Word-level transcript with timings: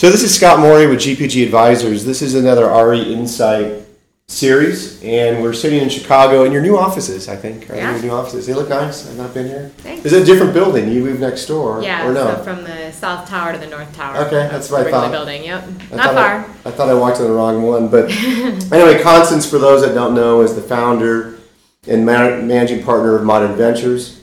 So 0.00 0.08
this 0.08 0.22
is 0.22 0.34
Scott 0.34 0.60
Morey 0.60 0.86
with 0.86 1.00
GPG 1.00 1.44
Advisors. 1.44 2.06
This 2.06 2.22
is 2.22 2.34
another 2.34 2.68
RE 2.88 3.12
Insight 3.12 3.84
series, 4.28 4.98
and 5.04 5.42
we're 5.42 5.52
sitting 5.52 5.82
in 5.82 5.90
Chicago 5.90 6.44
in 6.44 6.52
your 6.52 6.62
new 6.62 6.78
offices. 6.78 7.28
I 7.28 7.36
think, 7.36 7.68
right? 7.68 7.76
Yeah. 7.76 7.92
Your 7.96 8.02
new 8.04 8.10
offices. 8.10 8.46
They 8.46 8.54
look 8.54 8.70
nice. 8.70 9.06
I've 9.06 9.18
not 9.18 9.34
been 9.34 9.46
here. 9.46 9.70
Thanks. 9.76 10.06
Is 10.06 10.14
it 10.14 10.22
a 10.22 10.24
different 10.24 10.54
building? 10.54 10.90
You 10.90 11.04
moved 11.04 11.20
next 11.20 11.44
door, 11.44 11.82
Yeah, 11.82 12.08
or 12.08 12.14
no? 12.14 12.34
so 12.34 12.42
from 12.42 12.64
the 12.64 12.90
south 12.92 13.28
tower 13.28 13.52
to 13.52 13.58
the 13.58 13.66
north 13.66 13.94
tower. 13.94 14.16
Okay, 14.24 14.48
that's 14.50 14.70
what 14.70 14.86
I 14.86 14.90
thought. 14.90 15.10
building, 15.10 15.44
yep. 15.44 15.64
I 15.92 15.96
Not 15.96 16.04
thought 16.06 16.14
far. 16.14 16.34
I, 16.64 16.68
I 16.70 16.70
thought 16.70 16.88
I 16.88 16.94
walked 16.94 17.18
in 17.18 17.24
the 17.24 17.34
wrong 17.34 17.62
one, 17.62 17.88
but 17.88 18.10
anyway, 18.72 19.02
Constance, 19.02 19.44
for 19.44 19.58
those 19.58 19.82
that 19.82 19.92
don't 19.92 20.14
know, 20.14 20.40
is 20.40 20.54
the 20.54 20.62
founder 20.62 21.40
and 21.86 22.06
man- 22.06 22.48
managing 22.48 22.82
partner 22.84 23.16
of 23.16 23.24
Moderne 23.24 23.54
Ventures. 23.54 24.22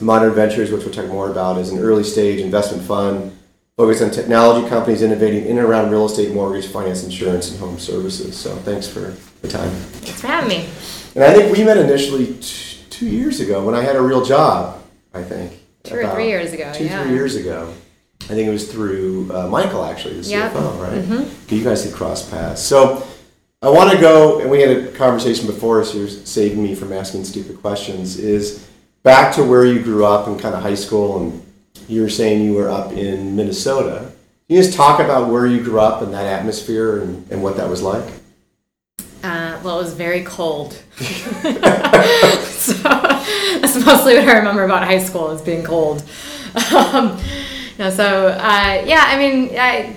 Moderne 0.00 0.32
Ventures, 0.36 0.70
which 0.70 0.84
we'll 0.84 0.94
talk 0.94 1.08
more 1.08 1.28
about, 1.28 1.58
is 1.58 1.70
an 1.70 1.80
early 1.80 2.04
stage 2.04 2.38
investment 2.38 2.84
fund 2.84 3.32
focused 3.78 4.02
on 4.02 4.10
technology 4.10 4.68
companies 4.68 5.02
innovating 5.02 5.44
in 5.46 5.56
and 5.56 5.60
around 5.60 5.88
real 5.90 6.04
estate, 6.04 6.34
mortgage, 6.34 6.66
finance, 6.66 7.04
insurance, 7.04 7.50
and 7.52 7.60
home 7.60 7.78
services. 7.78 8.36
So 8.36 8.56
thanks 8.56 8.88
for 8.88 9.14
the 9.40 9.46
time. 9.48 9.70
Thanks 9.70 10.20
for 10.20 10.26
having 10.26 10.48
me. 10.48 10.68
And 11.14 11.22
I 11.22 11.32
think 11.32 11.56
we 11.56 11.62
met 11.62 11.76
initially 11.76 12.34
t- 12.40 12.80
two 12.90 13.06
years 13.06 13.38
ago 13.38 13.64
when 13.64 13.76
I 13.76 13.82
had 13.82 13.94
a 13.94 14.02
real 14.02 14.24
job. 14.24 14.82
I 15.14 15.22
think 15.22 15.52
Two 15.84 15.94
or 15.94 16.08
three 16.12 16.26
years 16.26 16.52
ago, 16.52 16.70
Two 16.74 16.84
yeah. 16.86 17.04
three 17.04 17.14
years 17.14 17.36
ago. 17.36 17.72
I 18.24 18.34
think 18.34 18.48
it 18.48 18.50
was 18.50 18.70
through 18.70 19.30
uh, 19.32 19.46
Michael 19.46 19.84
actually, 19.84 20.20
the 20.20 20.28
Yep. 20.28 20.52
CFO, 20.52 20.82
right? 20.82 21.02
Mhm. 21.02 21.50
You 21.52 21.62
guys 21.64 21.84
had 21.84 21.94
crossed 21.94 22.30
paths. 22.32 22.60
So 22.60 23.06
I 23.62 23.70
want 23.70 23.92
to 23.92 23.98
go, 23.98 24.40
and 24.40 24.50
we 24.50 24.60
had 24.60 24.70
a 24.76 24.88
conversation 24.88 25.46
before, 25.46 25.84
so 25.84 25.98
you're 25.98 26.08
saving 26.08 26.62
me 26.62 26.74
from 26.74 26.92
asking 26.92 27.24
stupid 27.24 27.62
questions. 27.62 28.18
Is 28.18 28.66
back 29.04 29.32
to 29.36 29.44
where 29.44 29.64
you 29.64 29.78
grew 29.80 30.04
up 30.04 30.26
in 30.26 30.36
kind 30.36 30.54
of 30.56 30.62
high 30.62 30.74
school, 30.74 31.20
and 31.20 31.42
you 31.88 32.02
were 32.02 32.10
saying 32.10 32.44
you 32.44 32.54
were 32.54 32.68
up 32.68 32.92
in 32.92 33.34
Minnesota. 33.34 34.12
Can 34.46 34.56
you 34.56 34.62
just 34.62 34.76
talk 34.76 35.00
about 35.00 35.28
where 35.30 35.46
you 35.46 35.62
grew 35.62 35.80
up 35.80 36.02
and 36.02 36.12
that 36.14 36.26
atmosphere 36.26 37.00
and, 37.02 37.30
and 37.30 37.42
what 37.42 37.56
that 37.56 37.68
was 37.68 37.82
like? 37.82 38.04
Uh, 39.22 39.58
well, 39.64 39.80
it 39.80 39.82
was 39.82 39.94
very 39.94 40.22
cold. 40.22 40.72
so 40.98 42.72
that's 42.72 43.84
mostly 43.84 44.14
what 44.14 44.28
I 44.28 44.38
remember 44.38 44.62
about 44.62 44.84
high 44.84 45.00
school 45.02 45.30
is 45.32 45.42
being 45.42 45.64
cold. 45.64 46.04
Um, 46.72 47.18
no, 47.78 47.90
so 47.90 48.28
uh, 48.28 48.82
yeah, 48.86 49.04
I 49.06 49.18
mean, 49.18 49.50
I, 49.58 49.96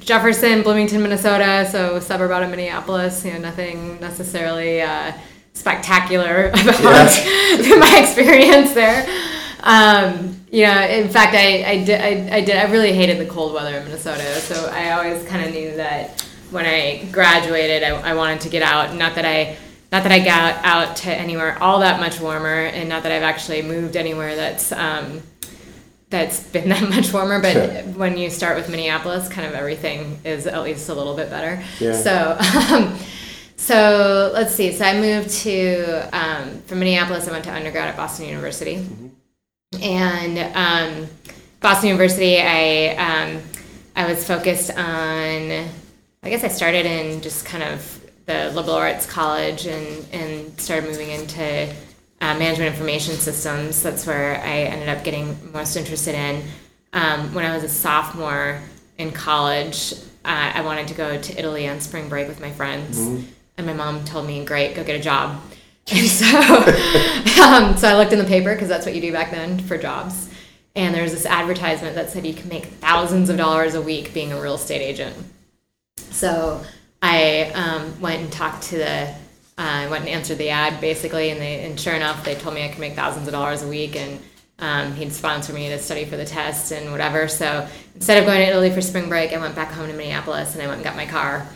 Jefferson, 0.00 0.62
Bloomington, 0.62 1.02
Minnesota, 1.02 1.68
so 1.70 2.00
suburb 2.00 2.30
out 2.30 2.42
of 2.42 2.50
Minneapolis. 2.50 3.24
You 3.24 3.34
know, 3.34 3.40
nothing 3.40 4.00
necessarily 4.00 4.80
uh, 4.80 5.12
spectacular 5.52 6.48
about 6.52 6.64
my 6.74 8.00
experience 8.02 8.72
there. 8.72 9.06
Um, 9.64 10.40
you 10.52 10.64
know, 10.66 10.80
in 10.86 11.08
fact, 11.08 11.34
I, 11.34 11.64
I 11.64 11.84
did 11.84 12.00
I, 12.00 12.36
I 12.36 12.40
did 12.42 12.56
I 12.56 12.70
really 12.70 12.92
hated 12.92 13.18
the 13.18 13.26
cold 13.30 13.54
weather 13.54 13.76
in 13.78 13.84
Minnesota. 13.84 14.22
So 14.40 14.68
I 14.72 14.92
always 14.92 15.26
kind 15.26 15.44
of 15.46 15.52
knew 15.54 15.74
that 15.76 16.20
when 16.50 16.66
I 16.66 17.08
graduated, 17.10 17.82
I, 17.82 18.10
I 18.10 18.14
wanted 18.14 18.42
to 18.42 18.48
get 18.50 18.62
out. 18.62 18.94
Not 18.94 19.14
that 19.16 19.24
I 19.24 19.56
not 19.90 20.02
that 20.02 20.12
I 20.12 20.18
got 20.20 20.64
out 20.64 20.96
to 20.96 21.10
anywhere 21.14 21.56
all 21.62 21.80
that 21.80 21.98
much 21.98 22.20
warmer, 22.20 22.64
and 22.66 22.88
not 22.88 23.02
that 23.04 23.12
I've 23.12 23.22
actually 23.22 23.62
moved 23.62 23.96
anywhere 23.96 24.36
that's 24.36 24.70
um, 24.70 25.22
that's 26.10 26.40
been 26.48 26.68
that 26.74 26.88
much 26.88 27.12
warmer. 27.12 27.40
But 27.40 27.52
Sure. 27.54 27.82
when 27.94 28.18
you 28.18 28.28
start 28.30 28.56
with 28.56 28.68
Minneapolis, 28.68 29.28
kind 29.28 29.46
of 29.48 29.54
everything 29.54 30.18
is 30.24 30.46
at 30.46 30.62
least 30.62 30.88
a 30.90 30.94
little 30.94 31.16
bit 31.16 31.30
better. 31.30 31.62
Yeah. 31.80 31.92
So. 31.94 32.38
Um, 32.74 32.98
so 33.56 34.30
let's 34.34 34.54
see. 34.54 34.72
So 34.72 34.84
I 34.84 35.00
moved 35.00 35.30
to 35.44 36.08
um, 36.12 36.60
from 36.66 36.80
Minneapolis. 36.80 37.26
I 37.28 37.32
went 37.32 37.44
to 37.44 37.54
undergrad 37.54 37.88
at 37.88 37.96
Boston 37.96 38.26
University, 38.26 38.84
and 39.82 40.38
um, 40.56 41.08
Boston 41.60 41.88
University. 41.88 42.38
I 42.38 42.96
um, 42.96 43.42
I 43.96 44.06
was 44.06 44.26
focused 44.26 44.70
on. 44.70 45.68
I 46.22 46.30
guess 46.30 46.42
I 46.42 46.48
started 46.48 46.86
in 46.86 47.20
just 47.20 47.44
kind 47.44 47.62
of 47.62 48.00
the 48.26 48.50
liberal 48.52 48.76
arts 48.76 49.06
college 49.06 49.66
and 49.66 50.06
and 50.12 50.60
started 50.60 50.88
moving 50.88 51.10
into 51.10 51.68
uh, 52.20 52.38
management 52.38 52.72
information 52.72 53.14
systems. 53.14 53.82
That's 53.82 54.06
where 54.06 54.40
I 54.40 54.62
ended 54.62 54.88
up 54.88 55.04
getting 55.04 55.52
most 55.52 55.76
interested 55.76 56.14
in. 56.14 56.42
Um, 56.92 57.34
when 57.34 57.44
I 57.44 57.54
was 57.54 57.64
a 57.64 57.68
sophomore 57.68 58.60
in 58.98 59.10
college, 59.10 59.92
uh, 60.24 60.52
I 60.54 60.62
wanted 60.62 60.88
to 60.88 60.94
go 60.94 61.20
to 61.20 61.38
Italy 61.38 61.68
on 61.68 61.80
spring 61.80 62.08
break 62.08 62.28
with 62.28 62.40
my 62.40 62.50
friends, 62.52 62.98
and 63.58 63.66
my 63.66 63.74
mom 63.74 64.04
told 64.04 64.26
me, 64.26 64.44
"Great, 64.44 64.74
go 64.74 64.84
get 64.84 64.98
a 64.98 65.02
job." 65.02 65.40
So, 65.86 66.26
um, 67.42 67.76
so 67.76 67.88
I 67.88 67.94
looked 67.96 68.12
in 68.12 68.18
the 68.18 68.24
paper 68.24 68.54
because 68.54 68.68
that's 68.68 68.86
what 68.86 68.94
you 68.94 69.00
do 69.00 69.12
back 69.12 69.30
then 69.30 69.58
for 69.58 69.76
jobs. 69.76 70.30
And 70.76 70.94
there 70.94 71.02
was 71.02 71.12
this 71.12 71.26
advertisement 71.26 71.94
that 71.94 72.10
said 72.10 72.26
you 72.26 72.34
can 72.34 72.48
make 72.48 72.66
thousands 72.66 73.28
of 73.30 73.36
dollars 73.36 73.74
a 73.74 73.82
week 73.82 74.12
being 74.14 74.32
a 74.32 74.40
real 74.40 74.54
estate 74.54 74.80
agent. 74.80 75.16
So 75.96 76.62
I 77.02 77.52
um, 77.54 78.00
went 78.00 78.22
and 78.22 78.32
talked 78.32 78.64
to 78.64 78.78
the, 78.78 79.08
uh, 79.08 79.14
I 79.56 79.88
went 79.88 80.04
and 80.04 80.08
answered 80.08 80.38
the 80.38 80.50
ad 80.50 80.80
basically, 80.80 81.30
and 81.30 81.40
they, 81.40 81.64
and 81.64 81.78
sure 81.78 81.94
enough, 81.94 82.24
they 82.24 82.34
told 82.34 82.54
me 82.54 82.64
I 82.64 82.68
could 82.68 82.80
make 82.80 82.94
thousands 82.94 83.28
of 83.28 83.32
dollars 83.32 83.62
a 83.62 83.68
week, 83.68 83.94
and 83.94 84.18
um, 84.58 84.94
he'd 84.94 85.12
sponsor 85.12 85.52
me 85.52 85.68
to 85.68 85.78
study 85.78 86.04
for 86.04 86.16
the 86.16 86.24
test 86.24 86.72
and 86.72 86.90
whatever. 86.92 87.28
So 87.28 87.68
instead 87.94 88.18
of 88.18 88.26
going 88.26 88.38
to 88.38 88.46
Italy 88.46 88.70
for 88.70 88.80
spring 88.80 89.08
break, 89.08 89.32
I 89.32 89.38
went 89.38 89.54
back 89.54 89.70
home 89.70 89.88
to 89.88 89.92
Minneapolis 89.92 90.54
and 90.54 90.62
I 90.62 90.66
went 90.66 90.76
and 90.76 90.84
got 90.84 90.96
my 90.96 91.06
car. 91.06 91.46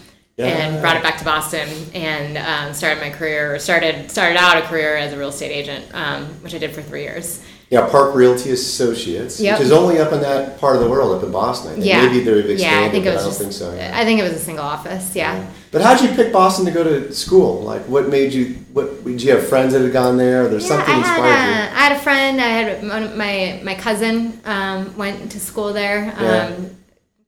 And 0.47 0.81
brought 0.81 0.97
it 0.97 1.03
back 1.03 1.19
to 1.19 1.25
Boston 1.25 1.69
and 1.95 2.39
um, 2.39 2.73
started 2.75 3.01
my 3.01 3.11
career. 3.11 3.59
Started 3.59 4.09
started 4.11 4.37
out 4.37 4.57
a 4.57 4.63
career 4.63 4.97
as 4.97 5.13
a 5.13 5.19
real 5.19 5.31
estate 5.31 5.51
agent, 5.51 5.87
um, 5.93 6.27
which 6.43 6.55
I 6.55 6.59
did 6.59 6.73
for 6.73 6.83
three 6.83 7.03
years. 7.03 7.43
Yeah, 7.71 7.87
Park 7.91 8.15
Realty 8.15 8.51
Associates, 8.53 9.39
Yep. 9.41 9.59
which 9.59 9.67
is 9.67 9.73
only 9.73 9.99
up 9.99 10.11
in 10.15 10.21
that 10.23 10.59
part 10.59 10.77
of 10.77 10.83
the 10.83 10.89
world, 10.89 11.15
up 11.19 11.23
in 11.23 11.31
Boston. 11.31 11.73
I 11.73 11.75
think. 11.75 11.85
Yeah, 11.85 12.07
Maybe 12.07 12.21
they've 12.21 12.49
expanded, 12.51 12.61
yeah. 12.61 12.87
I 12.87 12.91
think 12.91 13.05
it 13.05 13.11
was 13.11 13.19
I 13.19 13.21
don't 13.25 13.29
just. 13.31 13.41
think 13.41 13.53
so. 13.53 13.75
yeah. 13.75 13.91
I 13.95 14.05
think 14.05 14.21
it 14.21 14.23
was 14.23 14.33
a 14.33 14.39
single 14.39 14.65
office. 14.65 15.15
Yeah. 15.15 15.45
But 15.71 15.83
how 15.83 15.95
did 15.95 16.09
you 16.09 16.17
pick 16.17 16.33
Boston 16.33 16.65
to 16.65 16.71
go 16.71 16.83
to 16.83 17.13
school? 17.13 17.61
Like, 17.63 17.83
what 17.83 18.09
made 18.09 18.33
you? 18.33 18.55
What 18.73 19.05
did 19.05 19.21
you 19.23 19.33
have 19.33 19.47
friends 19.49 19.75
that 19.75 19.83
had 19.83 19.93
gone 19.93 20.17
there? 20.17 20.47
Or 20.47 20.49
there's 20.49 20.63
Yeah, 20.63 20.77
something 20.77 20.95
I 20.95 20.99
inspired 20.99 21.33
had, 21.35 21.69
a, 21.69 21.75
I 21.77 21.81
had 21.81 21.93
a 21.93 21.99
friend. 21.99 22.41
I 22.41 22.49
had 22.49 23.17
my 23.19 23.61
my 23.65 23.75
cousin 23.75 24.41
um, 24.47 24.97
went 24.97 25.31
to 25.33 25.39
school 25.41 25.73
there. 25.75 26.05
Yeah. 26.19 26.47
Um, 26.57 26.71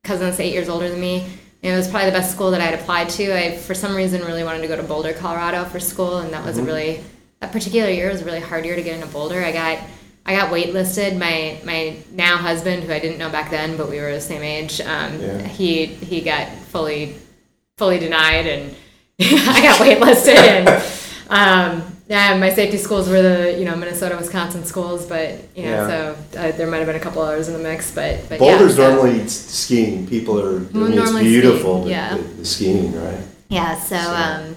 cousin's 0.04 0.40
eight 0.40 0.54
years 0.54 0.70
older 0.70 0.88
than 0.88 1.00
me. 1.00 1.26
It 1.62 1.74
was 1.76 1.88
probably 1.88 2.06
the 2.10 2.16
best 2.16 2.32
school 2.32 2.50
that 2.52 2.60
I 2.60 2.64
had 2.64 2.78
applied 2.80 3.10
to. 3.10 3.36
I, 3.36 3.56
for 3.56 3.74
some 3.74 3.94
reason, 3.94 4.22
really 4.22 4.44
wanted 4.44 4.62
to 4.62 4.68
go 4.68 4.76
to 4.76 4.82
Boulder, 4.82 5.12
Colorado 5.12 5.64
for 5.64 5.78
school, 5.78 6.18
and 6.18 6.32
that 6.32 6.44
was 6.44 6.56
Mm-hmm. 6.56 6.64
a 6.64 6.72
really 6.72 7.00
that 7.40 7.52
particular 7.52 7.88
year 7.90 8.10
was 8.10 8.20
a 8.22 8.24
really 8.24 8.40
hard 8.40 8.64
year 8.66 8.76
to 8.76 8.82
get 8.82 8.94
into 8.94 9.06
Boulder. 9.08 9.42
I 9.42 9.52
got 9.52 9.78
I 10.26 10.34
got 10.34 10.50
waitlisted. 10.52 11.18
My 11.18 11.58
my 11.64 11.96
now 12.12 12.36
husband, 12.38 12.84
who 12.84 12.92
I 12.92 12.98
didn't 12.98 13.18
know 13.18 13.30
back 13.30 13.50
then, 13.50 13.76
but 13.76 13.90
we 13.90 13.98
were 14.00 14.12
the 14.12 14.20
same 14.20 14.42
age. 14.42 14.80
Um, 14.80 15.20
Yeah. 15.20 15.42
He 15.46 15.86
he 15.86 16.20
got 16.22 16.48
fully 16.72 17.16
fully 17.76 17.98
denied, 17.98 18.46
and 18.46 18.74
I 19.20 19.60
got 19.62 19.80
waitlisted, 19.80 20.36
and 20.36 20.68
um, 21.28 21.96
yeah, 22.10 22.36
my 22.36 22.52
safety 22.52 22.76
schools 22.76 23.08
were 23.08 23.22
the 23.22 23.56
you 23.58 23.64
know 23.64 23.76
Minnesota, 23.76 24.16
Wisconsin 24.16 24.64
schools, 24.64 25.06
but 25.06 25.28
you 25.56 25.62
know 25.64 25.76
Yeah. 25.88 25.88
so 25.88 26.38
uh, 26.40 26.50
there 26.56 26.66
might 26.70 26.78
have 26.78 26.86
been 26.86 26.96
a 26.96 27.06
couple 27.06 27.22
others 27.22 27.46
in 27.48 27.54
the 27.54 27.60
mix, 27.70 27.90
but 27.94 28.28
but 28.28 28.38
Boulder's 28.40 28.76
yeah, 28.76 28.84
so- 28.88 28.94
normally 28.94 29.20
s- 29.22 29.32
skiing. 29.62 30.06
People 30.08 30.34
are. 30.44 30.56
I 30.56 30.60
mean, 30.76 30.98
it's 30.98 31.12
beautiful. 31.32 31.74
skiing, 31.82 31.90
yeah. 31.96 32.16
The, 32.16 32.22
the 32.22 32.44
skiing, 32.44 32.92
right? 33.04 33.20
Yeah. 33.48 33.78
So, 33.78 33.96
So- 33.96 34.14
um, 34.24 34.56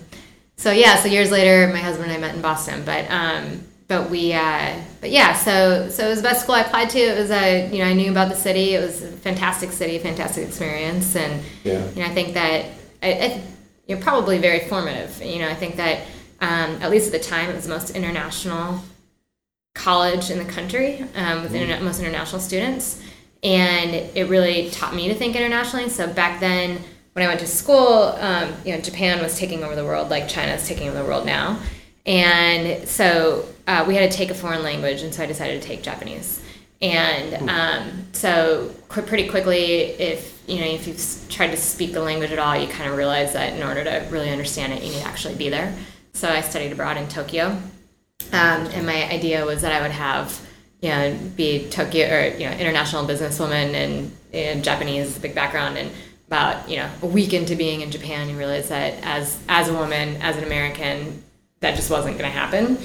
so 0.58 0.72
yeah. 0.72 0.96
So 1.02 1.08
years 1.10 1.30
later, 1.32 1.72
my 1.72 1.80
husband 1.80 2.12
and 2.12 2.18
I 2.18 2.28
met 2.28 2.36
in 2.36 2.42
Boston, 2.42 2.84
but 2.86 3.06
um, 3.12 3.62
but 3.88 4.10
we, 4.10 4.34
uh, 4.34 4.74
but 5.02 5.12
yeah. 5.12 5.34
So 5.36 5.90
so 5.90 6.06
it 6.08 6.10
was 6.10 6.20
the 6.24 6.28
best 6.30 6.40
school 6.44 6.56
I 6.56 6.62
applied 6.62 6.90
to. 6.92 7.00
It 7.00 7.18
was 7.20 7.30
a 7.32 7.70
you 7.72 7.80
know 7.84 7.86
I 7.86 7.94
knew 7.94 8.10
about 8.10 8.30
the 8.30 8.36
city. 8.48 8.74
It 8.74 8.82
was 8.82 9.04
a 9.04 9.12
fantastic 9.28 9.72
city, 9.72 10.00
fantastic 10.00 10.48
experience, 10.48 11.16
and 11.16 11.44
Yeah. 11.64 11.84
you 11.94 12.02
know 12.02 12.08
I 12.10 12.14
think 12.18 12.34
that 12.34 12.66
I, 13.04 13.10
I, 13.26 13.42
you're 13.88 14.00
probably 14.10 14.38
very 14.40 14.62
formative. 14.72 15.22
You 15.24 15.40
know 15.40 15.50
I 15.50 15.56
think 15.56 15.76
that 15.76 16.00
um, 16.44 16.82
at 16.82 16.92
least 16.92 17.08
at 17.08 17.14
the 17.14 17.26
time 17.26 17.50
it 17.50 17.56
was 17.56 17.64
the 17.64 17.70
most 17.70 17.92
international 17.92 18.82
college 19.76 20.30
in 20.30 20.38
the 20.38 20.46
country 20.46 21.02
um, 21.16 21.42
with 21.42 21.54
interna- 21.54 21.82
most 21.82 22.02
international 22.02 22.42
students. 22.42 23.02
And 23.44 23.92
it 23.94 24.30
really 24.30 24.70
taught 24.70 24.94
me 24.94 25.08
to 25.08 25.16
think 25.16 25.38
internationally. 25.38 25.90
So 25.90 26.12
back 26.12 26.42
then 26.42 26.84
when 27.14 27.24
i 27.24 27.28
went 27.28 27.40
to 27.40 27.48
school 27.48 28.16
um, 28.20 28.52
you 28.66 28.74
know 28.74 28.82
japan 28.82 29.22
was 29.22 29.38
taking 29.38 29.64
over 29.64 29.76
the 29.76 29.86
world 29.86 30.10
like 30.10 30.28
china 30.28 30.52
is 30.54 30.68
taking 30.68 30.90
over 30.90 30.98
the 30.98 31.06
world 31.06 31.26
now. 31.26 31.60
And 32.06 32.86
so 32.88 33.46
uh, 33.66 33.86
we 33.88 33.96
had 33.96 34.12
to 34.12 34.18
take 34.18 34.30
a 34.30 34.34
foreign 34.34 34.64
language 34.64 35.02
and 35.02 35.14
so 35.14 35.24
i 35.24 35.26
decided 35.26 35.62
to 35.62 35.68
take 35.68 35.82
japanese. 35.82 36.42
And 36.82 37.50
um, 37.50 38.08
so 38.12 38.76
qu- 38.90 39.04
pretty 39.04 39.30
quickly 39.30 39.92
if 40.12 40.44
you 40.46 40.60
know 40.60 40.66
if 40.66 40.88
you've 40.88 41.30
tried 41.30 41.52
to 41.52 41.58
speak 41.58 41.94
the 41.94 42.02
language 42.02 42.32
at 42.32 42.40
all 42.40 42.58
you 42.58 42.68
kind 42.68 42.90
of 42.90 42.98
realize 42.98 43.32
that 43.32 43.54
in 43.54 43.64
order 43.64 43.86
to 43.86 44.06
really 44.10 44.30
understand 44.30 44.74
it 44.74 44.84
you 44.84 44.92
need 44.92 45.02
to 45.02 45.08
actually 45.08 45.36
be 45.36 45.48
there 45.48 45.74
so 46.14 46.30
i 46.30 46.42
studied 46.42 46.72
abroad 46.72 46.98
in 46.98 47.08
tokyo 47.08 47.58
um, 48.32 48.68
and 48.68 48.86
my 48.86 49.10
idea 49.10 49.46
was 49.46 49.62
that 49.62 49.72
I 49.72 49.82
would 49.82 49.92
have, 49.92 50.40
you 50.82 50.90
know, 50.90 51.18
be 51.36 51.68
Tokyo 51.70 52.08
or 52.08 52.28
you 52.36 52.50
know 52.50 52.56
international 52.56 53.06
businesswoman 53.06 53.74
and, 53.74 54.12
and 54.34 54.64
Japanese 54.64 55.18
big 55.18 55.36
background, 55.36 55.78
and 55.78 55.92
about 56.28 56.68
you 56.70 56.78
know 56.78 56.90
a 57.02 57.06
week 57.06 57.34
into 57.34 57.56
being 57.56 57.82
in 57.82 57.92
Japan, 57.92 58.30
you 58.30 58.38
realize 58.38 58.70
that 58.70 58.96
as 59.04 59.40
as 59.50 59.70
a 59.70 59.74
woman, 59.74 60.18
as 60.22 60.38
an 60.38 60.44
American, 60.44 61.24
that 61.60 61.76
just 61.76 61.90
wasn't 61.90 62.18
going 62.18 62.32
to 62.32 62.38
happen. 62.38 62.78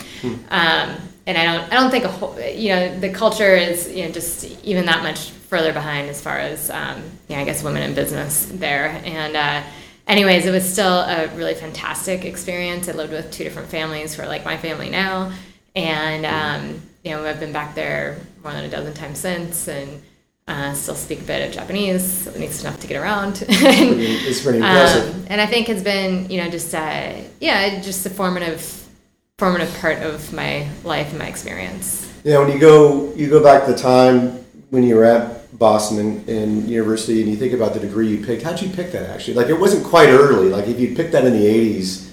Um, 0.51 0.97
and 1.27 1.37
I 1.39 1.45
don't 1.45 1.73
I 1.73 1.77
don't 1.77 1.91
think 1.91 2.05
a 2.05 2.09
whole, 2.09 2.39
you 2.41 2.71
know 2.71 2.99
the 2.99 3.11
culture 3.11 3.55
is 3.55 3.91
you 3.91 4.05
know 4.05 4.11
just 4.11 4.45
even 4.65 4.87
that 4.87 5.03
much 5.03 5.31
further 5.31 5.73
behind 5.73 6.09
as 6.09 6.21
far 6.21 6.39
as 6.39 6.71
um, 6.71 7.03
yeah 7.29 7.41
I 7.41 7.45
guess 7.45 7.63
women 7.63 7.83
in 7.83 7.95
business 7.95 8.47
there 8.53 9.01
and. 9.05 9.37
Uh, 9.37 9.63
anyways, 10.09 10.47
it 10.47 10.51
was 10.51 10.69
still 10.69 11.01
a 11.01 11.29
really 11.37 11.55
fantastic 11.55 12.25
experience. 12.25 12.89
I 12.89 12.93
lived 12.93 13.13
with 13.13 13.31
two 13.31 13.45
different 13.45 13.69
families 13.69 14.15
who 14.15 14.23
are 14.23 14.27
like 14.27 14.45
my 14.45 14.57
family 14.57 14.91
now, 14.91 15.33
and 15.77 16.27
um, 16.27 16.83
you 17.05 17.13
know 17.13 17.25
I've 17.25 17.39
been 17.39 17.53
back 17.53 17.75
there 17.75 18.19
more 18.43 18.53
than 18.53 18.65
a 18.65 18.69
dozen 18.69 18.95
times 18.95 19.19
since, 19.19 19.69
and 19.69 20.03
uh, 20.49 20.73
still 20.73 20.95
speak 20.95 21.21
a 21.21 21.25
bit 21.25 21.47
of 21.47 21.55
Japanese, 21.55 22.27
at 22.27 22.41
least 22.41 22.63
enough 22.63 22.81
to 22.81 22.87
get 22.87 23.01
around. 23.01 23.45
it's 23.49 24.43
pretty 24.43 24.59
impressive. 24.59 25.15
Um, 25.15 25.27
and 25.29 25.41
I 25.41 25.47
think 25.47 25.69
it's 25.69 25.83
been, 25.83 26.31
you 26.31 26.43
know, 26.43 26.51
just 26.51 26.75
uh, 26.75 27.13
yeah, 27.39 27.81
just 27.81 28.07
a 28.07 28.11
formative, 28.11 28.89
formative 29.37 29.73
part 29.79 29.99
of 29.99 30.33
my 30.33 30.69
life 30.85 31.11
and 31.11 31.19
my 31.19 31.27
experience. 31.27 32.11
Yeah, 32.25 32.39
when 32.39 32.51
you 32.51 32.59
go, 32.59 33.15
you 33.15 33.29
go 33.29 33.43
back 33.43 33.67
to 33.67 33.73
the 33.73 33.79
time 33.79 34.45
when 34.70 34.82
you 34.82 34.97
were 34.97 35.05
at 35.05 35.59
Boston 35.59 35.99
and, 35.99 36.29
and 36.29 36.69
university, 36.69 37.23
and 37.23 37.31
you 37.31 37.37
think 37.37 37.53
about 37.53 37.75
the 37.75 37.81
degree 37.81 38.09
you 38.09 38.25
picked. 38.25 38.43
How'd 38.43 38.61
you 38.61 38.70
pick 38.70 38.93
that? 38.93 39.11
Actually, 39.11 39.35
like 39.35 39.49
it 39.49 39.59
wasn't 39.59 39.85
quite 39.85 40.09
early. 40.09 40.49
Like 40.49 40.67
if 40.67 40.79
you 40.79 40.94
picked 40.94 41.12
that 41.12 41.25
in 41.25 41.32
the 41.32 41.44
'80s, 41.44 42.11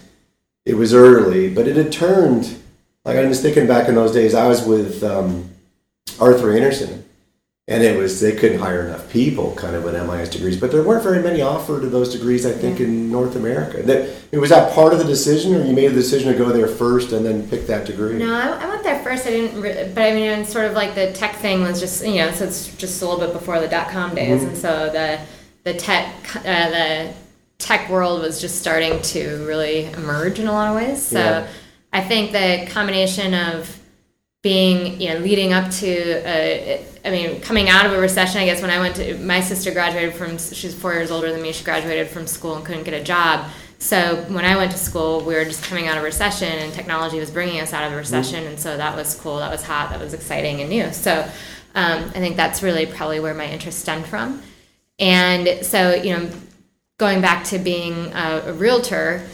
it 0.66 0.76
was 0.76 0.94
early, 0.94 1.54
but 1.54 1.68
it 1.68 1.76
had 1.76 1.92
turned. 1.92 2.58
Like 3.04 3.18
I'm 3.18 3.30
just 3.30 3.42
thinking 3.42 3.68
back 3.68 3.88
in 3.88 3.96
those 3.96 4.12
days, 4.12 4.34
I 4.34 4.48
was 4.48 4.66
with 4.66 5.04
um, 5.04 5.50
Arthur 6.20 6.52
Andersen 6.52 7.05
and 7.68 7.82
it 7.84 7.98
was 7.98 8.22
they 8.22 8.36
couldn't 8.36 8.60
hire 8.60 8.86
enough 8.86 9.10
people 9.12 9.56
kind 9.56 9.76
of 9.76 9.84
with 9.84 9.96
MIS 9.96 10.30
degrees, 10.30 10.60
but 10.60 10.72
there 10.72 10.84
weren't 10.84 11.02
very 11.02 11.22
many 11.22 11.42
offered 11.42 11.84
of 11.84 11.92
those 11.92 12.14
degrees. 12.14 12.46
I 12.46 12.52
think 12.52 12.80
yeah. 12.80 12.86
in 12.86 13.12
North 13.12 13.36
America. 13.36 13.82
That 13.82 14.14
was 14.34 14.52
that 14.52 14.74
part 14.74 14.94
of 14.94 15.00
the 15.00 15.06
decision, 15.06 15.56
or 15.56 15.66
you 15.66 15.74
made 15.74 15.88
the 15.88 15.96
decision 15.96 16.32
to 16.32 16.38
go 16.38 16.52
there 16.52 16.68
first 16.68 17.12
and 17.12 17.26
then 17.26 17.48
pick 17.50 17.66
that 17.68 17.88
degree. 17.88 18.20
No, 18.20 18.34
I, 18.34 18.66
I 18.66 18.68
went 18.68 18.84
there 18.84 19.04
first. 19.04 19.26
I 19.26 19.32
didn't, 19.32 19.60
re- 19.60 19.92
but 19.96 20.04
I 20.04 20.14
mean, 20.14 20.46
sort 20.46 20.66
of 20.66 20.74
like 20.74 20.94
the 20.94 21.12
tech 21.14 21.38
thing 21.38 21.64
was 21.64 21.80
just 21.80 22.06
you 22.06 22.16
know, 22.16 22.32
so 22.32 22.46
it's 22.46 22.76
just 22.78 23.02
a 23.02 23.08
little 23.08 23.26
bit 23.26 23.34
before 23.34 23.60
the 23.60 23.68
dot 23.68 23.90
com 23.90 24.14
days, 24.14 24.42
mm-hmm. 24.42 24.50
and 24.50 24.58
so 24.58 24.90
the 24.92 25.20
the 25.64 25.74
tech 25.74 26.14
uh, 26.46 26.70
the 26.70 27.14
tech 27.58 27.90
world 27.90 28.22
was 28.22 28.40
just 28.40 28.60
starting 28.60 29.02
to 29.02 29.44
really 29.48 29.86
emerge 29.86 30.40
in 30.40 30.48
a 30.48 30.52
lot 30.52 30.70
of 30.70 30.76
ways. 30.76 31.04
So 31.04 31.20
yeah. 31.20 31.48
I 31.92 32.02
think 32.02 32.32
the 32.32 32.72
combination 32.72 33.34
of 33.34 33.80
being 34.46 35.02
you 35.02 35.10
know 35.10 35.18
leading 35.18 35.54
up 35.54 35.72
to 35.72 35.88
a, 36.24 36.86
I 37.04 37.10
mean 37.10 37.42
coming 37.42 37.68
out 37.68 37.88
of 37.88 37.94
a 37.94 37.98
recession 38.00 38.40
I 38.40 38.46
guess 38.46 38.62
when 38.62 38.70
I 38.70 38.78
went 38.78 38.96
to 38.98 39.18
my 39.18 39.42
sister 39.42 39.72
graduated 39.72 40.14
from 40.14 40.38
she's 40.38 40.76
four 40.76 40.94
years 40.94 41.10
older 41.10 41.32
than 41.32 41.42
me 41.42 41.52
she 41.52 41.64
graduated 41.66 42.10
from 42.10 42.28
school 42.28 42.54
and 42.54 42.64
couldn't 42.64 42.84
get 42.84 42.94
a 42.94 43.04
job. 43.04 43.50
So 43.80 44.18
when 44.28 44.46
I 44.46 44.56
went 44.56 44.72
to 44.72 44.78
school 44.78 45.22
we 45.22 45.34
were 45.34 45.46
just 45.46 45.64
coming 45.64 45.88
out 45.88 45.98
of 45.98 46.04
recession 46.04 46.48
and 46.48 46.72
technology 46.72 47.18
was 47.18 47.32
bringing 47.32 47.60
us 47.60 47.74
out 47.74 47.92
of 47.92 47.98
recession 47.98 48.42
mm-hmm. 48.42 48.50
and 48.50 48.60
so 48.60 48.78
that 48.78 48.96
was 48.96 49.16
cool 49.16 49.38
that 49.38 49.50
was 49.50 49.64
hot 49.64 49.90
that 49.90 50.00
was 50.00 50.14
exciting 50.14 50.62
and 50.62 50.70
new. 50.70 50.94
So 50.94 51.28
um, 51.74 52.04
I 52.04 52.20
think 52.20 52.36
that's 52.36 52.62
really 52.62 52.86
probably 52.86 53.20
where 53.20 53.34
my 53.34 53.48
interest 53.48 53.80
stemmed 53.80 54.06
from. 54.06 54.44
And 55.00 55.66
so 55.66 55.96
you 55.96 56.16
know 56.16 56.30
going 57.00 57.20
back 57.20 57.46
to 57.46 57.58
being 57.58 58.14
a, 58.14 58.44
a 58.46 58.54
realtor 58.54 59.26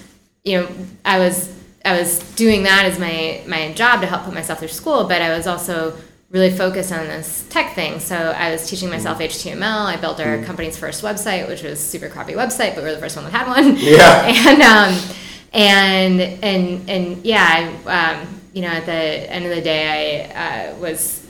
you 0.45 0.57
know 0.57 0.69
I 1.03 1.19
was 1.19 1.53
I 1.83 1.97
was 1.97 2.19
doing 2.35 2.63
that 2.63 2.85
as 2.85 2.99
my 2.99 3.41
my 3.47 3.73
job 3.73 4.01
to 4.01 4.07
help 4.07 4.23
put 4.23 4.33
myself 4.33 4.59
through 4.59 4.67
school, 4.69 5.05
but 5.07 5.21
I 5.21 5.35
was 5.35 5.47
also 5.47 5.97
really 6.29 6.49
focused 6.49 6.91
on 6.93 7.07
this 7.07 7.45
tech 7.49 7.75
thing. 7.75 7.99
So 7.99 8.15
I 8.15 8.51
was 8.51 8.69
teaching 8.69 8.89
myself 8.89 9.19
HTML. 9.19 9.57
Mm. 9.57 9.85
I 9.85 9.97
built 9.97 10.19
our 10.19 10.37
mm. 10.37 10.45
company's 10.45 10.77
first 10.77 11.03
website, 11.03 11.47
which 11.47 11.61
was 11.61 11.79
super 11.79 12.07
crappy 12.07 12.33
website, 12.33 12.73
but 12.73 12.83
we 12.83 12.89
were 12.89 12.95
the 12.95 13.01
first 13.01 13.17
one 13.17 13.25
that 13.25 13.31
had 13.31 13.47
one. 13.47 13.77
Yeah. 13.77 14.25
and 14.47 14.61
um, 14.61 15.15
and 15.53 16.21
and 16.43 16.89
and 16.89 17.25
yeah, 17.25 17.75
I, 17.85 18.13
um, 18.13 18.41
you 18.53 18.61
know, 18.61 18.69
at 18.69 18.85
the 18.85 18.93
end 18.93 19.45
of 19.45 19.55
the 19.55 19.61
day, 19.61 20.31
I 20.31 20.67
uh, 20.67 20.75
was 20.77 21.27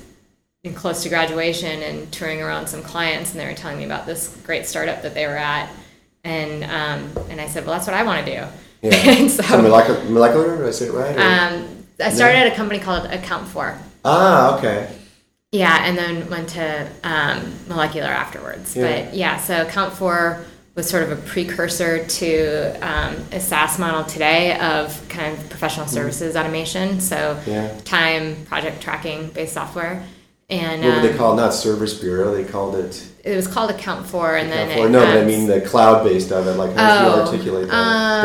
close 0.76 1.02
to 1.04 1.10
graduation 1.10 1.82
and 1.82 2.12
touring 2.12 2.42
around 2.42 2.68
some 2.68 2.84
clients, 2.84 3.32
and 3.32 3.40
they 3.40 3.46
were 3.46 3.56
telling 3.56 3.80
me 3.80 3.86
about 3.86 4.06
this 4.06 4.36
great 4.46 4.68
startup 4.68 5.02
that 5.02 5.16
they 5.16 5.26
were 5.26 5.38
at, 5.38 5.70
and 6.24 6.64
um, 6.64 7.26
and 7.30 7.42
I 7.42 7.48
said, 7.48 7.66
well, 7.66 7.74
that's 7.74 7.88
what 7.88 7.96
I 7.96 8.04
want 8.04 8.26
to 8.26 8.36
do. 8.36 8.48
Yeah. 8.82 9.28
so, 9.28 9.44
so 9.44 9.62
molecular, 9.62 10.04
molecular, 10.06 10.58
did 10.58 10.68
I 10.68 10.72
say 10.72 10.88
it 10.88 10.94
right? 10.94 11.18
Um, 11.18 11.86
I 12.00 12.10
started 12.10 12.40
no? 12.40 12.46
at 12.46 12.54
a 12.54 12.56
company 12.56 12.80
called 12.80 13.06
Account 13.06 13.48
Four. 13.48 13.78
Ah, 14.04 14.58
okay. 14.58 14.96
Yeah, 15.52 15.86
and 15.86 15.98
then 15.98 16.30
went 16.30 16.50
to 16.50 16.90
um, 17.04 17.54
molecular 17.68 18.08
afterwards. 18.08 18.76
Yeah. 18.76 19.06
But 19.06 19.14
yeah, 19.14 19.38
so 19.38 19.62
Account 19.64 19.94
Four 19.94 20.44
was 20.76 20.90
sort 20.90 21.04
of 21.04 21.12
a 21.12 21.18
precursor 21.18 22.06
to 22.06 22.74
um, 22.82 23.16
a 23.32 23.40
SaaS 23.40 23.78
model 23.78 24.06
today 24.06 24.58
of 24.58 25.08
kind 25.10 25.38
of 25.38 25.50
professional 25.50 25.86
mm-hmm. 25.86 25.96
services 25.96 26.36
mm. 26.36 26.40
automation. 26.40 27.02
So 27.02 27.40
yeah. 27.46 27.78
time, 27.84 28.46
project 28.46 28.82
tracking 28.82 29.30
based 29.30 29.54
software. 29.54 30.06
And 30.50 30.82
what 30.82 30.90
um, 30.90 31.02
would 31.02 31.12
they 31.12 31.18
call 31.18 31.34
it? 31.34 31.42
Not 31.42 31.54
Service 31.54 31.94
Bureau. 32.00 32.34
They 32.34 32.46
called 32.46 32.76
it. 32.76 33.11
It 33.24 33.36
was 33.36 33.48
called 33.48 33.70
Account 33.70 34.08
Four, 34.08 34.36
and 34.36 34.50
Account 34.50 34.70
then 34.70 34.78
four. 34.78 34.90
no, 34.90 35.00
but 35.00 35.18
I 35.18 35.26
mean 35.26 35.48
the 35.48 35.62
cloud 35.62 36.04
based 36.04 36.32
of 36.32 36.48
it. 36.48 36.54
Like 36.54 36.76
how 36.76 36.96
oh, 36.96 37.00
do 37.00 37.06
you 37.06 37.28
articulate 37.28 37.68
that? 37.70 37.74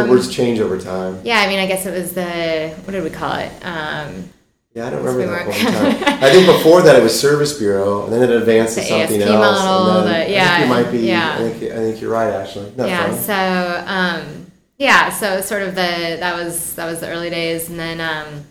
Um, 0.01 0.07
the 0.07 0.13
words 0.13 0.35
change 0.35 0.59
over 0.59 0.79
time. 0.79 1.21
Yeah, 1.25 1.41
I 1.41 1.49
mean, 1.49 1.59
I 1.59 1.67
guess 1.67 1.87
it 1.87 1.93
was 1.93 2.15
the 2.15 2.75
what 2.85 2.93
did 2.93 3.05
we 3.05 3.11
call 3.11 3.35
it? 3.35 3.53
Um, 3.65 4.31
yeah, 4.77 4.89
I 4.89 4.91
don't 4.91 5.05
remember 5.05 5.27
that 5.27 5.55
time. 5.55 6.23
I 6.23 6.31
think 6.31 6.47
before 6.47 6.83
that 6.83 6.97
it 6.97 7.03
was 7.03 7.19
Service 7.19 7.59
Bureau, 7.59 8.05
and 8.05 8.13
then 8.13 8.23
it 8.23 8.31
advanced 8.31 8.75
to 8.77 8.83
something 8.83 9.23
ASP 9.23 9.31
else. 9.31 9.65
Model, 9.65 10.05
the, 10.05 10.31
yeah, 10.31 10.45
I 10.45 10.57
think 10.59 10.61
you 10.61 10.75
might 10.75 10.91
be. 10.93 10.99
Yeah. 10.99 11.35
I 11.35 11.39
think 11.39 11.73
I 11.73 11.77
think 11.77 12.01
you're 12.03 12.13
right, 12.13 12.31
actually. 12.31 12.73
Not 12.77 12.89
yeah. 12.89 13.11
Fun. 13.11 13.19
So 13.19 13.85
um, 13.87 14.47
yeah, 14.79 15.11
so 15.11 15.41
sort 15.41 15.63
of 15.63 15.75
the 15.75 16.19
that 16.21 16.35
was 16.37 16.75
that 16.75 16.85
was 16.85 17.01
the 17.01 17.09
early 17.09 17.31
days, 17.31 17.71
and 17.71 17.79
then 17.79 18.03
um, 18.03 18.45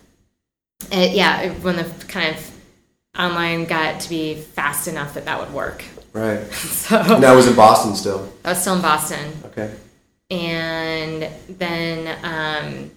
it, 0.92 1.16
yeah, 1.16 1.52
when 1.62 1.76
the 1.76 1.84
kind 2.08 2.36
of 2.36 2.52
online 3.18 3.66
got 3.66 4.02
to 4.02 4.10
be 4.10 4.36
fast 4.36 4.88
enough 4.88 5.14
that 5.14 5.26
that 5.26 5.40
would 5.40 5.54
work. 5.54 5.84
Right. 6.16 6.42
so 6.54 6.98
and 6.98 7.24
that 7.24 7.36
was 7.36 7.48
in 7.48 7.56
Boston 7.56 7.94
still. 7.96 8.32
I 8.46 8.50
was 8.50 8.62
still 8.62 8.76
in 8.76 8.82
Boston. 8.82 9.34
Okay. 9.46 9.74
And 10.32 11.30
then, 11.50 12.18
um, 12.24 12.92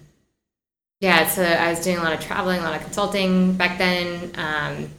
yeah, 1.01 1.27
so 1.27 1.43
I 1.43 1.69
was 1.69 1.83
doing 1.83 1.97
a 1.97 2.01
lot 2.01 2.13
of 2.13 2.21
traveling, 2.21 2.59
a 2.59 2.63
lot 2.63 2.75
of 2.75 2.81
consulting 2.81 3.53
back 3.53 3.77
then. 3.77 4.31
Um, 4.35 4.89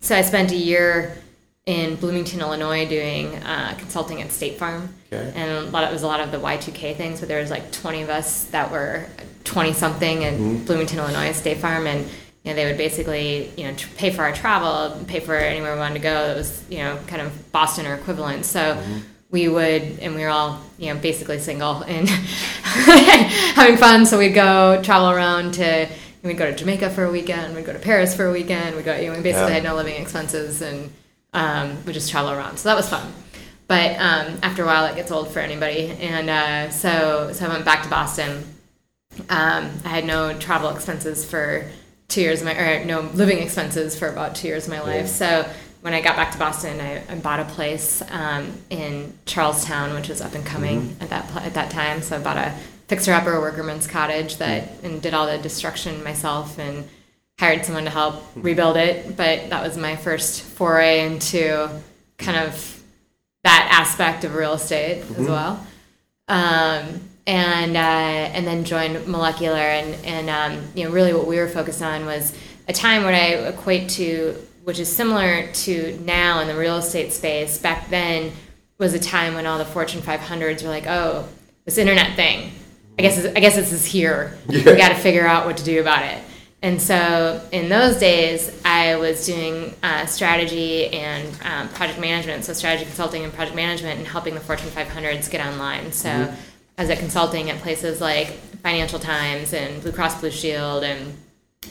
so 0.00 0.14
I 0.14 0.20
spent 0.20 0.52
a 0.52 0.56
year 0.56 1.16
in 1.64 1.96
Bloomington, 1.96 2.40
Illinois, 2.40 2.86
doing 2.86 3.36
uh, 3.36 3.74
consulting 3.78 4.20
at 4.20 4.30
State 4.32 4.58
Farm. 4.58 4.94
Okay. 5.10 5.32
And 5.34 5.50
a 5.50 5.70
lot 5.70 5.84
of, 5.84 5.90
it 5.90 5.92
was 5.94 6.02
a 6.02 6.06
lot 6.06 6.20
of 6.20 6.30
the 6.30 6.38
Y2K 6.38 6.96
things, 6.96 7.20
but 7.20 7.28
there 7.28 7.40
was 7.40 7.50
like 7.50 7.72
20 7.72 8.02
of 8.02 8.10
us 8.10 8.44
that 8.46 8.70
were 8.70 9.06
20 9.44 9.72
something 9.72 10.22
in 10.22 10.34
mm-hmm. 10.34 10.64
Bloomington, 10.66 10.98
Illinois, 10.98 11.32
State 11.32 11.58
Farm, 11.58 11.86
and 11.86 12.06
you 12.44 12.50
know, 12.50 12.56
they 12.56 12.66
would 12.66 12.76
basically, 12.76 13.50
you 13.56 13.64
know, 13.64 13.76
pay 13.96 14.10
for 14.10 14.22
our 14.22 14.32
travel, 14.32 15.04
pay 15.06 15.20
for 15.20 15.36
anywhere 15.36 15.74
we 15.74 15.78
wanted 15.78 15.94
to 15.94 16.00
go. 16.00 16.30
It 16.30 16.36
was, 16.36 16.64
you 16.68 16.78
know, 16.78 16.98
kind 17.06 17.22
of 17.22 17.52
Boston 17.52 17.86
or 17.86 17.94
equivalent. 17.94 18.44
So 18.44 18.60
mm-hmm. 18.60 18.98
we 19.30 19.48
would, 19.48 19.82
and 20.00 20.16
we 20.16 20.22
were 20.22 20.28
all, 20.28 20.60
you 20.76 20.92
know, 20.92 21.00
basically 21.00 21.38
single 21.38 21.82
and 21.82 22.08
having 23.54 23.76
fun. 23.76 24.06
So 24.06 24.18
we'd 24.18 24.34
go 24.34 24.82
travel 24.82 25.10
around 25.10 25.54
to, 25.54 25.88
we'd 26.24 26.36
go 26.36 26.50
to 26.50 26.56
Jamaica 26.56 26.90
for 26.90 27.04
a 27.04 27.12
weekend, 27.12 27.54
we'd 27.54 27.64
go 27.64 27.72
to 27.72 27.78
Paris 27.78 28.14
for 28.14 28.26
a 28.26 28.32
weekend, 28.32 28.74
we 28.74 28.82
go, 28.82 28.96
you 28.96 29.08
know, 29.08 29.16
we 29.16 29.22
basically 29.22 29.48
yeah. 29.48 29.54
had 29.54 29.64
no 29.64 29.76
living 29.76 30.00
expenses 30.00 30.62
and 30.62 30.92
um, 31.32 31.84
we 31.84 31.92
just 31.92 32.10
travel 32.10 32.32
around. 32.32 32.58
So 32.58 32.68
that 32.68 32.76
was 32.76 32.88
fun. 32.88 33.12
But 33.68 33.92
um, 34.00 34.38
after 34.42 34.64
a 34.64 34.66
while, 34.66 34.84
it 34.86 34.96
gets 34.96 35.12
old 35.12 35.28
for 35.28 35.38
anybody. 35.38 35.90
And 36.00 36.28
uh, 36.28 36.70
so, 36.70 37.30
so 37.32 37.46
I 37.46 37.48
went 37.48 37.64
back 37.64 37.84
to 37.84 37.88
Boston. 37.88 38.44
Um, 39.30 39.70
I 39.84 39.88
had 39.88 40.04
no 40.04 40.36
travel 40.38 40.70
expenses 40.70 41.24
for 41.24 41.70
two 42.12 42.20
years 42.20 42.40
of 42.42 42.46
my 42.46 42.54
or 42.54 42.84
no 42.84 43.00
living 43.00 43.38
expenses 43.38 43.98
for 43.98 44.08
about 44.08 44.34
two 44.34 44.46
years 44.46 44.66
of 44.66 44.70
my 44.70 44.80
life. 44.80 45.06
Yeah. 45.06 45.44
So 45.44 45.50
when 45.80 45.94
I 45.94 46.00
got 46.00 46.14
back 46.14 46.30
to 46.32 46.38
Boston, 46.38 46.80
I, 46.80 47.02
I 47.10 47.16
bought 47.16 47.40
a 47.40 47.44
place 47.44 48.02
um, 48.10 48.52
in 48.70 49.12
Charlestown, 49.24 49.94
which 49.94 50.08
was 50.08 50.20
up 50.20 50.34
and 50.34 50.44
coming 50.44 50.82
mm-hmm. 50.82 51.02
at 51.02 51.10
that 51.10 51.44
at 51.44 51.54
that 51.54 51.70
time. 51.70 52.02
So 52.02 52.16
I 52.16 52.20
bought 52.20 52.36
a 52.36 52.54
fixer 52.88 53.12
upper 53.12 53.32
workerman's 53.40 53.86
cottage 53.86 54.36
that 54.36 54.64
mm-hmm. 54.64 54.86
and 54.86 55.02
did 55.02 55.14
all 55.14 55.26
the 55.26 55.38
destruction 55.38 56.04
myself 56.04 56.58
and 56.58 56.86
hired 57.38 57.64
someone 57.64 57.84
to 57.84 57.90
help 57.90 58.16
mm-hmm. 58.16 58.42
rebuild 58.42 58.76
it. 58.76 59.16
But 59.16 59.50
that 59.50 59.62
was 59.62 59.78
my 59.78 59.96
first 59.96 60.42
foray 60.42 61.06
into 61.06 61.68
kind 62.18 62.36
of 62.36 62.82
that 63.44 63.68
aspect 63.72 64.24
of 64.24 64.34
real 64.34 64.52
estate 64.52 64.98
as 64.98 65.08
mm-hmm. 65.08 65.26
well. 65.26 65.66
Um, 66.28 67.00
and 67.26 67.76
uh, 67.76 67.80
and 67.80 68.46
then 68.46 68.64
joined 68.64 69.06
Molecular, 69.06 69.58
and 69.58 70.04
and 70.04 70.30
um, 70.30 70.68
you 70.74 70.84
know 70.84 70.90
really 70.90 71.12
what 71.12 71.26
we 71.26 71.38
were 71.38 71.48
focused 71.48 71.82
on 71.82 72.04
was 72.06 72.36
a 72.68 72.72
time 72.72 73.04
what 73.04 73.14
I 73.14 73.48
equate 73.48 73.90
to, 73.90 74.36
which 74.64 74.78
is 74.78 74.94
similar 74.94 75.50
to 75.52 76.00
now 76.04 76.40
in 76.40 76.48
the 76.48 76.56
real 76.56 76.76
estate 76.76 77.12
space. 77.12 77.58
Back 77.58 77.90
then 77.90 78.32
was 78.78 78.94
a 78.94 78.98
time 78.98 79.34
when 79.34 79.46
all 79.46 79.58
the 79.58 79.64
Fortune 79.64 80.00
500s 80.00 80.62
were 80.62 80.68
like, 80.68 80.86
oh, 80.86 81.28
this 81.64 81.78
internet 81.78 82.16
thing. 82.16 82.52
I 82.98 83.02
guess 83.02 83.24
I 83.24 83.40
guess 83.40 83.54
this 83.54 83.72
is 83.72 83.84
here. 83.84 84.36
Yeah. 84.48 84.64
We 84.72 84.76
got 84.76 84.88
to 84.88 84.96
figure 84.96 85.26
out 85.26 85.46
what 85.46 85.56
to 85.58 85.64
do 85.64 85.80
about 85.80 86.04
it. 86.04 86.22
And 86.64 86.80
so 86.80 87.44
in 87.50 87.68
those 87.68 87.98
days, 87.98 88.60
I 88.64 88.94
was 88.94 89.26
doing 89.26 89.74
uh, 89.82 90.06
strategy 90.06 90.86
and 90.88 91.26
um, 91.44 91.68
project 91.70 91.98
management, 91.98 92.44
so 92.44 92.52
strategy 92.52 92.84
consulting 92.84 93.24
and 93.24 93.32
project 93.32 93.56
management, 93.56 93.98
and 93.98 94.06
helping 94.06 94.34
the 94.34 94.40
Fortune 94.40 94.68
500s 94.68 95.30
get 95.30 95.44
online. 95.46 95.92
So. 95.92 96.08
Mm-hmm 96.08 96.48
as 96.82 96.90
a 96.90 96.96
consulting 96.96 97.48
at 97.48 97.60
places 97.60 98.00
like 98.00 98.26
Financial 98.62 98.98
Times 98.98 99.52
and 99.54 99.80
Blue 99.82 99.92
Cross 99.92 100.20
Blue 100.20 100.32
Shield 100.32 100.82
and 100.82 101.16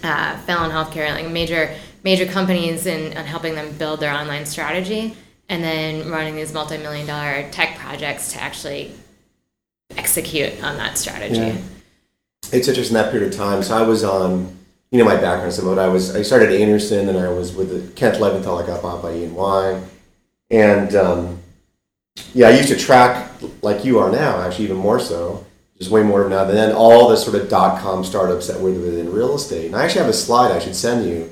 uh, 0.03 0.37
Fallon 0.39 0.71
Healthcare, 0.71 1.11
like 1.11 1.29
major 1.29 1.75
major 2.03 2.25
companies, 2.25 2.87
and, 2.87 3.13
helping 3.13 3.53
them 3.53 3.73
build 3.77 3.99
their 3.99 4.13
online 4.13 4.45
strategy, 4.45 5.15
and 5.49 5.61
then 5.63 6.09
running 6.09 6.35
these 6.35 6.53
multi-million 6.53 7.05
dollar 7.05 7.47
tech 7.51 7.77
projects 7.77 8.31
to 8.31 8.41
actually 8.41 8.91
execute 9.97 10.63
on 10.63 10.77
that 10.77 10.97
strategy. 10.97 11.35
Yeah. 11.35 11.57
It's 12.53 12.67
interesting 12.69 12.95
that 12.95 13.11
period 13.11 13.31
of 13.31 13.37
time. 13.37 13.61
So 13.61 13.77
I 13.77 13.81
was 13.81 14.03
on, 14.03 14.57
you 14.91 14.97
know, 14.97 15.05
my 15.05 15.17
background 15.17 15.53
somewhat. 15.53 15.77
I 15.77 15.89
was 15.89 16.15
I 16.15 16.21
started 16.21 16.53
at 16.53 16.61
Andersen, 16.61 17.09
and 17.09 17.17
I 17.17 17.27
was 17.27 17.53
with 17.53 17.69
the 17.69 17.93
Kenneth 17.93 18.21
Leventhal. 18.21 18.63
I 18.63 18.65
got 18.65 18.81
bought 18.81 19.01
by 19.01 19.13
E&Y, 19.13 19.81
and 20.51 20.95
um, 20.95 21.40
yeah, 22.33 22.47
I 22.47 22.51
used 22.51 22.69
to 22.69 22.77
track 22.77 23.31
like 23.61 23.83
you 23.85 23.99
are 23.99 24.11
now, 24.11 24.41
actually 24.41 24.65
even 24.65 24.77
more 24.77 24.99
so. 24.99 25.45
There's 25.77 25.89
way 25.89 26.03
more 26.03 26.27
now 26.29 26.45
than 26.45 26.55
then 26.55 26.75
all 26.75 27.09
the 27.09 27.17
sort 27.17 27.35
of 27.35 27.49
dot 27.49 27.81
com 27.81 28.03
startups 28.03 28.47
that 28.47 28.59
were 28.59 28.69
within 28.71 29.11
real 29.11 29.35
estate. 29.35 29.65
And 29.67 29.75
I 29.75 29.83
actually 29.85 30.01
have 30.01 30.09
a 30.09 30.13
slide 30.13 30.51
I 30.51 30.59
should 30.59 30.75
send 30.75 31.09
you, 31.09 31.31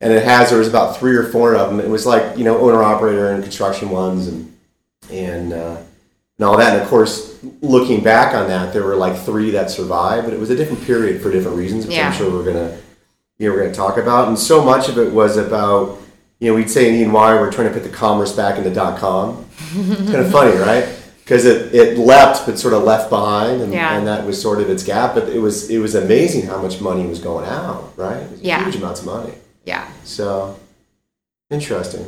and 0.00 0.12
it 0.12 0.22
has 0.24 0.50
there 0.50 0.58
was 0.58 0.68
about 0.68 0.96
three 0.98 1.16
or 1.16 1.24
four 1.24 1.56
of 1.56 1.68
them. 1.70 1.80
It 1.80 1.88
was 1.88 2.06
like 2.06 2.38
you 2.38 2.44
know 2.44 2.58
owner 2.58 2.82
operator 2.82 3.32
and 3.32 3.42
construction 3.42 3.90
ones 3.90 4.28
and 4.28 4.56
and 5.10 5.52
uh, 5.52 5.78
and 6.38 6.44
all 6.46 6.56
that. 6.56 6.74
And 6.74 6.82
of 6.82 6.88
course, 6.88 7.38
looking 7.60 8.02
back 8.04 8.34
on 8.34 8.46
that, 8.48 8.72
there 8.72 8.84
were 8.84 8.94
like 8.94 9.16
three 9.18 9.50
that 9.50 9.70
survived, 9.70 10.26
but 10.26 10.32
it 10.32 10.38
was 10.38 10.50
a 10.50 10.56
different 10.56 10.84
period 10.84 11.20
for 11.20 11.32
different 11.32 11.56
reasons, 11.56 11.84
which 11.86 11.96
Yeah. 11.96 12.08
I'm 12.08 12.14
sure 12.14 12.30
we're 12.30 12.44
gonna 12.44 12.78
you 13.38 13.48
know 13.48 13.54
we're 13.54 13.62
gonna 13.62 13.74
talk 13.74 13.96
about. 13.96 14.28
And 14.28 14.38
so 14.38 14.64
much 14.64 14.88
of 14.88 14.96
it 14.98 15.12
was 15.12 15.36
about 15.36 15.98
you 16.38 16.48
know 16.48 16.54
we'd 16.54 16.70
say 16.70 17.02
in 17.02 17.10
Y 17.10 17.34
we're 17.34 17.50
trying 17.50 17.66
to 17.66 17.74
put 17.74 17.82
the 17.82 17.88
commerce 17.88 18.30
back 18.32 18.58
into 18.58 18.70
dot 18.70 19.00
com. 19.00 19.44
it's 20.00 20.10
kind 20.10 20.24
of 20.24 20.30
funny, 20.32 20.56
right? 20.56 20.88
Because 21.24 21.44
it, 21.44 21.74
it 21.74 21.98
leapt 21.98 22.46
but 22.46 22.58
sort 22.58 22.72
of 22.74 22.84
left 22.84 23.10
behind, 23.10 23.60
and, 23.60 23.72
Yeah. 23.72 23.96
and 23.98 24.06
that 24.06 24.24
was 24.24 24.40
sort 24.40 24.60
of 24.60 24.70
its 24.70 24.82
gap. 24.82 25.14
But 25.14 25.28
it 25.28 25.38
was 25.40 25.68
it 25.70 25.78
was 25.78 25.94
amazing 25.94 26.46
how 26.46 26.60
much 26.62 26.80
money 26.80 27.06
was 27.06 27.18
going 27.18 27.46
out, 27.46 27.92
right? 27.96 28.26
Yeah. 28.40 28.64
huge 28.64 28.76
amounts 28.76 29.00
of 29.00 29.06
money. 29.06 29.34
Yeah. 29.64 29.86
So 30.04 30.58
interesting. 31.50 32.06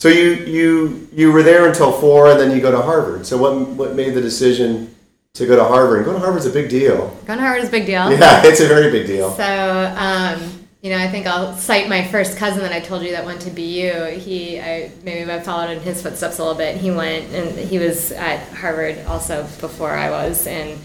So 0.00 0.08
you 0.08 0.32
you 0.56 1.08
you 1.12 1.32
were 1.32 1.42
there 1.42 1.66
until 1.68 1.92
four, 1.92 2.28
and 2.30 2.38
then 2.40 2.50
you 2.50 2.60
go 2.60 2.70
to 2.70 2.82
Harvard. 2.82 3.26
So 3.26 3.36
what 3.38 3.52
what 3.68 3.94
made 3.94 4.14
the 4.14 4.20
decision 4.20 4.94
to 5.34 5.46
go 5.46 5.56
to 5.56 5.64
Harvard? 5.64 5.98
And 5.98 6.04
go 6.06 6.12
to 6.12 6.18
Harvard's 6.18 6.44
a 6.46 6.50
big 6.50 6.68
deal. 6.68 7.08
Going 7.24 7.38
to 7.38 7.44
Harvard 7.44 7.62
is 7.62 7.68
a 7.68 7.72
big 7.72 7.86
deal. 7.86 8.10
Yeah, 8.12 8.42
it's 8.44 8.60
a 8.60 8.66
very 8.66 8.90
big 8.90 9.06
deal. 9.06 9.30
So, 9.32 9.94
um, 9.96 10.61
you 10.82 10.90
know, 10.90 10.98
I 10.98 11.08
think 11.08 11.28
I'll 11.28 11.56
cite 11.56 11.88
my 11.88 12.04
first 12.08 12.36
cousin 12.36 12.60
that 12.62 12.72
I 12.72 12.80
told 12.80 13.04
you 13.04 13.12
that 13.12 13.24
went 13.24 13.40
to 13.42 13.50
BU. 13.50 14.18
He, 14.18 14.60
I 14.60 14.90
maybe 15.04 15.30
I 15.30 15.38
followed 15.38 15.70
in 15.70 15.80
his 15.80 16.02
footsteps 16.02 16.38
a 16.38 16.42
little 16.42 16.58
bit. 16.58 16.76
He 16.76 16.90
went 16.90 17.32
and 17.32 17.56
he 17.56 17.78
was 17.78 18.10
at 18.10 18.40
Harvard 18.48 18.98
also 19.06 19.44
before 19.60 19.92
I 19.92 20.10
was, 20.10 20.44
and 20.48 20.76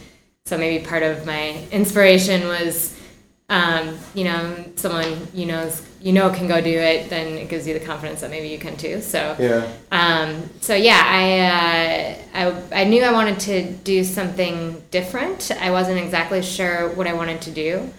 so 0.45 0.55
maybe 0.55 0.85
part 0.85 1.01
of 1.01 1.25
my 1.25 1.63
inspiration 1.71 2.47
was, 2.47 2.95
um, 3.49 3.97
you 4.13 4.23
know, 4.23 4.65
someone 4.75 5.27
you 5.33 5.47
know 5.47 5.71
you 5.99 6.13
know 6.13 6.29
can 6.29 6.47
go 6.47 6.61
do 6.61 6.77
it. 6.77 7.09
Then 7.09 7.35
it 7.35 7.49
gives 7.49 7.67
you 7.67 7.73
the 7.73 7.83
confidence 7.83 8.21
that 8.21 8.29
maybe 8.29 8.49
you 8.49 8.59
can 8.59 8.77
too. 8.77 9.01
So. 9.01 9.35
Yeah. 9.39 9.67
Um, 9.91 10.47
so 10.61 10.75
yeah, 10.75 11.01
I, 12.35 12.43
uh, 12.43 12.61
I 12.71 12.81
I 12.81 12.83
knew 12.83 13.01
I 13.01 13.11
wanted 13.11 13.39
to 13.39 13.71
do 13.77 14.03
something 14.03 14.79
different. 14.91 15.49
I 15.59 15.71
wasn't 15.71 15.97
exactly 15.97 16.43
sure 16.43 16.89
what 16.89 17.07
I 17.07 17.13
wanted 17.13 17.41
to 17.41 17.51
do, 17.51 17.91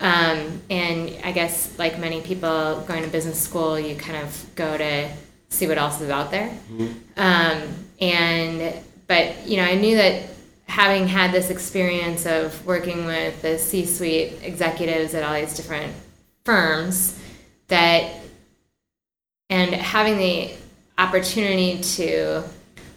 um, 0.00 0.62
and 0.70 1.14
I 1.22 1.32
guess 1.32 1.78
like 1.78 1.98
many 1.98 2.22
people 2.22 2.82
going 2.88 3.02
to 3.02 3.08
business 3.08 3.38
school, 3.38 3.78
you 3.78 3.94
kind 3.94 4.16
of 4.16 4.46
go 4.54 4.76
to 4.78 5.10
see 5.50 5.66
what 5.66 5.76
else 5.76 6.00
is 6.00 6.08
out 6.08 6.30
there. 6.30 6.50
Um, 7.16 7.62
and 8.00 8.74
but 9.06 9.46
you 9.46 9.58
know, 9.58 9.64
I 9.64 9.74
knew 9.74 9.96
that 9.96 10.30
having 10.66 11.06
had 11.06 11.32
this 11.32 11.50
experience 11.50 12.26
of 12.26 12.64
working 12.64 13.04
with 13.04 13.42
the 13.42 13.58
C-suite 13.58 14.34
executives 14.42 15.14
at 15.14 15.22
all 15.22 15.34
these 15.34 15.54
different 15.54 15.92
firms, 16.44 17.18
that 17.68 18.14
and 19.50 19.74
having 19.74 20.16
the 20.16 20.52
opportunity 20.96 21.80
to 21.82 22.42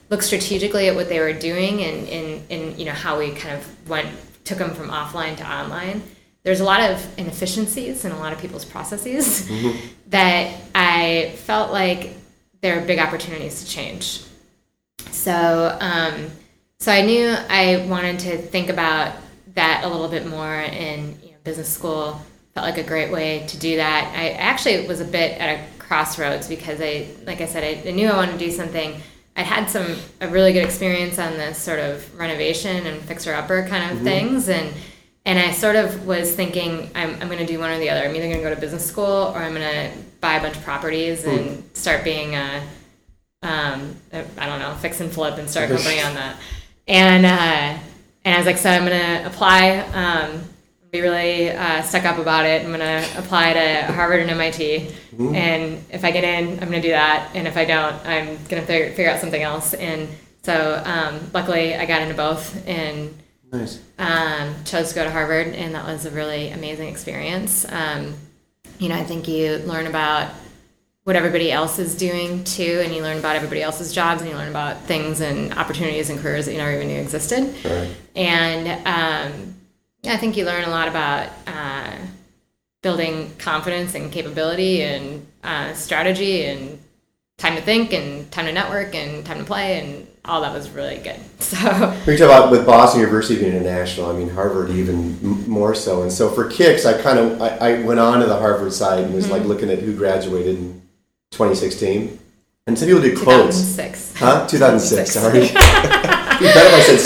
look 0.10 0.22
strategically 0.22 0.88
at 0.88 0.96
what 0.96 1.10
they 1.10 1.20
were 1.20 1.34
doing 1.34 1.82
and, 1.82 2.08
and, 2.08 2.52
and 2.52 2.78
you 2.78 2.86
know 2.86 2.92
how 2.92 3.18
we 3.18 3.32
kind 3.32 3.56
of 3.56 3.90
went 3.90 4.08
took 4.44 4.58
them 4.58 4.74
from 4.74 4.90
offline 4.90 5.36
to 5.36 5.52
online 5.52 6.02
there's 6.44 6.60
a 6.60 6.66
lot 6.66 6.82
of 6.82 7.20
inefficiencies 7.20 8.06
in 8.06 8.12
a 8.12 8.20
lot 8.20 8.34
of 8.34 8.40
people's 8.40 8.66
processes 8.66 9.50
that 10.08 10.60
i 10.76 11.34
felt 11.38 11.72
like 11.72 12.16
there 12.64 12.82
are 12.82 12.86
big 12.86 12.98
opportunities 12.98 13.62
to 13.62 13.70
change. 13.70 14.22
So 15.12 15.78
um, 15.80 16.32
so 16.80 16.92
i 16.92 17.02
knew 17.02 17.30
i 17.50 17.86
wanted 17.88 18.20
to 18.20 18.38
think 18.38 18.70
about 18.70 19.16
that 19.54 19.84
a 19.84 19.88
little 19.88 20.08
bit 20.08 20.26
more 20.26 20.62
in 20.62 21.20
you 21.22 21.32
know, 21.32 21.38
business 21.44 21.70
school. 21.70 22.20
Felt 22.56 22.66
like 22.66 22.78
a 22.78 22.88
great 22.88 23.12
way 23.12 23.46
to 23.48 23.58
do 23.58 23.78
that. 23.78 24.14
I 24.16 24.30
actually 24.32 24.88
was 24.88 25.02
a 25.02 25.06
bit 25.06 25.40
at 25.40 25.60
a 25.60 25.80
crossroads 25.80 26.48
because 26.48 26.80
i 26.82 27.08
like 27.26 27.42
i 27.42 27.46
said 27.46 27.64
i, 27.64 27.88
I 27.88 27.92
knew 27.92 28.08
i 28.08 28.16
wanted 28.16 28.34
to 28.34 28.38
do 28.38 28.52
something. 28.52 29.00
I 29.36 29.42
had 29.42 29.70
some 29.70 29.98
a 30.22 30.28
really 30.30 30.54
good 30.54 30.64
experience 30.64 31.20
on 31.20 31.34
this 31.34 31.58
sort 31.58 31.80
of 31.80 32.18
renovation 32.18 32.86
and 32.86 33.02
fixer 33.02 33.34
upper 33.34 33.68
kind 33.68 33.92
of 33.92 34.04
things 34.04 34.48
and 34.48 34.74
and 35.26 35.40
i 35.40 35.52
sort 35.52 35.76
of 35.76 36.06
was 36.06 36.36
thinking 36.36 36.90
i'm, 36.96 37.12
I'm 37.22 37.28
going 37.28 37.40
to 37.40 37.46
do 37.46 37.60
one 37.60 37.72
or 37.72 37.80
the 37.80 37.90
other 37.90 38.02
i'm 38.02 38.16
either 38.16 38.28
going 38.28 38.38
to 38.38 38.44
go 38.44 38.54
to 38.54 38.60
business 38.60 38.86
school 38.86 39.34
or 39.34 39.38
i'm 39.38 39.54
going 39.54 39.92
to 39.92 39.98
buy 40.22 40.36
a 40.36 40.42
bunch 40.42 40.58
of 40.58 40.64
properties 40.64 41.26
and 41.26 41.64
start 41.74 42.04
being 42.04 42.36
a 42.36 42.64
um, 43.44 43.96
I 44.38 44.46
don't 44.46 44.60
know, 44.60 44.74
fix 44.76 45.02
and 45.02 45.12
flip 45.12 45.38
and 45.38 45.50
start 45.50 45.70
a 45.70 45.76
company 45.76 46.00
on 46.02 46.16
that. 46.16 46.38
And 46.88 47.26
uh, 47.26 47.84
and 48.26 48.36
I 48.36 48.38
was 48.38 48.46
like, 48.46 48.58
so 48.58 48.70
I'm 48.70 48.84
gonna 48.84 49.24
apply. 49.26 49.80
Um, 49.94 50.42
be 50.92 51.02
really 51.02 51.50
uh, 51.50 51.82
stuck 51.82 52.06
up 52.06 52.20
about 52.20 52.46
it. 52.46 52.64
I'm 52.64 52.72
gonna 52.72 53.04
apply 53.18 53.54
to 53.54 53.92
Harvard 53.94 54.22
and 54.22 54.30
MIT, 54.30 54.92
and 55.36 55.84
if 55.90 56.06
I 56.06 56.12
get 56.12 56.24
in, 56.24 56.52
I'm 56.60 56.70
gonna 56.70 56.82
do 56.82 56.90
that. 56.90 57.32
And 57.34 57.48
if 57.48 57.58
I 57.58 57.66
don't, 57.66 57.96
I'm 58.06 58.38
gonna 58.46 58.62
figure, 58.62 58.90
figure 58.90 59.10
out 59.10 59.20
something 59.20 59.42
else. 59.42 59.74
And 59.74 60.08
so 60.44 60.82
um, 60.86 61.20
luckily, 61.34 61.76
I 61.76 61.86
got 61.86 62.02
into 62.04 62.14
both 62.14 62.66
and 62.68 63.14
Nice. 63.54 63.80
um, 64.00 64.56
chose 64.66 64.90
to 64.90 64.96
go 64.96 65.04
to 65.04 65.12
Harvard, 65.12 65.48
and 65.48 65.76
that 65.76 65.86
was 65.86 66.06
a 66.06 66.12
really 66.12 66.50
amazing 66.50 66.90
experience. 66.90 67.66
Um, 67.72 68.16
you 68.80 68.90
know, 68.90 68.96
I 68.96 69.04
think 69.04 69.28
you 69.28 69.58
learn 69.58 69.86
about 69.88 70.32
what 71.04 71.16
everybody 71.16 71.52
else 71.52 71.80
is 71.80 71.96
doing 71.96 72.44
too, 72.44 72.82
and 72.84 72.96
you 72.96 73.04
learn 73.04 73.20
about 73.20 73.36
everybody 73.36 73.62
else's 73.62 73.94
jobs, 73.94 74.22
and 74.22 74.32
you 74.32 74.36
learn 74.36 74.50
about 74.50 74.82
things 74.82 75.22
and 75.22 75.54
opportunities 75.54 76.10
and 76.10 76.20
careers 76.20 76.46
that 76.46 76.54
you 76.54 76.58
never 76.58 76.74
even 76.74 76.88
knew 76.88 77.00
existed. 77.00 77.54
Right. 77.64 77.96
And 78.16 78.68
um, 78.88 79.56
I 80.06 80.18
think 80.18 80.36
you 80.36 80.46
learn 80.46 80.64
a 80.64 80.70
lot 80.70 80.88
about 80.88 81.30
uh, 81.46 81.96
building 82.82 83.32
confidence 83.38 83.96
and 83.96 84.12
capability 84.12 84.82
and 84.82 85.26
uh, 85.44 85.74
strategy 85.74 86.46
and 86.46 86.80
time 87.38 87.56
to 87.56 87.62
think 87.62 87.94
and 87.94 88.32
time 88.32 88.46
to 88.46 88.52
network 88.52 88.96
and 88.96 89.26
time 89.26 89.38
to 89.38 89.44
play 89.44 89.80
and 89.80 90.08
all 90.26 90.42
that 90.42 90.54
was 90.54 90.70
really 90.70 90.98
good. 90.98 91.16
So 91.44 91.58
We 92.08 92.16
talk 92.18 92.26
about 92.28 92.52
with 92.52 92.66
Boston 92.66 93.02
University 93.02 93.38
being 93.40 93.52
international. 93.54 94.10
I 94.10 94.14
mean, 94.14 94.30
Harvard 94.30 94.70
even 94.72 95.20
more 95.48 95.76
so. 95.76 96.02
And 96.04 96.12
so 96.12 96.30
for 96.30 96.50
kicks, 96.50 96.86
I 96.86 97.00
kind 97.02 97.20
of 97.20 97.42
I, 97.42 97.50
I 97.58 97.82
went 97.84 98.00
on 98.00 98.20
to 98.22 98.26
the 98.26 98.38
Harvard 98.38 98.72
side 98.74 99.04
and 99.04 99.14
was 99.14 99.26
Mm-hmm. 99.26 99.34
like 99.34 99.44
looking 99.44 99.70
at 99.70 99.80
who 99.80 99.94
graduated 99.96 100.56
in 100.56 100.82
2016. 101.32 102.18
And 102.66 102.80
some 102.80 102.88
people 102.88 103.02
did 103.02 103.18
quotes. 103.18 103.58
2006. 103.76 104.14
Huh? 104.18 104.48
2006, 104.48 105.14
2006. 105.14 105.14
sorry. 105.20 105.42
you 106.48 106.54
better 106.54 106.70
if 106.70 106.74
I 106.74 106.82
said 106.82 107.00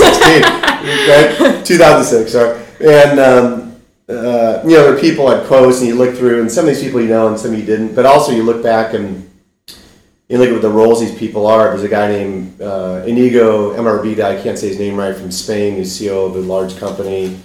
16. 1.41 1.53
right? 1.55 1.65
2006, 1.65 2.31
sorry. 2.31 2.61
And, 2.79 3.19
um, 3.19 3.81
uh, 4.07 4.61
you 4.63 4.75
know, 4.77 4.83
there 4.85 4.95
are 4.95 4.99
people 5.01 5.29
at 5.31 5.47
quotes 5.47 5.79
and 5.79 5.87
you 5.87 5.95
look 5.95 6.15
through, 6.15 6.41
and 6.41 6.51
some 6.51 6.67
of 6.67 6.75
these 6.75 6.83
people 6.83 7.01
you 7.01 7.07
know 7.09 7.27
and 7.27 7.39
some 7.39 7.53
you 7.55 7.63
didn't. 7.65 7.95
But 7.95 8.05
also 8.05 8.31
you 8.31 8.43
look 8.43 8.61
back 8.63 8.93
and 8.93 9.27
you 10.29 10.37
look 10.37 10.49
at 10.49 10.53
what 10.53 10.61
the 10.61 10.69
roles 10.69 10.99
these 10.99 11.17
people 11.17 11.47
are. 11.47 11.69
There's 11.69 11.83
a 11.83 11.89
guy 11.89 12.09
named 12.09 12.61
uh, 12.61 13.03
Inigo 13.05 13.75
MRB, 13.77 14.19
I 14.21 14.41
can't 14.41 14.59
say 14.59 14.67
his 14.67 14.79
name 14.79 14.97
right, 14.97 15.15
from 15.15 15.31
Spain, 15.31 15.75
who's 15.75 15.97
CEO 15.97 16.27
of 16.27 16.35
a 16.35 16.39
large 16.39 16.77
company. 16.77 17.39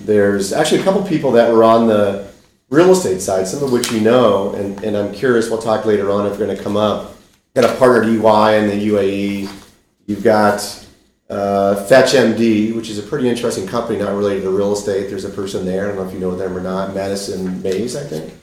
There's 0.00 0.52
actually 0.52 0.82
a 0.82 0.84
couple 0.84 1.02
people 1.02 1.32
that 1.32 1.50
were 1.50 1.64
on 1.64 1.86
the 1.86 2.30
real 2.68 2.90
estate 2.90 3.20
side, 3.20 3.46
some 3.46 3.62
of 3.62 3.72
which 3.72 3.90
you 3.90 4.00
know, 4.00 4.52
and, 4.52 4.82
and 4.84 4.96
I'm 4.96 5.14
curious, 5.14 5.48
we'll 5.48 5.62
talk 5.62 5.86
later 5.86 6.10
on 6.10 6.26
if 6.26 6.36
they're 6.36 6.46
going 6.46 6.56
to 6.56 6.62
come 6.62 6.76
up. 6.76 7.14
Got 7.54 7.64
a 7.64 7.74
partner 7.78 8.02
at 8.02 8.08
EY 8.08 8.58
in 8.58 8.68
the 8.68 8.88
UAE. 8.88 9.62
You've 10.04 10.22
got 10.22 10.86
uh, 11.30 11.86
FetchMD, 11.88 12.76
which 12.76 12.90
is 12.90 12.98
a 12.98 13.02
pretty 13.02 13.30
interesting 13.30 13.66
company, 13.66 13.98
not 13.98 14.14
related 14.14 14.42
to 14.42 14.50
real 14.50 14.74
estate. 14.74 15.08
There's 15.08 15.24
a 15.24 15.30
person 15.30 15.64
there, 15.64 15.84
I 15.84 15.88
don't 15.88 15.96
know 15.96 16.06
if 16.06 16.12
you 16.12 16.20
know 16.20 16.36
them 16.36 16.54
or 16.54 16.60
not, 16.60 16.94
Madison 16.94 17.62
Mays, 17.62 17.96
I 17.96 18.04
think, 18.04 18.34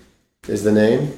is 0.47 0.63
the 0.63 0.71
name. 0.71 1.13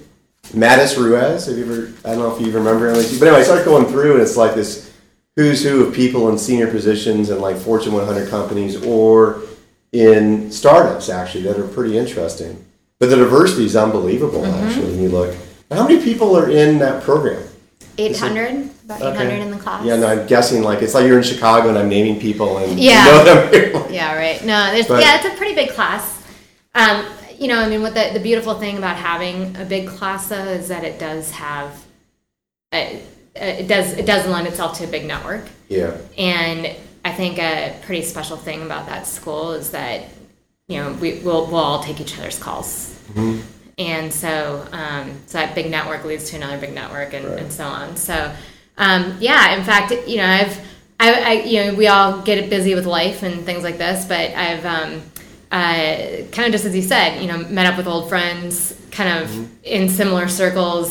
Mattis 0.54 0.98
Ruiz, 0.98 1.48
have 1.48 1.58
you 1.58 1.64
ever, 1.66 1.94
I 2.06 2.16
don't 2.16 2.20
know 2.20 2.36
if 2.36 2.46
you 2.46 2.52
remember 2.54 2.88
him, 2.90 2.96
but 2.96 3.28
anyway, 3.28 3.40
I 3.42 3.44
started 3.44 3.66
going 3.66 3.86
through 3.88 4.14
and 4.14 4.22
it's 4.22 4.38
like 4.38 4.56
this 4.56 4.92
who's 5.36 5.64
who 5.64 5.86
of 5.86 5.94
people 5.94 6.30
in 6.30 6.38
senior 6.38 6.68
positions 6.72 7.30
and 7.30 7.42
like 7.42 7.58
Fortune 7.58 7.92
100 7.94 8.30
companies 8.30 8.82
or 8.86 9.42
in 9.92 10.50
startups 10.52 11.10
actually 11.10 11.44
that 11.44 11.58
are 11.60 11.68
pretty 11.68 11.98
interesting. 11.98 12.64
But 13.00 13.10
the 13.10 13.18
diversity 13.18 13.66
is 13.66 13.76
unbelievable 13.76 14.46
actually 14.46 14.92
when 14.92 15.02
you 15.02 15.10
look. 15.10 15.36
How 15.72 15.86
many 15.88 16.02
people 16.02 16.38
are 16.38 16.50
in 16.50 16.80
that 16.80 17.04
program? 17.04 17.44
800, 17.98 18.70
about 18.86 19.02
800 19.02 19.34
in 19.42 19.52
the 19.52 19.58
class. 19.58 19.84
Yeah, 19.86 19.96
no, 19.98 20.08
I'm 20.08 20.28
guessing 20.28 20.62
like 20.64 20.82
it's 20.82 20.94
like 20.94 21.06
you're 21.06 21.18
in 21.18 21.24
Chicago 21.24 21.70
and 21.70 21.78
I'm 21.78 21.90
naming 21.90 22.20
people 22.20 22.58
and 22.60 22.80
Yeah. 22.80 23.06
you 23.06 23.12
know 23.12 23.24
them. 23.72 23.86
Yeah, 23.94 24.16
right. 24.16 24.44
No, 24.46 24.72
there's 24.72 24.88
But- 24.88 25.02
yeah, 25.02 25.16
it's 25.18 25.26
a 25.26 25.38
pretty 25.38 25.56
big 25.56 25.70
class. 25.72 26.22
Um, 26.76 27.06
you 27.40 27.48
know, 27.48 27.60
I 27.60 27.70
mean, 27.70 27.82
what 27.82 27.94
the, 27.94 28.12
the 28.14 28.20
beautiful 28.20 28.56
thing 28.56 28.78
about 28.78 28.98
having 28.98 29.56
a 29.58 29.66
big 29.66 29.88
class 29.88 30.28
though 30.28 30.36
is 30.36 30.68
that 30.70 30.84
it 30.84 31.00
does 31.00 31.32
have, 31.32 31.84
a, 32.74 33.02
it 33.36 33.68
does 33.68 33.94
it 33.94 34.06
does 34.06 34.28
lend 34.28 34.48
itself 34.48 34.78
to 34.80 34.86
a 34.86 34.88
big 34.88 35.06
network. 35.06 35.46
Yeah. 35.68 35.98
And 36.18 36.76
I 37.04 37.12
think 37.12 37.38
a 37.38 37.78
pretty 37.84 38.04
special 38.04 38.38
thing 38.38 38.62
about 38.62 38.88
that 38.88 39.08
school 39.08 39.52
is 39.52 39.72
that 39.72 40.06
you 40.68 40.78
know 40.78 40.94
we 40.94 41.20
will 41.20 41.46
we'll 41.48 41.56
all 41.58 41.84
take 41.84 42.00
each 42.00 42.18
other's 42.18 42.40
calls. 42.40 42.98
Mm-hmm. 43.14 43.42
And 43.78 44.14
so, 44.14 44.66
um, 44.72 45.12
so 45.26 45.38
that 45.38 45.54
big 45.54 45.70
network 45.70 46.06
leads 46.06 46.30
to 46.30 46.38
another 46.38 46.58
big 46.58 46.74
network, 46.74 47.14
and, 47.14 47.26
Right. 47.26 47.40
and 47.40 47.52
so 47.52 47.66
on. 47.66 47.98
So, 47.98 48.34
um, 48.78 49.18
yeah. 49.20 49.58
In 49.58 49.66
fact, 49.66 49.92
you 50.08 50.18
know, 50.18 50.26
I've, 50.26 50.58
I, 50.98 51.14
I, 51.14 51.32
you 51.44 51.64
know, 51.66 51.74
we 51.74 51.88
all 51.88 52.22
get 52.22 52.50
busy 52.50 52.74
with 52.74 52.86
life 52.86 53.22
and 53.22 53.46
things 53.46 53.64
like 53.64 53.78
this, 53.78 54.06
but 54.06 54.32
I've, 54.32 54.66
um, 54.66 55.02
uh, 55.56 56.26
kind 56.36 56.46
of 56.48 56.52
just 56.52 56.66
as 56.66 56.76
you 56.76 56.82
said, 56.82 57.22
you 57.22 57.28
know, 57.28 57.38
met 57.58 57.66
up 57.66 57.78
with 57.78 57.88
old 57.88 58.10
friends, 58.10 58.74
kind 58.92 59.10
of 59.24 59.30
Mm-hmm. 59.30 59.46
in 59.64 59.90
similar 59.90 60.28
circles. 60.28 60.90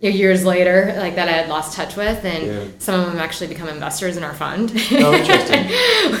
you 0.00 0.10
know, 0.10 0.16
Years 0.16 0.44
later, 0.44 0.94
like 0.98 1.14
that, 1.16 1.26
I 1.28 1.32
had 1.32 1.48
lost 1.48 1.68
touch 1.76 1.96
with, 1.96 2.20
and 2.24 2.42
Yeah. 2.46 2.64
some 2.78 3.00
of 3.00 3.06
them 3.06 3.18
actually 3.18 3.48
become 3.54 3.68
investors 3.68 4.16
in 4.18 4.22
our 4.28 4.34
fund. 4.34 4.70
Oh, 4.92 5.14
interesting. 5.20 5.62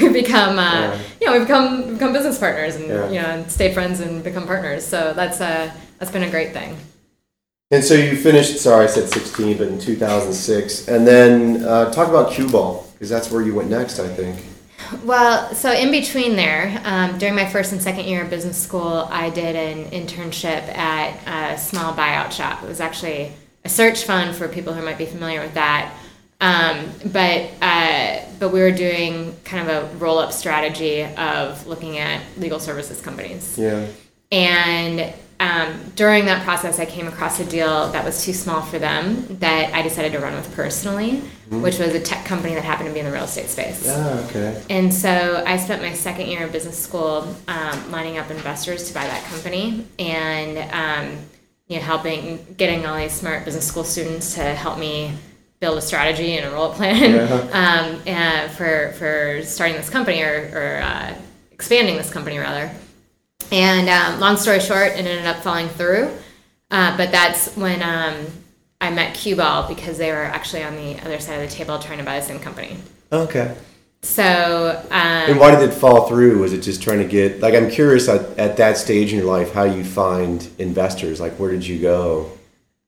we 0.00 0.08
become, 0.22 0.58
uh, 0.58 0.62
Yeah. 0.62 0.98
you 1.20 1.26
know, 1.26 1.32
we 1.34 1.40
become 1.46 1.92
become 1.94 2.12
business 2.12 2.38
partners, 2.38 2.74
and 2.76 2.86
Yeah. 2.88 3.08
you 3.12 3.18
know, 3.22 3.28
and 3.34 3.50
stay 3.58 3.68
friends 3.76 4.00
and 4.00 4.24
become 4.24 4.44
partners. 4.46 4.82
So 4.92 4.98
that's 5.14 5.40
uh, 5.40 5.70
that's 5.98 6.10
been 6.16 6.22
a 6.30 6.30
great 6.36 6.52
thing. 6.58 6.70
And 7.74 7.82
so 7.84 7.94
you 7.94 8.16
finished, 8.16 8.54
sorry, 8.66 8.84
I 8.84 8.90
said 8.96 9.08
16, 9.08 9.58
but 9.58 9.66
in 9.68 9.78
2006. 9.78 10.88
And 10.88 11.00
then 11.06 11.64
uh, 11.64 11.90
talk 11.96 12.08
about 12.08 12.30
cue 12.32 12.48
ball, 12.48 12.86
because 12.94 13.10
that's 13.10 13.28
where 13.32 13.42
you 13.42 13.54
went 13.58 13.68
next, 13.70 13.98
I 13.98 14.08
think. 14.08 14.36
Well, 15.04 15.54
so 15.54 15.72
in 15.72 15.90
between 15.90 16.36
there, 16.36 16.80
um, 16.84 17.18
during 17.18 17.34
my 17.34 17.46
first 17.46 17.72
and 17.72 17.82
second 17.82 18.04
year 18.04 18.22
of 18.22 18.30
business 18.30 18.56
school, 18.60 19.08
I 19.10 19.30
did 19.30 19.56
an 19.56 19.90
internship 19.90 20.68
at 20.76 21.54
a 21.54 21.58
small 21.58 21.92
buyout 21.94 22.32
shop. 22.32 22.62
It 22.62 22.68
was 22.68 22.80
actually 22.80 23.32
a 23.64 23.68
search 23.68 24.04
fund 24.04 24.34
for 24.34 24.48
people 24.48 24.72
who 24.74 24.82
might 24.82 24.98
be 24.98 25.06
familiar 25.06 25.40
with 25.40 25.54
that. 25.54 25.92
Um, 26.40 26.90
but 27.06 27.50
uh, 27.62 28.20
but 28.38 28.50
we 28.50 28.60
were 28.60 28.72
doing 28.72 29.34
kind 29.44 29.68
of 29.68 29.92
a 29.92 29.96
roll 29.96 30.18
up 30.18 30.32
strategy 30.32 31.02
of 31.02 31.66
looking 31.66 31.98
at 31.98 32.20
legal 32.36 32.60
services 32.60 33.00
companies. 33.00 33.56
Yeah. 33.56 33.86
And 34.30 35.14
um, 35.38 35.92
during 35.94 36.24
that 36.26 36.44
process, 36.44 36.78
I 36.78 36.86
came 36.86 37.08
across 37.08 37.40
a 37.40 37.44
deal 37.44 37.90
that 37.92 38.04
was 38.04 38.24
too 38.24 38.32
small 38.32 38.62
for 38.62 38.78
them 38.78 39.26
that 39.38 39.74
I 39.74 39.82
decided 39.82 40.12
to 40.12 40.18
run 40.18 40.34
with 40.34 40.54
personally, 40.54 41.18
which 41.50 41.78
was 41.78 41.94
a 41.94 42.00
tech 42.00 42.24
company 42.24 42.54
that 42.54 42.64
happened 42.64 42.88
to 42.88 42.94
be 42.94 43.00
in 43.00 43.06
the 43.06 43.12
real 43.12 43.24
estate 43.24 43.48
space. 43.48 43.86
Ah, 43.86 44.26
okay. 44.26 44.62
And 44.70 44.92
so 44.92 45.44
I 45.46 45.58
spent 45.58 45.82
my 45.82 45.92
second 45.92 46.28
year 46.28 46.44
of 46.44 46.52
business 46.52 46.78
school 46.78 47.34
um, 47.48 47.90
lining 47.90 48.18
up 48.18 48.30
investors 48.30 48.88
to 48.88 48.94
buy 48.94 49.04
that 49.04 49.24
company 49.24 49.86
and 49.98 50.58
um, 50.72 51.18
you 51.68 51.76
know 51.76 51.82
helping 51.82 52.44
getting 52.56 52.86
all 52.86 52.96
these 52.96 53.12
smart 53.12 53.44
business 53.44 53.66
school 53.66 53.84
students 53.84 54.34
to 54.34 54.42
help 54.42 54.78
me 54.78 55.12
build 55.60 55.78
a 55.78 55.82
strategy 55.82 56.36
and 56.36 56.46
a 56.46 56.50
roll 56.54 56.72
plan 56.72 57.32
um, 57.52 58.02
and 58.06 58.50
for 58.52 58.92
for 58.98 59.42
starting 59.42 59.76
this 59.76 59.90
company 59.90 60.22
or, 60.22 60.50
or 60.54 60.80
uh, 60.82 61.14
expanding 61.52 61.96
this 61.96 62.10
company 62.10 62.38
rather. 62.38 62.70
And 63.52 63.88
um, 63.88 64.20
long 64.20 64.36
story 64.36 64.60
short, 64.60 64.88
it 64.88 65.06
ended 65.06 65.26
up 65.26 65.42
falling 65.42 65.68
through. 65.68 66.10
Uh, 66.70 66.96
but 66.96 67.12
that's 67.12 67.54
when 67.56 67.82
um, 67.82 68.26
I 68.80 68.90
met 68.90 69.14
Cue 69.14 69.36
Ball 69.36 69.68
because 69.68 69.98
they 69.98 70.10
were 70.10 70.24
actually 70.24 70.64
on 70.64 70.74
the 70.76 70.98
other 71.00 71.20
side 71.20 71.40
of 71.42 71.48
the 71.48 71.54
table 71.54 71.78
trying 71.78 71.98
to 71.98 72.04
buy 72.04 72.18
the 72.18 72.26
same 72.26 72.40
company. 72.40 72.76
Okay. 73.12 73.54
So, 74.02 74.82
um, 74.90 75.30
And 75.30 75.38
why 75.40 75.50
did 75.52 75.68
it 75.68 75.72
fall 75.74 76.08
through? 76.08 76.38
Was 76.40 76.52
it 76.52 76.60
just 76.60 76.82
trying 76.82 76.98
to 76.98 77.04
get, 77.04 77.40
like, 77.40 77.54
I'm 77.54 77.70
curious 77.70 78.08
at, 78.08 78.38
at 78.38 78.56
that 78.58 78.76
stage 78.76 79.12
in 79.12 79.18
your 79.18 79.26
life 79.26 79.52
how 79.52 79.64
you 79.64 79.84
find 79.84 80.48
investors. 80.58 81.20
Like, 81.20 81.32
where 81.34 81.50
did 81.50 81.66
you 81.66 81.80
go? 81.80 82.32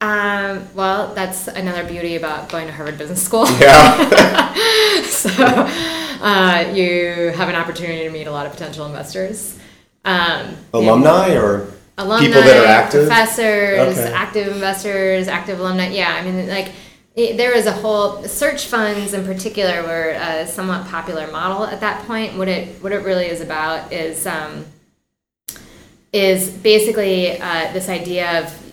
um, 0.00 0.68
well, 0.76 1.12
that's 1.14 1.48
another 1.48 1.84
beauty 1.84 2.14
about 2.14 2.48
going 2.48 2.68
to 2.68 2.72
Harvard 2.72 2.98
Business 2.98 3.22
School. 3.22 3.46
Yeah. 3.60 5.02
so, 5.02 5.30
uh, 5.34 6.72
you 6.72 7.32
have 7.34 7.48
an 7.48 7.56
opportunity 7.56 8.04
to 8.04 8.10
meet 8.10 8.28
a 8.28 8.30
lot 8.30 8.46
of 8.46 8.52
potential 8.52 8.86
investors. 8.86 9.58
Um, 10.04 10.56
Alumni 10.72 11.34
or 11.36 11.72
alumni, 11.98 12.26
people 12.26 12.42
that 12.42 12.64
are 12.64 12.66
active? 12.66 13.06
professors, 13.08 13.98
Okay. 13.98 14.12
active 14.12 14.48
investors, 14.48 15.28
active 15.28 15.60
alumni. 15.60 15.88
Yeah, 15.88 16.12
I 16.14 16.22
mean, 16.22 16.48
like 16.48 16.72
it, 17.16 17.36
there 17.36 17.54
was 17.54 17.66
a 17.66 17.72
whole 17.72 18.22
search 18.24 18.66
funds 18.66 19.12
in 19.12 19.24
particular 19.24 19.82
were 19.82 20.10
a 20.10 20.46
somewhat 20.46 20.86
popular 20.86 21.30
model 21.30 21.66
at 21.66 21.80
that 21.80 22.06
point. 22.06 22.36
What 22.38 22.48
it 22.48 22.82
what 22.82 22.92
it 22.92 23.02
really 23.04 23.26
is 23.26 23.40
about 23.40 23.92
is 23.92 24.26
um, 24.26 24.64
is 26.12 26.48
basically 26.50 27.40
uh, 27.40 27.72
this 27.72 27.88
idea 27.88 28.42
of 28.42 28.72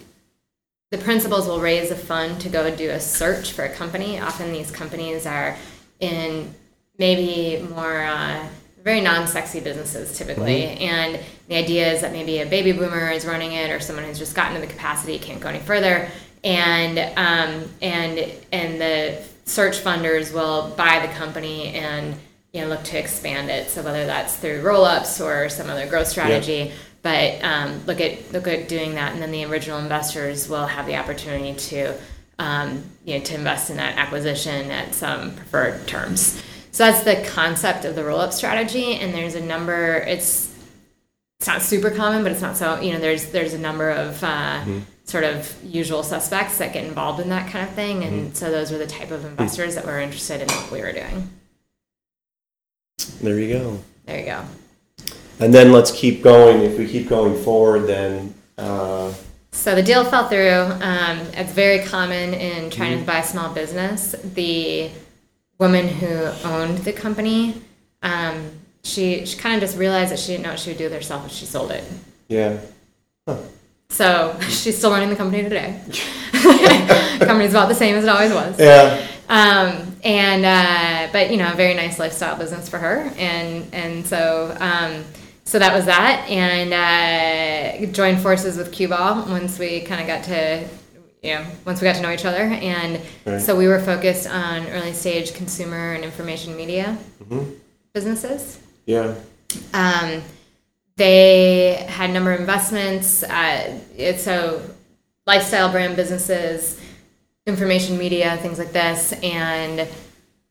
the 0.92 0.98
principals 1.00 1.48
will 1.48 1.60
raise 1.60 1.92
a 1.92 1.96
fund 1.96 2.40
to 2.42 2.50
go 2.50 2.74
do 2.74 2.90
a 2.92 3.00
search 3.00 3.52
for 3.52 3.66
a 3.66 3.70
company. 3.70 4.20
Often 4.20 4.54
these 4.54 4.72
companies 4.72 5.26
are 5.26 5.58
in 6.00 6.54
maybe 6.98 7.68
more 7.68 8.02
uh, 8.04 8.48
very 8.86 9.02
non-sexy 9.02 9.60
businesses 9.60 10.16
typically, 10.16 10.68
and 10.78 11.20
the 11.48 11.56
idea 11.56 11.92
is 11.92 12.02
that 12.02 12.12
maybe 12.12 12.40
a 12.40 12.46
baby 12.46 12.72
boomer 12.72 13.10
is 13.10 13.26
running 13.26 13.54
it, 13.54 13.72
or 13.72 13.80
someone 13.80 14.06
who's 14.06 14.20
just 14.20 14.36
gotten 14.36 14.54
to 14.54 14.62
the 14.62 14.72
capacity 14.72 15.18
can't 15.18 15.42
go 15.42 15.50
any 15.50 15.60
further, 15.60 16.08
and 16.44 17.00
um, 17.18 17.68
and 17.82 18.32
and 18.54 18.80
the 18.80 19.22
search 19.46 19.80
funders 19.80 20.32
will 20.32 20.70
buy 20.78 21.06
the 21.06 21.12
company 21.14 21.70
and 21.70 22.16
you 22.54 22.62
know 22.62 22.68
look 22.68 22.84
to 22.84 23.00
expand 23.00 23.50
it. 23.50 23.72
So 23.72 23.82
whether 23.82 24.06
that's 24.06 24.36
through 24.36 24.62
roll-ups 24.62 25.20
or 25.20 25.50
some 25.50 25.68
other 25.70 25.88
growth 25.88 26.08
strategy. 26.08 26.72
But 27.02 27.44
um, 27.44 27.86
look 27.86 28.00
at 28.02 28.32
look 28.34 28.48
at 28.48 28.68
doing 28.68 28.96
that, 28.96 29.14
and 29.14 29.22
then 29.22 29.32
the 29.32 29.46
original 29.46 29.80
investors 29.80 30.48
will 30.48 30.68
have 30.68 30.86
the 30.86 30.96
opportunity 30.96 31.56
to 31.70 31.96
um, 32.38 32.84
you 33.04 33.18
know 33.18 33.24
to 33.26 33.34
invest 33.34 33.72
in 33.72 33.78
that 33.78 33.98
acquisition 33.98 34.70
at 34.70 34.94
some 34.94 35.36
preferred 35.36 35.88
terms. 35.88 36.42
So 36.76 36.84
that's 36.84 37.06
the 37.06 37.26
concept 37.30 37.86
of 37.86 37.96
the 37.96 38.04
roll 38.04 38.20
up 38.20 38.34
strategy, 38.34 38.96
and 38.96 39.14
there's 39.14 39.34
a 39.34 39.40
number. 39.40 39.96
It's 39.96 40.54
it's 41.40 41.48
not 41.48 41.62
super 41.62 41.90
common, 41.90 42.22
but 42.22 42.34
it's 42.34 42.42
not 42.42 42.58
so 42.58 42.82
you 42.82 42.92
know 42.92 43.00
there's 43.00 43.28
there's 43.28 43.54
a 43.54 43.58
number 43.58 43.92
of 43.92 44.22
uh, 44.22 44.62
sort 45.06 45.24
of 45.24 45.56
usual 45.64 46.04
suspects 46.04 46.58
that 46.58 46.74
get 46.74 46.84
involved 46.84 47.22
in 47.22 47.30
that 47.30 47.50
kind 47.50 47.66
of 47.66 47.74
thing, 47.76 48.04
and 48.04 48.36
so 48.36 48.52
those 48.52 48.74
were 48.74 48.78
the 48.78 48.88
type 48.88 49.12
of 49.12 49.24
investors 49.24 49.76
that 49.76 49.86
were 49.86 50.02
interested 50.02 50.42
in 50.42 50.50
what 50.50 50.70
we 50.70 50.82
were 50.82 50.92
doing. 50.92 51.30
There 53.22 53.40
you 53.40 53.54
go. 53.54 53.80
There 54.06 54.20
you 54.20 54.26
go. 54.26 54.44
And 55.40 55.54
then 55.54 55.72
let's 55.72 55.92
keep 55.92 56.22
going. 56.22 56.62
If 56.64 56.78
we 56.78 56.90
keep 56.90 57.08
going 57.08 57.42
forward, 57.42 57.88
then 57.88 58.34
uh, 58.58 59.14
So 59.54 59.76
the 59.76 59.84
deal 59.84 60.04
fell 60.04 60.28
through. 60.28 60.60
Um, 60.86 61.20
it's 61.36 61.54
very 61.54 61.86
common 61.86 62.34
in 62.34 62.70
trying 62.70 63.00
to 63.00 63.06
buy 63.06 63.20
a 63.20 63.24
small 63.24 63.54
business. 63.54 64.14
The 64.34 64.92
woman 65.58 65.88
who 65.88 66.08
owned 66.48 66.80
the 66.80 66.94
company, 66.94 67.62
um, 68.04 68.52
she, 68.84 69.26
she 69.26 69.38
kind 69.38 69.56
of 69.56 69.62
just 69.62 69.78
realized 69.78 70.12
that 70.12 70.20
she 70.20 70.34
didn't 70.34 70.44
know 70.44 70.52
what 70.52 70.60
she 70.60 70.70
would 70.72 70.78
do 70.78 70.86
with 70.86 70.94
herself 70.94 71.26
if 71.26 71.32
she 71.32 71.46
sold 71.46 71.72
it. 71.72 71.84
yeah. 72.28 72.60
So 73.90 74.38
she's 74.50 74.78
still 74.78 74.92
running 74.92 75.10
the 75.10 75.16
company 75.16 75.44
today. 75.44 75.82
Company's 77.20 77.52
about 77.52 77.70
the 77.70 77.76
same 77.76 77.96
as 77.96 78.04
it 78.04 78.10
always 78.10 78.34
was. 78.34 78.60
Yeah. 78.60 79.08
Um, 79.30 79.96
and 80.04 80.46
uh, 80.46 81.12
but 81.12 81.32
you 81.32 81.38
know, 81.38 81.52
a 81.52 81.56
very 81.56 81.74
nice 81.74 81.98
lifestyle 81.98 82.38
business 82.38 82.70
for 82.70 82.78
her, 82.78 83.12
and 83.18 83.66
and 83.74 84.06
so 84.06 84.56
um, 84.60 85.04
so 85.46 85.58
that 85.58 85.74
was 85.74 85.86
that, 85.86 86.28
and 86.30 86.74
uh, 86.74 87.92
joined 87.92 88.22
forces 88.22 88.58
with 88.58 88.72
Cue 88.72 88.88
Ball 88.88 89.26
once 89.28 89.58
we 89.58 89.82
kind 89.82 90.02
of 90.02 90.08
got 90.08 90.24
to 90.26 90.68
you 91.26 91.34
know 91.36 91.46
once 91.66 91.82
we 91.82 91.86
got 91.86 91.96
to 91.96 92.02
know 92.02 92.12
each 92.12 92.26
other, 92.26 92.44
and 92.44 93.02
Right. 93.26 93.42
so 93.42 93.56
we 93.56 93.68
were 93.68 93.80
focused 93.80 94.28
on 94.30 94.68
early 94.68 94.94
stage 94.94 95.34
consumer 95.34 95.94
and 95.94 96.04
information 96.04 96.56
media 96.56 96.98
businesses. 97.94 98.60
Yeah. 98.86 99.16
Um, 99.74 100.22
they 100.98 101.86
had 101.90 102.10
a 102.10 102.14
number 102.14 102.32
of 102.32 102.40
investments. 102.40 103.24
Uh, 103.24 103.80
it's 103.98 104.24
so 104.24 104.62
lifestyle 105.26 105.72
brand 105.72 105.96
businesses, 105.96 106.80
information 107.46 107.98
media, 107.98 108.38
things 108.38 108.60
like 108.60 108.72
this. 108.72 109.14
And 109.24 109.88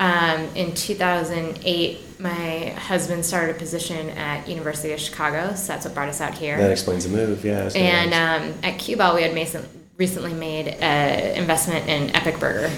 um, 0.00 0.40
in 0.54 0.74
2008, 0.74 2.20
my 2.20 2.70
husband 2.70 3.24
started 3.24 3.56
a 3.56 3.58
position 3.58 4.10
at 4.10 4.48
University 4.48 4.92
of 4.92 5.00
Chicago, 5.00 5.54
so 5.54 5.68
that's 5.68 5.84
what 5.84 5.94
brought 5.94 6.08
us 6.08 6.20
out 6.20 6.34
here. 6.34 6.58
That 6.58 6.70
explains 6.72 7.04
the 7.08 7.16
move. 7.16 7.44
Yeah. 7.44 7.70
And 7.74 8.12
um, 8.12 8.58
at 8.62 8.78
Cue 8.78 8.96
Ball, 8.96 9.14
we 9.14 9.22
had 9.22 9.34
Mason 9.34 9.66
recently 9.96 10.34
made 10.34 10.68
an 10.68 11.36
investment 11.36 11.88
in 11.88 12.14
Epic 12.16 12.40
Burger, 12.40 12.68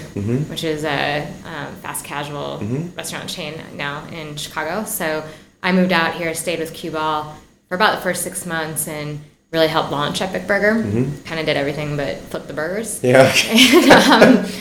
which 0.49 0.63
is 0.63 0.83
a 0.83 1.27
um, 1.45 1.75
fast 1.77 2.05
casual 2.05 2.59
restaurant 2.95 3.29
chain 3.29 3.59
now 3.75 4.05
in 4.07 4.35
Chicago. 4.35 4.85
So 4.85 5.23
I 5.63 5.71
moved 5.71 5.91
out 5.91 6.13
here, 6.13 6.33
stayed 6.33 6.59
with 6.59 6.73
Cue 6.73 6.91
Ball 6.91 7.35
for 7.67 7.75
about 7.75 7.95
the 7.95 8.01
first 8.01 8.23
six 8.23 8.45
months, 8.45 8.87
and 8.87 9.19
really 9.51 9.67
helped 9.67 9.91
launch 9.91 10.21
Epic 10.21 10.45
Burger. 10.47 10.81
Kind 11.25 11.39
of 11.39 11.45
did 11.45 11.57
everything 11.57 11.97
but 11.97 12.17
flip 12.17 12.47
the 12.47 12.53
burgers 12.53 13.01
yeah. 13.03 13.33
and, 13.49 13.91
um, 13.91 14.51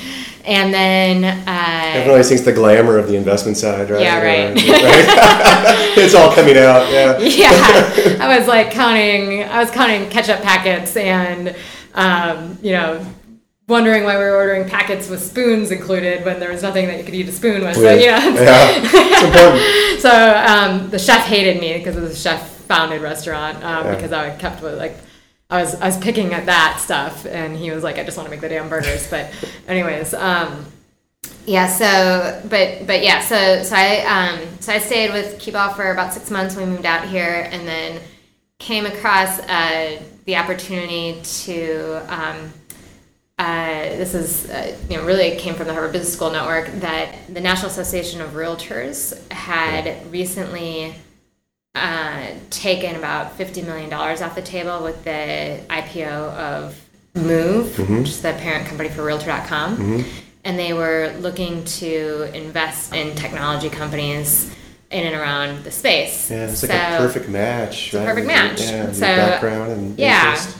and 0.46 0.72
then 0.72 1.24
Everyone 1.24 2.08
uh, 2.08 2.12
always 2.12 2.28
thinks 2.28 2.44
the 2.44 2.52
glamour 2.52 2.98
of 2.98 3.08
the 3.08 3.16
investment 3.16 3.56
side, 3.56 3.90
right? 3.90 4.00
Yeah, 4.00 4.22
right. 4.22 4.54
Right? 4.54 4.54
it's 5.98 6.14
all 6.14 6.32
coming 6.32 6.56
out. 6.56 6.90
Yeah. 6.92 7.18
yeah, 7.20 8.24
I 8.24 8.38
was 8.38 8.46
like 8.46 8.70
counting. 8.70 9.42
I 9.42 9.58
was 9.58 9.72
counting 9.72 10.08
ketchup 10.08 10.42
packets, 10.42 10.96
and 10.96 11.56
um, 11.96 12.58
you 12.62 12.72
know, 12.72 13.04
wondering 13.68 14.04
why 14.04 14.16
we 14.16 14.22
were 14.24 14.36
ordering 14.36 14.68
packets 14.68 15.08
with 15.08 15.20
spoons 15.22 15.70
included 15.72 16.24
when 16.24 16.38
there 16.38 16.52
was 16.52 16.62
nothing 16.62 16.86
that 16.86 16.98
you 16.98 17.04
could 17.04 17.14
eat 17.14 17.28
a 17.28 17.32
spoon 17.32 17.62
with. 17.64 17.74
So 17.74 17.82
With- 17.82 18.02
yeah, 18.04 18.24
yeah. 18.28 19.96
So 20.00 20.10
um, 20.10 20.90
the 20.90 20.98
chef 20.98 21.24
hated 21.26 21.60
me 21.60 21.72
because 21.78 21.96
it 21.96 22.00
was 22.00 22.12
a 22.12 22.16
chef 22.16 22.48
founded 22.66 23.02
restaurant 23.02 23.56
um, 23.64 23.86
Yeah. 23.86 23.94
because 23.94 24.12
I 24.12 24.30
kept 24.36 24.62
with 24.62 24.78
like 24.78 24.96
I 25.50 25.62
was 25.62 25.74
I 25.76 25.86
was 25.86 25.96
picking 25.96 26.32
at 26.34 26.46
that 26.46 26.80
stuff 26.80 27.24
and 27.26 27.56
he 27.56 27.70
was 27.70 27.82
like 27.82 27.98
I 27.98 28.04
just 28.04 28.16
want 28.16 28.26
to 28.26 28.30
make 28.30 28.40
the 28.40 28.48
damn 28.48 28.68
burgers 28.68 29.08
but 29.08 29.32
anyways 29.66 30.12
um, 30.14 30.66
yeah 31.46 31.66
so 31.68 32.40
but 32.48 32.86
but 32.86 33.02
yeah 33.02 33.20
so 33.20 33.62
so 33.62 33.74
I 33.74 34.00
um, 34.06 34.48
so 34.60 34.72
I 34.72 34.78
stayed 34.78 35.12
with 35.12 35.40
Cue 35.40 35.52
Ball 35.52 35.72
for 35.74 35.90
about 35.90 36.12
six 36.12 36.30
months 36.30 36.54
when 36.56 36.68
we 36.68 36.72
moved 36.74 36.86
out 36.86 37.08
here 37.08 37.48
and 37.50 37.66
then 37.66 38.00
came 38.66 38.84
across 38.84 39.38
uh, 39.40 40.02
the 40.24 40.36
opportunity 40.36 41.20
to 41.22 42.02
um, 42.12 42.52
uh, 43.38 43.82
this 43.96 44.12
is 44.12 44.50
uh, 44.50 44.76
you 44.88 44.96
know 44.96 45.04
really 45.04 45.36
came 45.36 45.54
from 45.54 45.66
the 45.66 45.72
Harvard 45.72 45.92
Business 45.92 46.12
School 46.12 46.30
network 46.30 46.66
that 46.80 47.14
the 47.32 47.40
National 47.40 47.70
Association 47.70 48.20
of 48.20 48.30
Realtors 48.30 49.30
had 49.30 50.10
recently 50.10 50.96
uh, 51.76 52.30
taken 52.50 52.96
about 52.96 53.36
fifty 53.36 53.62
million 53.62 53.88
dollars 53.88 54.20
off 54.20 54.34
the 54.34 54.42
table 54.42 54.82
with 54.82 55.04
the 55.04 55.60
IPO 55.68 56.32
of 56.32 56.82
Move, 57.14 57.78
which 57.78 58.08
is 58.08 58.20
the 58.22 58.32
parent 58.32 58.66
company 58.66 58.88
for 58.88 59.04
Realtor.com, 59.04 60.04
and 60.44 60.58
they 60.58 60.72
were 60.72 61.14
looking 61.20 61.64
to 61.64 62.30
invest 62.34 62.94
in 62.94 63.14
technology 63.14 63.70
companies 63.70 64.54
in 64.90 65.06
and 65.06 65.14
around 65.16 65.64
the 65.64 65.70
space. 65.70 66.30
Yeah, 66.30 66.46
it's 66.46 66.62
like 66.62 66.72
a 66.72 66.96
perfect 66.98 67.28
match. 67.28 67.92
a 67.92 67.98
right? 67.98 68.06
perfect 68.06 68.26
match. 68.26 68.60
Yeah, 68.60 68.92
So, 68.92 69.00
background 69.00 69.72
and 69.72 69.98
yeah. 69.98 70.30
interest. 70.30 70.56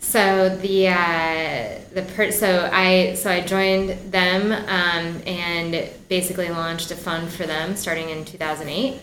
So 0.00 0.56
the 0.58 0.88
uh, 0.88 1.78
the 1.94 2.02
per- 2.14 2.30
so 2.30 2.68
I 2.72 3.14
so 3.14 3.30
I 3.30 3.40
joined 3.40 4.12
them 4.12 4.52
um, 4.52 5.22
and 5.26 5.88
basically 6.08 6.50
launched 6.50 6.90
a 6.90 6.96
fund 6.96 7.32
for 7.32 7.46
them 7.46 7.74
starting 7.74 8.10
in 8.10 8.24
2008 8.24 9.00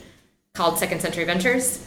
called 0.54 0.78
Second 0.78 1.02
Century 1.02 1.24
Ventures, 1.24 1.86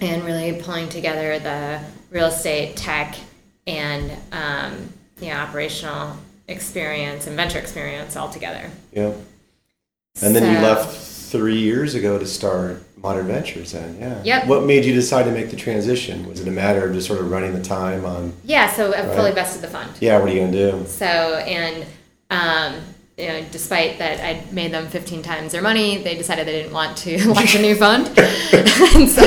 and 0.00 0.22
really 0.24 0.60
pulling 0.60 0.88
together 0.90 1.38
the 1.38 1.80
real 2.10 2.26
estate, 2.26 2.76
tech, 2.76 3.16
and 3.66 4.12
um, 4.32 4.92
you 5.20 5.28
know, 5.28 5.36
operational 5.36 6.16
experience 6.46 7.26
and 7.26 7.36
venture 7.36 7.58
experience 7.58 8.16
all 8.16 8.28
together. 8.28 8.70
Yeah. 8.92 9.14
And 10.20 10.36
then 10.36 10.54
you 10.54 10.60
left 10.60 10.94
three 11.32 11.58
years 11.58 11.94
ago 11.94 12.18
to 12.18 12.26
start 12.26 12.82
Moderne 12.98 13.26
Ventures. 13.26 13.72
Then, 13.72 13.96
yeah. 13.98 14.22
Yep. 14.22 14.46
What 14.46 14.64
made 14.64 14.84
you 14.84 14.92
decide 14.94 15.24
to 15.24 15.32
make 15.32 15.50
the 15.50 15.56
transition? 15.56 16.28
Was 16.28 16.40
it 16.40 16.46
a 16.46 16.50
matter 16.52 16.86
of 16.86 16.94
just 16.94 17.08
sort 17.08 17.18
of 17.20 17.30
running 17.30 17.54
the 17.54 17.62
time 17.62 18.04
on? 18.04 18.32
Yeah, 18.44 18.70
so 18.70 18.94
I've 18.94 19.06
fully 19.14 19.30
Right. 19.30 19.34
vested 19.34 19.62
the 19.62 19.68
fund. 19.68 19.90
Yeah. 20.00 20.18
What 20.18 20.30
are 20.30 20.34
you 20.34 20.40
gonna 20.40 20.52
do? 20.52 20.84
So, 20.86 21.04
and, 21.06 21.84
um, 22.30 22.74
you 23.18 23.28
know, 23.28 23.44
despite 23.50 23.98
that 23.98 24.20
I'd 24.20 24.52
made 24.52 24.72
them 24.72 24.86
15 24.88 25.22
times 25.22 25.52
their 25.52 25.60
money, 25.62 25.98
they 26.02 26.14
decided 26.16 26.46
they 26.46 26.62
didn't 26.62 26.72
want 26.72 26.96
to 26.98 27.28
launch 27.34 27.54
a 27.54 27.60
new 27.60 27.74
fund. 27.76 28.06
and 28.18 29.08
so, 29.08 29.22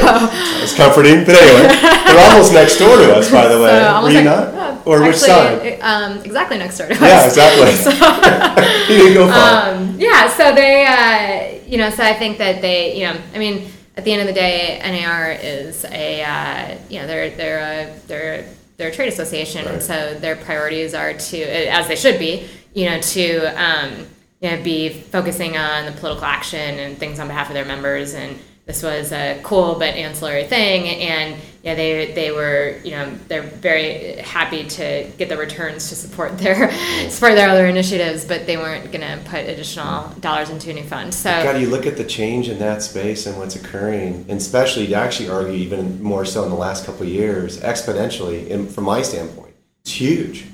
It's 0.63 0.76
comforting, 0.76 1.24
but 1.24 1.36
anyway, 1.36 1.67
they're 1.69 2.32
almost 2.32 2.54
next 2.54 2.78
door 2.80 2.98
to 2.98 3.15
us, 3.15 3.30
by 3.32 3.48
the 3.48 3.60
way. 3.62 3.80
so 3.80 4.02
Were 4.04 4.10
you 4.10 4.15
like- 4.15 4.26
not? 4.26 4.56
or 4.88 5.02
which 5.02 5.15
actually, 5.24 5.80
side? 5.80 5.80
Um, 5.82 6.17
exactly 6.24 6.58
next 6.60 6.78
door 6.78 6.88
to 6.88 6.93
us. 6.93 7.02
Yeah, 7.02 7.26
exactly. 7.26 8.95
you 8.95 9.02
didn't 9.02 9.13
go 9.15 9.28
far. 9.32 9.74
Um, 9.76 9.95
yeah, 10.00 10.30
so 10.30 10.54
they, 10.54 10.86
uh, 10.86 11.65
you 11.67 11.78
know, 11.80 11.89
so 11.89 12.04
I 12.04 12.13
think 12.13 12.38
that 12.38 12.62
they, 12.62 12.95
you 12.95 13.06
know, 13.08 13.19
I 13.34 13.39
mean, 13.39 13.67
at 13.98 14.04
the 14.06 14.12
end 14.12 14.21
of 14.21 14.28
the 14.28 14.34
day, 14.34 14.80
NAR 14.84 15.32
is 15.32 15.86
a, 15.86 16.21
uh, 16.24 16.78
you 16.89 17.00
know, 17.00 17.08
they're 17.08 17.30
they're 17.32 17.60
a 17.60 18.00
they're 18.08 18.45
they're 18.78 18.89
a 18.89 18.91
trade 18.91 19.08
association, 19.12 19.65
and 19.67 19.82
so 19.82 20.13
their 20.19 20.36
priorities 20.36 20.93
are 20.93 21.13
to, 21.13 21.41
as 21.41 21.88
they 21.88 21.95
should 21.95 22.19
be, 22.19 22.45
you 22.75 22.85
know, 22.85 23.01
to 23.01 23.45
um, 23.59 24.05
you 24.41 24.51
know 24.51 24.61
be 24.61 24.89
focusing 24.89 25.57
on 25.57 25.85
the 25.88 25.91
political 25.93 26.25
action 26.25 26.77
and 26.77 26.97
things 26.97 27.19
on 27.19 27.27
behalf 27.27 27.47
of 27.47 27.55
their 27.55 27.65
members. 27.65 28.13
And 28.13 28.38
this 28.67 28.83
was 28.83 29.11
a 29.11 29.39
cool 29.43 29.73
but 29.75 29.95
ancillary 29.95 30.45
thing. 30.45 30.88
And 30.88 31.41
yeah 31.65 31.73
they 31.73 32.11
they 32.13 32.31
were 32.31 32.79
you 32.83 32.91
know 32.91 33.11
they're 33.27 33.41
very 33.41 34.17
happy 34.17 34.65
to 34.67 35.11
get 35.17 35.29
the 35.29 35.35
returns 35.35 35.89
to 35.89 35.95
support 35.95 36.38
their 36.38 36.71
support 37.09 37.33
their 37.33 37.49
other 37.49 37.65
initiatives 37.65 38.23
but 38.23 38.45
they 38.45 38.55
weren't 38.55 38.91
going 38.91 39.01
to 39.01 39.19
put 39.27 39.39
additional 39.39 40.07
dollars 40.19 40.49
into 40.49 40.69
a 40.69 40.73
new 40.73 40.83
fund. 40.83 41.13
So 41.13 41.31
God, 41.43 41.59
you 41.59 41.67
look 41.67 41.88
at 41.88 41.97
the 41.97 42.03
change 42.03 42.47
in 42.47 42.59
that 42.59 42.83
space 42.83 43.25
and 43.25 43.38
what's 43.38 43.55
occurring, 43.55 44.25
and 44.29 44.38
especially 44.38 44.85
to 44.88 44.93
actually 44.93 45.29
argue 45.29 45.53
even 45.53 46.01
more 46.01 46.23
so 46.23 46.43
in 46.43 46.49
the 46.49 46.55
last 46.55 46.85
couple 46.85 47.01
of 47.03 47.09
years, 47.09 47.59
exponentially, 47.61 48.47
in, 48.47 48.67
from 48.67 48.83
my 48.83 49.01
standpoint, 49.01 49.55
it's 49.81 49.91
huge, 49.91 50.45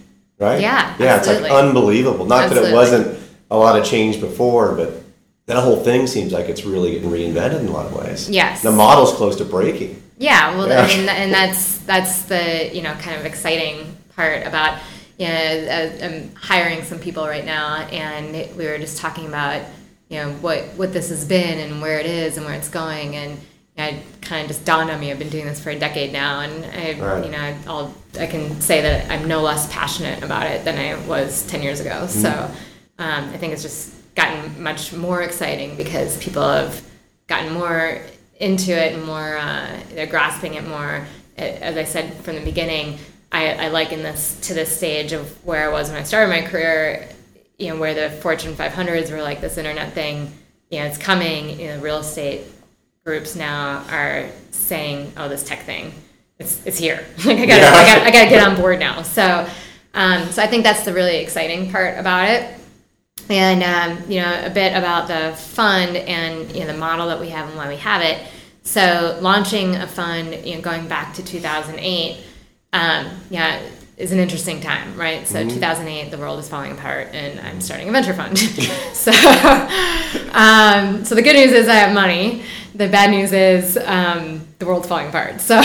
right? 0.41 0.60
Yeah, 0.60 0.95
yeah, 0.99 1.17
it's 1.17 1.27
like 1.27 1.51
unbelievable. 1.51 2.25
Not 2.25 2.49
that 2.49 2.58
it 2.63 2.73
wasn't 2.73 3.19
a 3.49 3.58
lot 3.58 3.80
of 3.80 3.86
change 3.86 4.19
before, 4.19 4.75
but 4.75 5.04
that 5.45 5.62
whole 5.62 5.77
thing 5.84 6.08
seems 6.08 6.32
like 6.32 6.49
it's 6.49 6.65
really 6.65 6.91
getting 6.91 7.10
reinvented 7.10 7.60
in 7.60 7.67
a 7.67 7.71
lot 7.71 7.86
of 7.86 7.93
ways. 7.95 8.30
Yes. 8.30 8.62
the 8.62 8.71
model's 8.71 9.13
close 9.13 9.36
to 9.38 9.45
breaking. 9.45 10.01
Yeah, 10.17 10.56
well, 10.56 10.67
Yeah. 10.67 10.84
I 10.84 10.88
mean, 10.88 11.10
and 11.10 11.34
that's 11.34 11.80
that's 11.80 12.23
the 12.23 12.69
you 12.75 12.82
know 12.82 12.93
kind 12.95 13.19
of 13.19 13.25
exciting 13.25 13.97
part 14.15 14.45
about 14.45 14.80
you 15.17 15.27
know 15.27 15.34
uh, 15.34 16.06
I'm 16.06 16.36
hiring 16.36 16.84
some 16.84 16.99
people 16.99 17.25
right 17.27 17.45
now, 17.45 17.77
and 17.91 18.56
we 18.56 18.65
were 18.65 18.77
just 18.77 18.97
talking 18.97 19.27
about 19.27 19.62
you 20.10 20.17
know 20.17 20.32
what 20.34 20.63
what 20.75 20.93
this 20.93 21.10
has 21.10 21.25
been 21.25 21.60
and 21.60 21.82
where 21.82 21.99
it 21.99 22.06
is 22.06 22.38
and 22.38 22.45
where 22.45 22.56
it's 22.56 22.69
going, 22.69 23.15
and 23.15 23.39
it 23.82 24.04
kind 24.22 24.41
of 24.44 24.48
just 24.48 24.65
dawned 24.65 24.89
on 24.89 25.00
me. 25.00 25.12
I've 25.12 25.20
been 25.20 25.30
doing 25.30 25.46
this 25.46 25.60
for 25.60 25.70
a 25.70 25.78
decade 25.80 26.12
now, 26.13 26.41
and 26.41 26.65
I 26.65 27.00
Right. 27.00 27.26
you 27.26 27.32
know 27.32 27.56
I'll 27.67 27.94
I 28.20 28.28
can 28.28 28.60
say 28.62 28.82
that 28.82 29.12
I'm 29.12 29.28
no 29.28 29.41
less 29.41 29.72
passionate 29.72 30.24
about 30.24 30.48
it 30.48 30.63
than 30.65 30.78
I 30.78 30.96
was 31.08 31.46
ten 31.48 31.62
years 31.62 31.80
ago. 31.80 32.08
So 32.08 32.30
um, 33.00 33.30
I 33.30 33.38
think 33.38 33.54
it's 33.54 33.62
just 33.63 33.94
gotten 34.15 34.62
much 34.62 34.94
more 34.94 35.22
exciting 35.22 35.76
because 35.78 36.17
people 36.17 36.44
have 36.44 36.82
gotten 37.28 37.54
more 37.54 38.02
into 38.39 38.72
it 38.72 38.94
and 38.94 39.04
more 39.06 39.38
uh, 39.38 39.80
they're 39.91 40.08
grasping 40.08 40.56
it 40.56 40.67
more 40.67 41.06
as 41.38 41.78
i 41.78 41.84
said 41.84 42.13
from 42.24 42.36
the 42.36 42.41
beginning 42.41 42.98
I, 43.32 43.54
I 43.54 43.67
liken 43.70 44.04
this 44.04 44.38
to 44.48 44.54
this 44.54 44.76
stage 44.76 45.13
of 45.13 45.46
where 45.46 45.70
i 45.70 45.72
was 45.72 45.89
when 45.89 45.98
i 45.98 46.04
started 46.04 46.30
my 46.30 46.41
career 46.41 47.08
you 47.58 47.70
know 47.70 47.80
where 47.80 47.94
the 47.94 48.10
fortune 48.17 48.54
500s 48.54 49.12
were 49.12 49.22
like 49.22 49.39
this 49.41 49.58
internet 49.58 49.94
thing 49.94 50.34
you 50.70 50.80
know 50.80 50.86
it's 50.88 50.98
coming 50.98 51.60
you 51.60 51.67
know 51.67 51.80
real 51.80 52.00
estate 52.00 52.41
groups 53.04 53.36
now 53.36 53.84
are 53.90 54.30
saying 54.52 55.12
oh 55.18 55.28
this 55.28 55.44
tech 55.44 55.64
thing 55.64 55.94
it's, 56.40 56.66
it's 56.66 56.78
here 56.78 57.06
like 57.26 57.40
I 57.40 57.46
gotta, 57.46 57.62
Yeah. 57.62 57.72
I 57.72 57.86
gotta 57.86 58.06
i 58.06 58.12
gotta 58.12 58.30
get 58.30 58.48
on 58.48 58.56
board 58.56 58.80
now 58.80 59.02
so 59.02 59.48
um, 59.94 60.30
so 60.30 60.42
i 60.42 60.48
think 60.48 60.64
that's 60.64 60.86
the 60.86 60.94
really 60.94 61.18
exciting 61.18 61.72
part 61.72 61.98
about 61.98 62.30
it 62.30 62.62
and 63.30 63.64
um, 63.64 64.12
you 64.12 64.20
know 64.20 64.46
a 64.46 64.50
bit 64.50 64.76
about 64.76 65.08
the 65.08 65.36
fund 65.38 65.96
and 65.96 66.52
you 66.52 66.62
know 66.62 66.68
the 66.68 66.78
model 66.78 67.08
that 67.08 67.20
we 67.20 67.30
have 67.30 67.48
and 67.48 67.58
why 67.58 67.70
we 67.70 67.78
have 67.78 68.02
it. 68.02 68.28
So 68.64 69.18
launching 69.22 69.76
a 69.76 69.88
fund, 69.88 70.46
you 70.46 70.56
know, 70.56 70.62
going 70.62 70.88
back 70.88 71.16
to 71.16 71.24
2008, 71.24 72.24
um, 72.74 73.08
yeah, 73.32 73.60
is 73.98 74.12
an 74.12 74.20
interesting 74.20 74.62
time, 74.62 74.96
right? 74.96 75.28
So 75.28 75.48
2008, 75.48 76.12
the 76.12 76.18
world 76.18 76.40
is 76.40 76.48
falling 76.48 76.72
apart, 76.72 77.08
and 77.12 77.40
I'm 77.40 77.60
starting 77.60 77.90
a 77.90 77.92
venture 77.92 78.14
fund. 78.14 78.38
so, 78.94 79.12
um, 80.34 81.04
so 81.06 81.16
the 81.16 81.22
good 81.24 81.36
news 81.36 81.54
is 81.54 81.68
I 81.68 81.76
have 81.76 81.94
money. 81.94 82.44
The 82.82 82.88
bad 82.88 83.12
news 83.12 83.32
is 83.32 83.78
um, 83.78 84.41
the 84.58 84.65
world's 84.65 84.88
falling 84.88 85.10
apart. 85.10 85.39
So, 85.39 85.60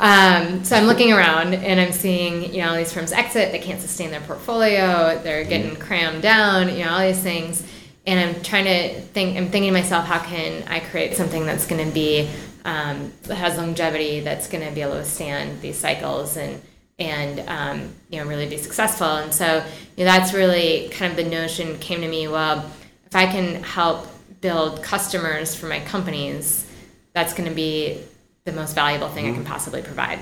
um, 0.00 0.64
so 0.64 0.76
I'm 0.76 0.86
looking 0.86 1.12
around 1.12 1.52
and 1.52 1.78
I'm 1.78 1.92
seeing, 1.92 2.54
you 2.54 2.62
know, 2.62 2.70
all 2.70 2.76
these 2.76 2.90
firms 2.90 3.12
exit. 3.12 3.52
They 3.52 3.58
can't 3.58 3.82
sustain 3.82 4.10
their 4.10 4.22
portfolio. 4.22 5.20
They're 5.22 5.44
getting 5.44 5.76
crammed 5.76 6.22
down. 6.22 6.70
You 6.70 6.86
know, 6.86 6.92
all 6.92 7.06
these 7.06 7.20
things. 7.20 7.70
And 8.06 8.18
I'm 8.18 8.42
trying 8.42 8.64
to 8.64 8.98
think. 8.98 9.36
I'm 9.36 9.50
thinking 9.50 9.74
to 9.74 9.78
myself, 9.78 10.06
how 10.06 10.20
can 10.20 10.66
I 10.68 10.80
create 10.80 11.16
something 11.16 11.44
that's 11.44 11.66
going 11.66 11.86
to 11.86 11.92
be 11.92 12.30
um, 12.64 13.12
has 13.30 13.58
longevity, 13.58 14.20
that's 14.20 14.48
going 14.48 14.66
to 14.66 14.74
be 14.74 14.80
able 14.80 14.92
to 14.92 14.98
withstand 15.00 15.60
these 15.60 15.76
cycles 15.76 16.38
and 16.38 16.62
and 16.98 17.40
um, 17.46 17.94
you 18.08 18.20
know 18.20 18.26
really 18.26 18.48
be 18.48 18.56
successful. 18.56 19.16
And 19.16 19.34
so 19.34 19.62
you 19.98 20.06
know, 20.06 20.12
that's 20.12 20.32
really 20.32 20.88
kind 20.92 21.10
of 21.10 21.22
the 21.22 21.30
notion 21.30 21.78
came 21.78 22.00
to 22.00 22.08
me. 22.08 22.26
Well, 22.26 22.64
if 23.04 23.14
I 23.14 23.26
can 23.26 23.62
help 23.62 24.06
build 24.40 24.82
customers 24.82 25.54
for 25.54 25.66
my 25.66 25.80
companies, 25.80 26.66
that's 27.12 27.34
going 27.34 27.48
to 27.48 27.54
be 27.54 28.00
the 28.44 28.52
most 28.52 28.74
valuable 28.74 29.08
thing 29.08 29.30
I 29.30 29.34
can 29.34 29.44
possibly 29.44 29.82
provide. 29.82 30.18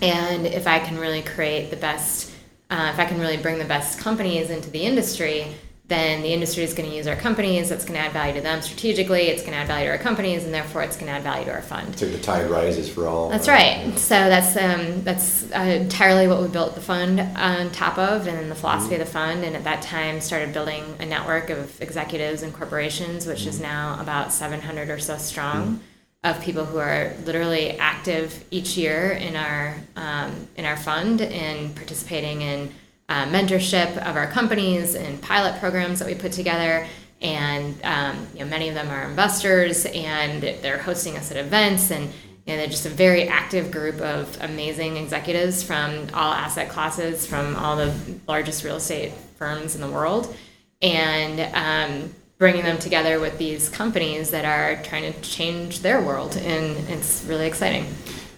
And 0.00 0.46
if 0.46 0.66
I 0.66 0.78
can 0.78 0.98
really 0.98 1.22
create 1.22 1.70
the 1.70 1.76
best, 1.76 2.32
uh, 2.70 2.90
if 2.92 2.98
I 2.98 3.04
can 3.04 3.20
really 3.20 3.36
bring 3.36 3.58
the 3.58 3.64
best 3.64 3.98
companies 3.98 4.50
into 4.50 4.70
the 4.70 4.80
industry, 4.80 5.54
then 5.86 6.22
the 6.22 6.32
industry 6.32 6.64
is 6.64 6.72
going 6.72 6.88
to 6.88 6.96
use 6.96 7.06
our 7.06 7.16
companies. 7.16 7.68
That's 7.68 7.84
going 7.84 8.00
to 8.00 8.06
add 8.06 8.12
value 8.12 8.32
to 8.34 8.40
them 8.40 8.62
strategically. 8.62 9.24
It's 9.28 9.42
going 9.42 9.52
to 9.52 9.58
add 9.58 9.66
value 9.66 9.86
to 9.86 9.92
our 9.92 9.98
companies, 9.98 10.44
and 10.44 10.54
therefore 10.54 10.82
it's 10.82 10.96
going 10.96 11.08
to 11.08 11.12
add 11.12 11.22
value 11.22 11.44
to 11.44 11.52
our 11.52 11.60
fund. 11.60 11.98
So 11.98 12.06
the 12.06 12.18
tide 12.18 12.50
rises 12.50 12.88
for 12.88 13.06
all. 13.06 13.28
That's 13.28 13.48
right. 13.48 13.96
So 13.98 14.14
that's 14.14 14.56
um, 14.56 15.02
that's 15.04 15.52
uh, 15.52 15.58
entirely 15.58 16.26
what 16.26 16.40
we 16.40 16.48
built 16.48 16.74
the 16.74 16.80
fund 16.80 17.20
on 17.20 17.70
top 17.70 17.98
of, 17.98 18.26
and 18.26 18.50
the 18.50 18.54
philosophy 18.54 18.94
mm-hmm. 18.94 19.02
of 19.02 19.08
the 19.08 19.12
fund. 19.12 19.44
And 19.44 19.54
at 19.56 19.64
that 19.64 19.82
time, 19.82 20.22
started 20.22 20.54
building 20.54 20.84
a 21.00 21.06
network 21.06 21.50
of 21.50 21.80
executives 21.82 22.42
and 22.42 22.54
corporations, 22.54 23.26
which 23.26 23.40
mm-hmm. 23.40 23.50
is 23.50 23.60
now 23.60 24.00
about 24.00 24.32
700 24.32 24.88
or 24.88 24.98
so 24.98 25.18
strong. 25.18 25.64
Mm-hmm. 25.64 25.76
Of 26.24 26.40
people 26.40 26.64
who 26.64 26.78
are 26.78 27.12
literally 27.26 27.78
active 27.78 28.46
each 28.50 28.78
year 28.78 29.10
in 29.10 29.36
our 29.36 29.76
um, 29.94 30.48
in 30.56 30.64
our 30.64 30.78
fund 30.78 31.20
and 31.20 31.76
participating 31.76 32.40
in 32.40 32.72
uh, 33.08 33.26
mentorship 33.26 33.96
of 33.98 34.16
our 34.16 34.26
companies 34.26 34.94
and 34.94 35.20
pilot 35.20 35.58
programs 35.60 35.98
that 35.98 36.08
we 36.08 36.14
put 36.14 36.32
together. 36.32 36.86
And 37.20 37.74
um, 37.84 38.26
you 38.34 38.40
know, 38.40 38.46
many 38.46 38.68
of 38.68 38.74
them 38.74 38.90
are 38.90 39.04
investors, 39.08 39.86
and 39.86 40.42
they're 40.42 40.78
hosting 40.78 41.16
us 41.16 41.30
at 41.30 41.36
events, 41.38 41.90
and 41.90 42.04
you 42.04 42.52
know, 42.52 42.56
they're 42.58 42.66
just 42.66 42.84
a 42.84 42.90
very 42.90 43.28
active 43.28 43.70
group 43.70 44.00
of 44.00 44.36
amazing 44.42 44.98
executives 44.98 45.62
from 45.62 46.08
all 46.12 46.34
asset 46.34 46.68
classes, 46.68 47.26
from 47.26 47.56
all 47.56 47.76
the 47.76 47.94
largest 48.28 48.64
real 48.64 48.76
estate 48.76 49.12
firms 49.38 49.74
in 49.74 49.80
the 49.80 49.88
world, 49.88 50.36
and 50.82 51.40
um, 51.54 52.14
bringing 52.36 52.64
them 52.64 52.78
together 52.78 53.20
with 53.20 53.38
these 53.38 53.70
companies 53.70 54.30
that 54.30 54.44
are 54.44 54.82
trying 54.82 55.10
to 55.10 55.20
change 55.22 55.80
their 55.80 56.02
world, 56.02 56.36
and 56.36 56.76
it's 56.90 57.24
really 57.24 57.46
exciting. 57.46 57.86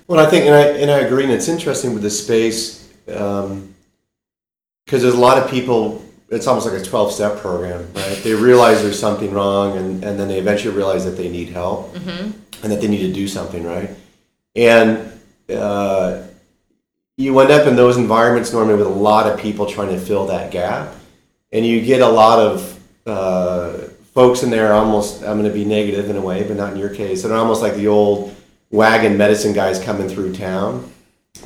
Well, 0.07 0.25
I 0.25 0.31
think, 0.31 0.45
and 0.45 0.55
I, 0.55 0.67
and 0.79 0.91
I 0.91 0.99
agree, 1.01 1.25
and 1.25 1.33
it's 1.33 1.49
interesting 1.49 1.93
with 1.93 2.03
the 2.03 2.11
space. 2.11 2.89
Um, 3.13 3.75
because 4.87 5.03
there's 5.03 5.15
a 5.15 5.21
lot 5.21 5.37
of 5.37 5.51
people 5.51 6.03
it's 6.29 6.47
almost 6.49 6.67
like 6.67 6.81
a 6.81 6.85
12 6.85 7.13
step 7.13 7.39
program 7.39 7.87
right? 7.95 8.21
They 8.25 8.35
realize 8.35 8.83
there's 8.83 8.99
something 8.99 9.33
wrong 9.33 9.77
and, 9.77 10.03
and 10.03 10.19
then 10.19 10.29
they 10.29 10.39
eventually 10.39 10.75
realize 10.75 11.05
that 11.05 11.17
they 11.17 11.29
need 11.29 11.51
help 11.51 11.95
mm-hmm. 11.95 12.33
and 12.63 12.73
that 12.73 12.81
they 12.81 12.89
need 12.89 13.07
to 13.07 13.13
do 13.13 13.29
something 13.29 13.65
right? 13.65 13.91
And 14.57 15.13
uh, 15.51 16.23
you 17.17 17.39
end 17.39 17.51
up 17.51 17.67
in 17.67 17.77
those 17.77 17.97
environments 17.97 18.53
normally 18.53 18.77
with 18.77 18.87
a 18.87 18.91
lot 18.91 19.31
of 19.31 19.39
people 19.39 19.67
trying 19.67 19.89
to 19.89 19.99
fill 19.99 20.27
that 20.27 20.51
gap 20.51 20.95
and 21.53 21.65
you 21.65 21.81
get 21.81 22.01
a 22.01 22.09
lot 22.09 22.39
of 22.39 22.79
uh, 23.07 23.73
folks 24.13 24.43
in 24.43 24.51
there 24.51 24.73
almost 24.73 25.23
i'm 25.23 25.39
going 25.39 25.45
to 25.45 25.51
be 25.51 25.65
negative 25.65 26.11
in 26.11 26.17
a 26.17 26.21
way 26.21 26.43
but 26.43 26.57
not 26.57 26.73
in 26.73 26.79
your 26.79 26.95
case 26.95 27.25
and 27.25 27.33
almost 27.33 27.63
like 27.63 27.75
the 27.75 27.87
old 27.87 28.35
wagon 28.71 29.17
medicine 29.17 29.53
guys 29.53 29.83
coming 29.83 30.09
through 30.09 30.35
town 30.35 30.91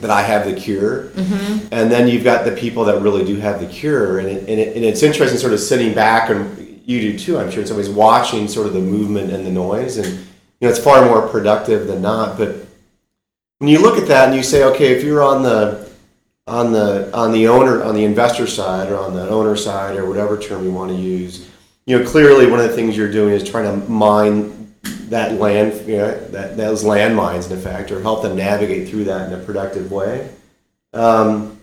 that 0.00 0.10
I 0.10 0.22
have 0.22 0.44
the 0.44 0.54
cure. 0.54 1.04
Mm-hmm. 1.08 1.68
And 1.72 1.90
then 1.90 2.08
you've 2.08 2.24
got 2.24 2.44
the 2.44 2.52
people 2.52 2.84
that 2.84 3.00
really 3.00 3.24
do 3.24 3.36
have 3.36 3.60
the 3.60 3.66
cure. 3.66 4.18
And, 4.18 4.28
it, 4.28 4.48
and, 4.48 4.60
it, 4.60 4.76
and, 4.76 4.84
it's 4.84 5.02
interesting 5.02 5.38
sort 5.38 5.52
of 5.52 5.60
sitting 5.60 5.94
back, 5.94 6.30
and 6.30 6.82
you 6.86 7.00
do 7.00 7.18
too, 7.18 7.38
I'm 7.38 7.50
sure, 7.50 7.62
in 7.62 7.66
some 7.66 7.76
ways, 7.76 7.90
watching 7.90 8.48
sort 8.48 8.66
of 8.66 8.72
the 8.72 8.80
movement 8.80 9.32
and 9.32 9.46
the 9.46 9.50
noise. 9.50 9.96
And, 9.96 10.06
you 10.06 10.22
know, 10.62 10.68
it's 10.68 10.78
far 10.78 11.04
more 11.04 11.28
productive 11.28 11.86
than 11.86 12.02
not. 12.02 12.38
But 12.38 12.66
when 13.58 13.68
you 13.68 13.80
look 13.80 13.98
at 13.98 14.08
that 14.08 14.28
and 14.28 14.36
you 14.36 14.42
say, 14.42 14.64
okay, 14.64 14.92
if 14.92 15.04
you're 15.04 15.22
on 15.22 15.42
the, 15.42 15.90
on 16.46 16.72
the 16.72 17.14
on 17.16 17.32
the 17.32 17.46
owner 17.46 17.82
on 17.84 17.94
the 17.94 18.04
investor 18.04 18.46
side 18.46 18.90
or 18.90 18.98
on 18.98 19.14
the 19.14 19.28
owner 19.28 19.54
side 19.54 19.96
or 19.96 20.06
whatever 20.06 20.36
term 20.36 20.64
you 20.64 20.72
want 20.72 20.90
to 20.90 20.96
use 20.96 21.48
you 21.86 21.96
know 21.96 22.04
clearly 22.04 22.50
one 22.50 22.58
of 22.58 22.68
the 22.68 22.74
things 22.74 22.96
you're 22.96 23.10
doing 23.10 23.32
is 23.32 23.48
trying 23.48 23.64
to 23.64 23.88
mine 23.88 24.59
that 25.10 25.38
land, 25.38 25.86
you 25.88 25.98
know, 25.98 26.18
that 26.28 26.56
those 26.56 26.82
landmines 26.82 27.50
in 27.50 27.58
effect, 27.58 27.90
or 27.90 28.00
help 28.00 28.22
them 28.22 28.36
navigate 28.36 28.88
through 28.88 29.04
that 29.04 29.30
in 29.30 29.38
a 29.38 29.44
productive 29.44 29.92
way. 29.92 30.30
Um, 30.92 31.58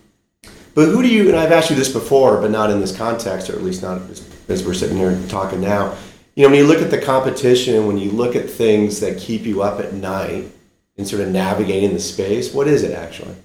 but 0.75 0.89
who 0.89 1.01
do 1.01 1.07
you? 1.07 1.27
And 1.27 1.35
I've 1.35 1.51
asked 1.51 1.69
you 1.69 1.75
this 1.75 1.91
before, 1.91 2.39
but 2.39 2.51
not 2.51 2.69
in 2.69 2.79
this 2.79 2.95
context, 2.95 3.49
or 3.49 3.53
at 3.53 3.63
least 3.63 3.81
not 3.81 4.01
as, 4.11 4.29
as 4.47 4.65
we're 4.65 4.73
sitting 4.73 4.97
here 4.97 5.19
talking 5.27 5.59
now. 5.59 5.95
You 6.35 6.43
know, 6.43 6.49
when 6.49 6.59
you 6.59 6.67
look 6.67 6.83
at 6.83 6.91
the 6.91 7.01
competition, 7.01 7.87
when 7.87 7.97
you 7.97 8.11
look 8.11 8.35
at 8.35 8.47
things 8.47 8.99
that 8.99 9.17
keep 9.17 9.41
you 9.43 9.63
up 9.63 9.79
at 9.79 9.93
night 9.93 10.51
and 10.97 11.07
sort 11.07 11.23
of 11.23 11.29
navigating 11.29 11.93
the 11.93 11.99
space, 11.99 12.53
what 12.53 12.67
is 12.67 12.83
it 12.83 12.91
actually? 12.93 13.35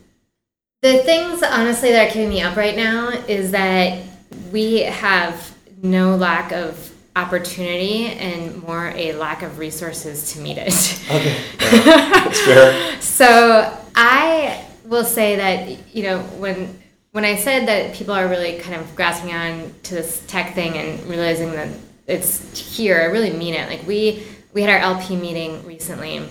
The 0.83 0.99
things, 0.99 1.43
honestly, 1.43 1.91
that 1.93 2.09
are 2.09 2.11
keeping 2.11 2.29
me 2.29 2.43
up 2.43 2.57
right 2.57 2.77
now 2.77 3.09
is 3.09 3.53
that 3.53 4.03
we 4.51 4.81
have 4.81 5.57
no 5.83 6.17
lack 6.17 6.53
of 6.53 6.92
opportunity 7.15 8.07
and 8.07 8.63
more 8.63 8.89
a 8.97 9.13
lack 9.13 9.43
of 9.43 9.59
resources 9.59 10.33
to 10.33 10.41
meet 10.41 10.57
it. 10.59 11.01
Okay, 11.11 11.37
yeah, 11.61 12.11
that's 12.25 12.41
fair. 12.41 13.01
so 13.01 13.79
I 13.95 14.65
will 14.85 15.05
say 15.05 15.37
that 15.37 15.95
you 15.95 16.05
know 16.05 16.21
when 16.39 16.79
when 17.13 17.25
I 17.25 17.37
said 17.37 17.69
that 17.69 17.95
people 17.95 18.15
are 18.15 18.27
really 18.27 18.59
kind 18.59 18.81
of 18.81 18.97
grasping 18.97 19.35
on 19.35 19.75
to 19.85 19.95
this 19.95 20.25
tech 20.27 20.55
thing 20.55 20.77
and 20.77 21.03
realizing 21.05 21.53
that 21.53 21.69
it's 22.07 22.59
here, 22.77 23.01
I 23.01 23.05
really 23.05 23.33
mean 23.33 23.55
it. 23.55 23.69
Like 23.69 23.87
we 23.87 24.27
we 24.55 24.63
had 24.63 24.71
our 24.71 24.79
LP 24.79 25.17
meeting 25.17 25.65
recently, 25.67 26.27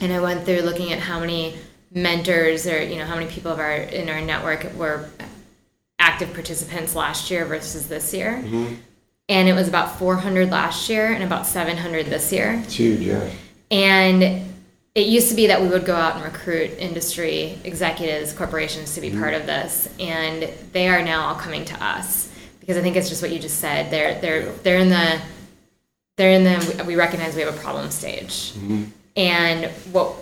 and 0.00 0.12
I 0.12 0.20
went 0.20 0.44
through 0.44 0.60
looking 0.60 0.92
at 0.92 1.00
how 1.00 1.18
many 1.18 1.56
mentors 1.90 2.66
or 2.66 2.80
you 2.82 2.96
know 2.96 3.04
how 3.04 3.16
many 3.16 3.30
people 3.30 3.50
of 3.50 3.58
our 3.58 3.72
in 3.72 4.08
our 4.08 4.20
network 4.20 4.72
were 4.74 5.08
active 5.98 6.32
participants 6.32 6.94
last 6.94 7.30
year 7.30 7.44
versus 7.44 7.88
this 7.88 8.14
year. 8.14 8.40
Mm-hmm 8.44 8.74
and 9.28 9.48
it 9.48 9.54
was 9.54 9.68
about 9.68 9.98
400 9.98 10.50
last 10.50 10.88
year 10.88 11.12
and 11.12 11.24
about 11.24 11.46
700 11.46 12.06
this 12.06 12.32
year. 12.32 12.60
It's 12.64 12.74
huge, 12.74 13.00
yeah. 13.00 13.28
And 13.70 14.22
it 14.94 15.08
used 15.08 15.28
to 15.28 15.34
be 15.34 15.48
that 15.48 15.60
we 15.60 15.68
would 15.68 15.84
go 15.84 15.94
out 15.94 16.16
and 16.16 16.24
recruit 16.24 16.70
industry 16.78 17.58
executives, 17.64 18.32
corporations 18.32 18.94
to 18.94 19.00
be 19.00 19.10
mm-hmm. 19.10 19.20
part 19.20 19.34
of 19.34 19.46
this, 19.46 19.88
and 19.98 20.50
they 20.72 20.88
are 20.88 21.02
now 21.02 21.26
all 21.26 21.34
coming 21.34 21.64
to 21.66 21.84
us 21.84 22.32
because 22.60 22.76
I 22.76 22.82
think 22.82 22.96
it's 22.96 23.08
just 23.08 23.22
what 23.22 23.30
you 23.30 23.38
just 23.38 23.58
said. 23.58 23.90
They're 23.90 24.20
they're 24.20 24.46
yeah. 24.46 24.52
they're 24.62 24.78
in 24.78 24.88
the 24.88 25.20
they're 26.16 26.32
in 26.32 26.44
the 26.44 26.84
we 26.84 26.96
recognize 26.96 27.34
we 27.36 27.42
have 27.42 27.54
a 27.54 27.58
problem 27.58 27.90
stage, 27.90 28.52
mm-hmm. 28.52 28.84
and 29.16 29.66
what 29.92 30.14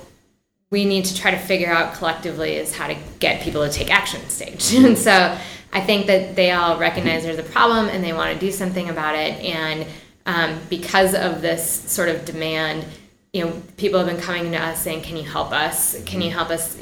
we 0.71 0.85
need 0.85 1.05
to 1.05 1.15
try 1.15 1.31
to 1.31 1.39
figure 1.39 1.71
out 1.71 1.95
collectively 1.95 2.57
is 2.57 2.75
how 2.75 2.89
to 2.89 2.97
get 3.21 3.43
people 3.43 3.65
to 3.65 3.73
take 3.73 3.95
action 3.95 4.29
stage, 4.29 4.75
and 4.75 4.99
so 4.99 5.39
I 5.75 5.81
think 5.81 6.07
that 6.07 6.37
they 6.37 6.53
all 6.53 6.79
recognize 6.79 7.25
there's 7.25 7.39
a 7.39 7.43
problem 7.43 7.89
and 7.89 8.03
they 8.03 8.13
want 8.13 8.33
to 8.33 8.39
do 8.39 8.53
something 8.53 8.89
about 8.89 9.17
it. 9.17 9.41
And 9.45 9.87
um, 10.25 10.61
because 10.71 11.15
of 11.15 11.43
this 11.43 11.69
sort 11.91 12.09
of 12.09 12.25
demand, 12.25 12.87
you 13.33 13.45
know, 13.45 13.63
people 13.77 13.99
have 13.99 14.07
been 14.07 14.21
coming 14.21 14.53
to 14.53 14.59
us 14.59 14.81
saying, 14.81 15.03
"Can 15.03 15.17
you 15.17 15.25
help 15.25 15.53
us? 15.53 16.01
Can 16.05 16.23
you 16.23 16.31
help 16.31 16.51
us?" 16.51 16.79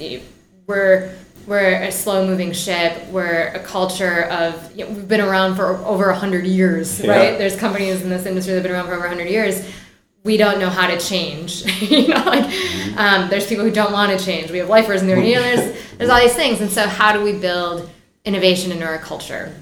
We're 0.66 1.14
we're 1.46 1.82
a 1.82 1.90
slow 1.90 2.26
moving 2.26 2.52
ship. 2.52 3.08
We're 3.08 3.48
a 3.48 3.60
culture 3.60 4.24
of 4.24 4.70
you 4.76 4.84
know, 4.84 4.92
we've 4.92 5.08
been 5.08 5.22
around 5.22 5.56
for 5.56 5.78
over 5.78 6.10
a 6.10 6.14
hundred 6.14 6.46
years, 6.46 7.00
yeah. 7.00 7.10
right? 7.10 7.38
There's 7.38 7.56
companies 7.56 8.02
in 8.02 8.10
this 8.10 8.26
industry 8.26 8.52
that 8.52 8.58
have 8.58 8.64
been 8.64 8.72
around 8.72 8.86
for 8.86 8.94
over 8.94 9.08
hundred 9.08 9.30
years. 9.30 9.66
We 10.24 10.36
don't 10.36 10.60
know 10.60 10.68
how 10.68 10.86
to 10.86 11.00
change. 11.00 11.64
you 11.90 12.08
know, 12.08 12.22
like 12.26 12.44
mm-hmm. 12.44 12.98
um, 12.98 13.30
there's 13.30 13.46
people 13.46 13.64
who 13.64 13.72
don't 13.72 13.92
want 13.92 14.16
to 14.16 14.24
change. 14.24 14.50
We 14.50 14.58
have 14.58 14.68
lifers 14.68 15.00
and 15.00 15.08
there, 15.08 15.18
you 15.18 15.34
know, 15.36 15.42
there's 15.42 15.96
there's 15.96 16.10
all 16.10 16.20
these 16.20 16.34
things. 16.34 16.60
And 16.60 16.70
so, 16.70 16.86
how 16.86 17.14
do 17.14 17.24
we 17.24 17.32
build 17.32 17.90
innovation 18.24 18.72
into 18.72 18.84
our 18.84 18.98
culture? 18.98 19.54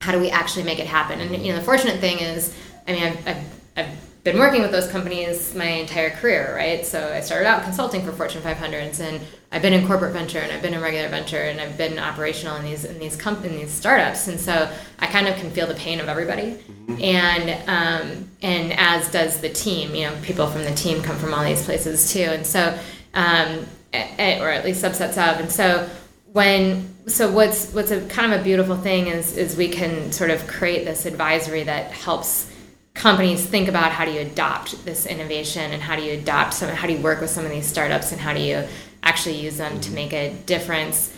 How 0.00 0.12
do 0.12 0.20
we 0.20 0.30
actually 0.30 0.64
make 0.64 0.78
it 0.78 0.86
happen? 0.86 1.20
And 1.20 1.44
you 1.44 1.52
know, 1.52 1.58
the 1.58 1.64
fortunate 1.64 2.00
thing 2.00 2.18
is, 2.18 2.54
I 2.86 2.92
mean, 2.92 3.02
I've, 3.02 3.28
I've, 3.28 3.44
I've 3.76 4.08
been 4.24 4.38
working 4.38 4.62
with 4.62 4.70
those 4.70 4.88
companies 4.88 5.54
my 5.54 5.64
entire 5.64 6.10
career, 6.10 6.52
right? 6.54 6.84
So 6.84 7.12
I 7.12 7.20
started 7.20 7.46
out 7.46 7.62
consulting 7.62 8.04
for 8.04 8.12
Fortune 8.12 8.42
500s, 8.42 9.00
and 9.00 9.20
I've 9.50 9.62
been 9.62 9.72
in 9.72 9.86
corporate 9.86 10.12
venture, 10.12 10.38
and 10.38 10.52
I've 10.52 10.60
been 10.60 10.74
in 10.74 10.80
regular 10.80 11.08
venture, 11.08 11.38
and 11.38 11.60
I've 11.60 11.78
been 11.78 11.98
operational 11.98 12.56
in 12.56 12.64
these 12.64 12.84
in 12.84 12.98
these 12.98 13.16
companies, 13.16 13.70
startups, 13.70 14.28
and 14.28 14.38
so 14.38 14.70
I 14.98 15.06
kind 15.06 15.28
of 15.28 15.36
can 15.36 15.50
feel 15.50 15.66
the 15.66 15.74
pain 15.74 16.00
of 16.00 16.08
everybody, 16.08 16.52
mm-hmm. 16.52 17.02
and 17.02 17.50
um, 17.68 18.28
and 18.42 18.72
as 18.74 19.10
does 19.10 19.40
the 19.40 19.48
team. 19.48 19.94
You 19.94 20.08
know, 20.08 20.16
people 20.22 20.46
from 20.46 20.64
the 20.64 20.74
team 20.74 21.02
come 21.02 21.16
from 21.16 21.32
all 21.32 21.44
these 21.44 21.64
places 21.64 22.12
too, 22.12 22.20
and 22.20 22.46
so 22.46 22.78
um, 23.14 23.66
or 23.94 24.50
at 24.50 24.64
least 24.64 24.84
subsets 24.84 25.12
of, 25.12 25.40
and 25.40 25.50
so 25.50 25.88
when 26.32 26.94
so 27.08 27.30
what's 27.30 27.72
what's 27.72 27.90
a 27.90 28.06
kind 28.08 28.32
of 28.32 28.40
a 28.40 28.44
beautiful 28.44 28.76
thing 28.76 29.06
is 29.08 29.36
is 29.36 29.56
we 29.56 29.68
can 29.68 30.12
sort 30.12 30.30
of 30.30 30.46
create 30.46 30.84
this 30.84 31.06
advisory 31.06 31.64
that 31.64 31.90
helps 31.90 32.50
companies 32.94 33.46
think 33.46 33.68
about 33.68 33.92
how 33.92 34.04
do 34.04 34.10
you 34.10 34.20
adopt 34.20 34.84
this 34.84 35.06
innovation 35.06 35.72
and 35.72 35.82
how 35.82 35.96
do 35.96 36.02
you 36.02 36.12
adopt 36.12 36.52
some 36.54 36.68
how 36.68 36.86
do 36.86 36.92
you 36.92 37.00
work 37.00 37.20
with 37.20 37.30
some 37.30 37.44
of 37.44 37.50
these 37.50 37.66
startups 37.66 38.12
and 38.12 38.20
how 38.20 38.34
do 38.34 38.40
you 38.40 38.64
actually 39.02 39.36
use 39.36 39.56
them 39.56 39.80
to 39.80 39.92
make 39.92 40.12
a 40.12 40.34
difference? 40.46 41.14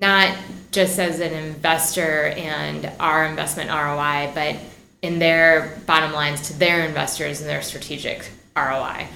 Not 0.00 0.36
just 0.70 0.98
as 0.98 1.20
an 1.20 1.32
investor 1.32 2.28
and 2.28 2.90
our 2.98 3.26
investment 3.26 3.70
ROI 3.70 4.32
but 4.34 4.56
in 5.02 5.18
their 5.18 5.76
bottom 5.86 6.12
lines 6.12 6.48
to 6.48 6.58
their 6.58 6.86
investors 6.86 7.40
and 7.40 7.50
their 7.50 7.62
strategic 7.62 8.30
ROI 8.56 9.08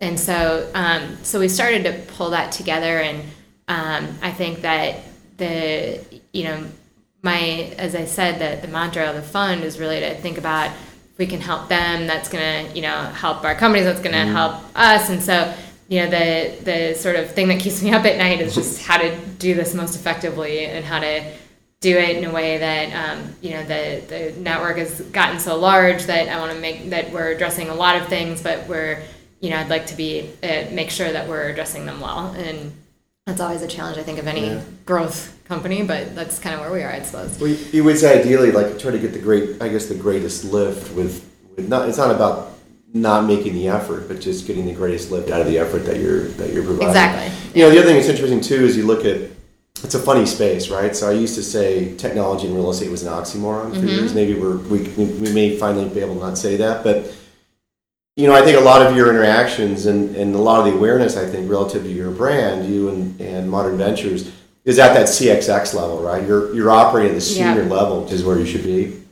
and 0.00 0.18
so 0.18 0.70
um, 0.74 1.16
so 1.22 1.38
we 1.38 1.48
started 1.48 1.84
to 1.84 1.92
pull 2.14 2.30
that 2.30 2.52
together 2.52 3.00
and 3.00 3.22
um, 3.68 4.16
I 4.22 4.30
think 4.30 4.62
that 4.62 5.00
the 5.36 6.00
you 6.32 6.44
know 6.44 6.66
my 7.22 7.74
as 7.78 7.94
I 7.94 8.04
said 8.04 8.40
that 8.40 8.62
the 8.62 8.68
mantra 8.68 9.08
of 9.08 9.16
the 9.16 9.22
fund 9.22 9.64
is 9.64 9.78
really 9.78 10.00
to 10.00 10.14
think 10.14 10.38
about 10.38 10.70
if 10.70 11.18
we 11.18 11.26
can 11.26 11.40
help 11.40 11.68
them 11.68 12.06
that's 12.06 12.28
going 12.28 12.66
to 12.66 12.76
you 12.76 12.82
know 12.82 13.02
help 13.14 13.44
our 13.44 13.54
companies 13.54 13.84
that's 13.84 14.00
going 14.00 14.14
to 14.14 14.18
mm. 14.18 14.32
help 14.32 14.62
us 14.74 15.08
and 15.10 15.22
so 15.22 15.54
you 15.88 16.00
know 16.00 16.10
the 16.10 16.64
the 16.64 16.94
sort 16.94 17.16
of 17.16 17.30
thing 17.32 17.48
that 17.48 17.60
keeps 17.60 17.82
me 17.82 17.92
up 17.92 18.04
at 18.04 18.18
night 18.18 18.40
is 18.40 18.54
just 18.54 18.82
how 18.82 18.98
to 18.98 19.16
do 19.38 19.54
this 19.54 19.74
most 19.74 19.94
effectively 19.96 20.66
and 20.66 20.84
how 20.84 20.98
to 20.98 21.24
do 21.80 21.96
it 21.96 22.16
in 22.16 22.24
a 22.24 22.32
way 22.32 22.58
that 22.58 22.92
um, 22.92 23.34
you 23.40 23.50
know 23.50 23.62
the 23.64 24.02
the 24.08 24.40
network 24.40 24.78
has 24.78 25.00
gotten 25.12 25.38
so 25.38 25.56
large 25.56 26.04
that 26.04 26.28
I 26.28 26.38
want 26.38 26.52
to 26.52 26.58
make 26.58 26.90
that 26.90 27.12
we're 27.12 27.30
addressing 27.30 27.68
a 27.68 27.74
lot 27.74 28.00
of 28.00 28.08
things, 28.08 28.42
but 28.42 28.66
we're 28.66 29.02
you 29.40 29.50
know 29.50 29.58
I'd 29.58 29.68
like 29.68 29.86
to 29.86 29.96
be 29.96 30.30
uh, 30.42 30.70
make 30.72 30.90
sure 30.90 31.10
that 31.10 31.28
we're 31.28 31.48
addressing 31.48 31.86
them 31.86 32.00
well, 32.00 32.32
and 32.32 32.72
that's 33.26 33.40
always 33.40 33.60
a 33.60 33.66
challenge 33.66 33.98
I 33.98 34.04
think 34.04 34.20
of 34.20 34.28
any 34.28 34.46
Yeah. 34.46 34.60
growth 34.84 35.32
company, 35.48 35.82
but 35.82 36.14
that's 36.14 36.38
kind 36.38 36.54
of 36.54 36.60
where 36.60 36.70
we 36.70 36.82
are, 36.82 36.92
I 36.92 37.02
suppose. 37.02 37.30
Well, 37.40 37.50
you- 37.72 37.82
would 37.82 37.98
say 37.98 38.20
ideally, 38.20 38.52
like 38.52 38.78
try 38.78 38.92
to 38.92 38.98
get 38.98 39.12
the 39.12 39.18
great, 39.18 39.56
I 39.60 39.66
guess, 39.68 39.86
the 39.86 39.96
greatest 39.96 40.44
lift 40.44 40.94
with, 40.94 41.22
with 41.56 41.68
not. 41.68 41.88
It's 41.88 41.98
not 41.98 42.12
about 42.14 42.52
not 42.94 43.26
making 43.26 43.54
the 43.54 43.66
effort, 43.66 44.06
but 44.06 44.20
just 44.20 44.46
getting 44.46 44.64
the 44.66 44.72
greatest 44.72 45.10
lift 45.10 45.28
out 45.32 45.40
of 45.40 45.48
the 45.48 45.58
effort 45.58 45.84
that 45.86 45.98
you're 45.98 46.28
that 46.38 46.52
you're 46.52 46.62
providing. 46.62 46.86
Exactly. 46.88 47.32
You 47.52 47.66
know, 47.66 47.70
the 47.72 47.78
other 47.80 47.88
thing 47.88 47.96
that's 47.96 48.08
interesting 48.08 48.40
too 48.40 48.64
is 48.64 48.76
you 48.76 48.86
look 48.86 49.04
at. 49.04 49.18
It's 49.84 49.94
a 49.94 49.98
funny 49.98 50.24
space, 50.24 50.70
right? 50.70 50.96
So 50.96 51.06
I 51.08 51.12
used 51.12 51.34
to 51.34 51.42
say 51.42 51.94
technology 51.98 52.46
and 52.46 52.56
real 52.56 52.70
estate 52.70 52.90
was 52.90 53.02
an 53.02 53.12
oxymoron 53.12 53.74
for 53.74 53.80
Mhm. 53.86 53.88
years. 53.88 54.14
Maybe 54.14 54.32
we're, 54.34 54.56
we 54.56 54.78
we 54.96 55.30
may 55.32 55.56
finally 55.58 55.86
be 55.88 56.00
able 56.00 56.14
to 56.14 56.20
not 56.20 56.38
say 56.38 56.56
that, 56.56 56.82
but 56.82 57.12
you 58.16 58.26
know, 58.26 58.34
I 58.34 58.40
think 58.42 58.58
a 58.58 58.62
lot 58.62 58.80
of 58.84 58.96
your 58.96 59.10
interactions 59.10 59.84
and, 59.84 60.16
and 60.16 60.34
a 60.34 60.38
lot 60.38 60.58
of 60.66 60.72
the 60.72 60.78
awareness, 60.78 61.18
I 61.18 61.26
think, 61.26 61.50
relative 61.50 61.82
to 61.82 61.88
your 61.92 62.10
brand, 62.10 62.66
you 62.72 62.88
and, 62.88 63.20
and 63.20 63.50
Moderne 63.50 63.76
Ventures, 63.76 64.32
is 64.64 64.78
at 64.78 64.94
that 64.94 65.06
CXO 65.06 65.74
level, 65.74 66.00
right? 66.02 66.26
You're, 66.26 66.52
you're 66.54 66.70
operating 66.70 67.14
at 67.14 67.20
the 67.22 67.30
Yeah. 67.34 67.54
senior 67.54 67.68
level, 67.68 68.02
which 68.02 68.12
is 68.12 68.24
where 68.24 68.38
you 68.38 68.46
should 68.46 68.64
be. 68.64 69.02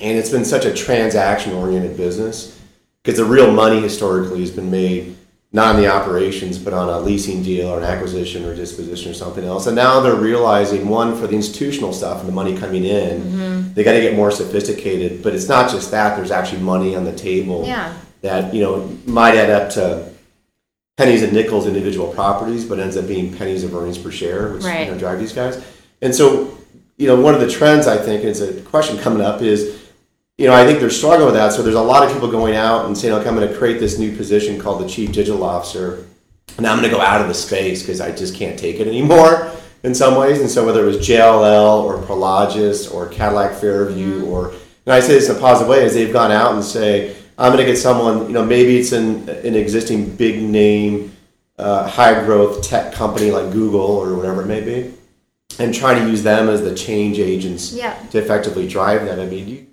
And 0.00 0.16
it's 0.18 0.30
been 0.30 0.46
such 0.46 0.64
a 0.64 0.72
transaction 0.72 1.52
oriented 1.52 1.98
business 1.98 2.58
because 3.02 3.18
the 3.18 3.26
real 3.26 3.52
money 3.52 3.78
historically 3.80 4.40
has 4.40 4.50
been 4.50 4.70
made 4.70 5.16
not 5.52 5.76
in 5.76 5.80
the 5.82 5.88
operations, 5.88 6.58
but 6.58 6.72
on 6.72 6.88
a 6.88 6.98
leasing 6.98 7.42
deal 7.42 7.68
or 7.68 7.78
an 7.78 7.84
acquisition 7.84 8.44
or 8.46 8.54
disposition 8.56 9.10
or 9.10 9.14
something 9.14 9.44
else. 9.44 9.66
And 9.66 9.76
now 9.76 10.00
they're 10.00 10.16
realizing 10.16 10.88
one 10.88 11.14
for 11.16 11.26
the 11.26 11.36
institutional 11.36 11.92
stuff 11.92 12.20
and 12.20 12.28
the 12.28 12.32
money 12.32 12.56
coming 12.56 12.84
in, 12.84 13.20
Mm-hmm. 13.22 13.72
they 13.74 13.84
got 13.84 13.92
to 13.92 14.00
get 14.00 14.16
more 14.16 14.30
sophisticated. 14.30 15.22
But 15.22 15.34
it's 15.34 15.48
not 15.48 15.70
just 15.70 15.90
that; 15.92 16.16
there's 16.16 16.30
actually 16.30 16.62
money 16.62 16.96
on 16.96 17.04
the 17.04 17.12
table 17.12 17.64
Yeah. 17.66 17.92
That 18.26 18.52
you 18.52 18.62
know 18.62 18.96
might 19.06 19.36
add 19.36 19.50
up 19.50 19.70
to 19.70 20.10
pennies 20.96 21.22
and 21.22 21.32
nickels 21.32 21.66
individual 21.66 22.12
properties, 22.12 22.64
but 22.64 22.78
ends 22.78 22.96
up 22.96 23.06
being 23.06 23.32
pennies 23.36 23.64
of 23.64 23.74
earnings 23.74 23.98
per 23.98 24.10
share, 24.10 24.52
which 24.52 24.64
Right. 24.64 24.86
you 24.86 24.92
know 24.92 24.98
drive 24.98 25.18
these 25.18 25.32
guys. 25.32 25.62
And 26.02 26.14
so, 26.14 26.56
you 26.96 27.06
know, 27.06 27.20
one 27.20 27.34
of 27.34 27.40
the 27.40 27.48
trends 27.48 27.86
I 27.86 27.96
think 27.96 28.24
is 28.24 28.40
a 28.40 28.60
question 28.62 28.98
coming 28.98 29.22
up 29.22 29.42
is, 29.42 29.82
you 30.38 30.46
know, 30.46 30.54
I 30.54 30.64
think 30.66 30.80
they're 30.80 30.90
struggling 30.90 31.26
with 31.26 31.34
that. 31.34 31.52
So 31.52 31.62
there's 31.62 31.74
a 31.74 31.82
lot 31.82 32.04
of 32.04 32.12
people 32.12 32.30
going 32.30 32.56
out 32.56 32.86
and 32.86 32.96
saying, 32.96 33.14
okay, 33.14 33.28
I'm 33.28 33.36
going 33.36 33.48
to 33.48 33.56
create 33.56 33.78
this 33.80 33.98
new 33.98 34.14
position 34.16 34.60
called 34.60 34.82
the 34.82 34.88
chief 34.88 35.12
digital 35.12 35.42
officer, 35.44 36.06
and 36.56 36.66
I'm 36.66 36.78
going 36.78 36.90
to 36.90 36.96
go 36.96 37.02
out 37.02 37.20
of 37.20 37.28
the 37.28 37.34
space 37.34 37.82
because 37.82 38.00
I 38.00 38.10
just 38.12 38.34
can't 38.34 38.58
take 38.58 38.80
it 38.80 38.86
anymore 38.86 39.50
in 39.82 39.94
some 39.94 40.16
ways. 40.16 40.40
And 40.40 40.50
so 40.50 40.64
whether 40.64 40.82
it 40.82 40.86
was 40.86 40.98
JLL 40.98 41.84
or 41.84 41.98
Prologis 42.02 42.92
or 42.92 43.08
Cadillac 43.08 43.54
Fairview 43.60 44.20
mm-hmm. 44.20 44.28
or, 44.28 44.50
and 44.86 44.94
I 44.94 45.00
say 45.00 45.14
this 45.14 45.28
in 45.28 45.36
a 45.36 45.40
positive 45.40 45.68
way, 45.68 45.84
is 45.84 45.94
they've 45.94 46.12
gone 46.12 46.32
out 46.32 46.54
and 46.54 46.62
say, 46.64 47.16
I'm 47.38 47.52
going 47.52 47.64
to 47.64 47.70
get 47.70 47.76
someone, 47.78 48.26
you 48.26 48.32
know, 48.32 48.44
maybe 48.44 48.78
it's 48.78 48.92
an, 48.92 49.28
an 49.28 49.54
existing 49.54 50.16
big 50.16 50.42
name, 50.42 51.14
uh, 51.58 51.86
high 51.88 52.24
growth 52.24 52.62
tech 52.62 52.92
company 52.94 53.30
like 53.30 53.52
Google 53.52 53.80
or 53.80 54.14
whatever 54.16 54.42
it 54.42 54.46
may 54.46 54.60
be, 54.62 54.94
and 55.58 55.74
try 55.74 55.98
to 55.98 56.08
use 56.08 56.22
them 56.22 56.48
as 56.48 56.62
the 56.62 56.74
change 56.74 57.18
agents 57.18 57.72
Yeah. 57.72 57.94
to 58.10 58.18
effectively 58.18 58.66
drive 58.66 59.04
that. 59.06 59.18
I 59.20 59.26
mean, 59.26 59.48
you, 59.48 59.66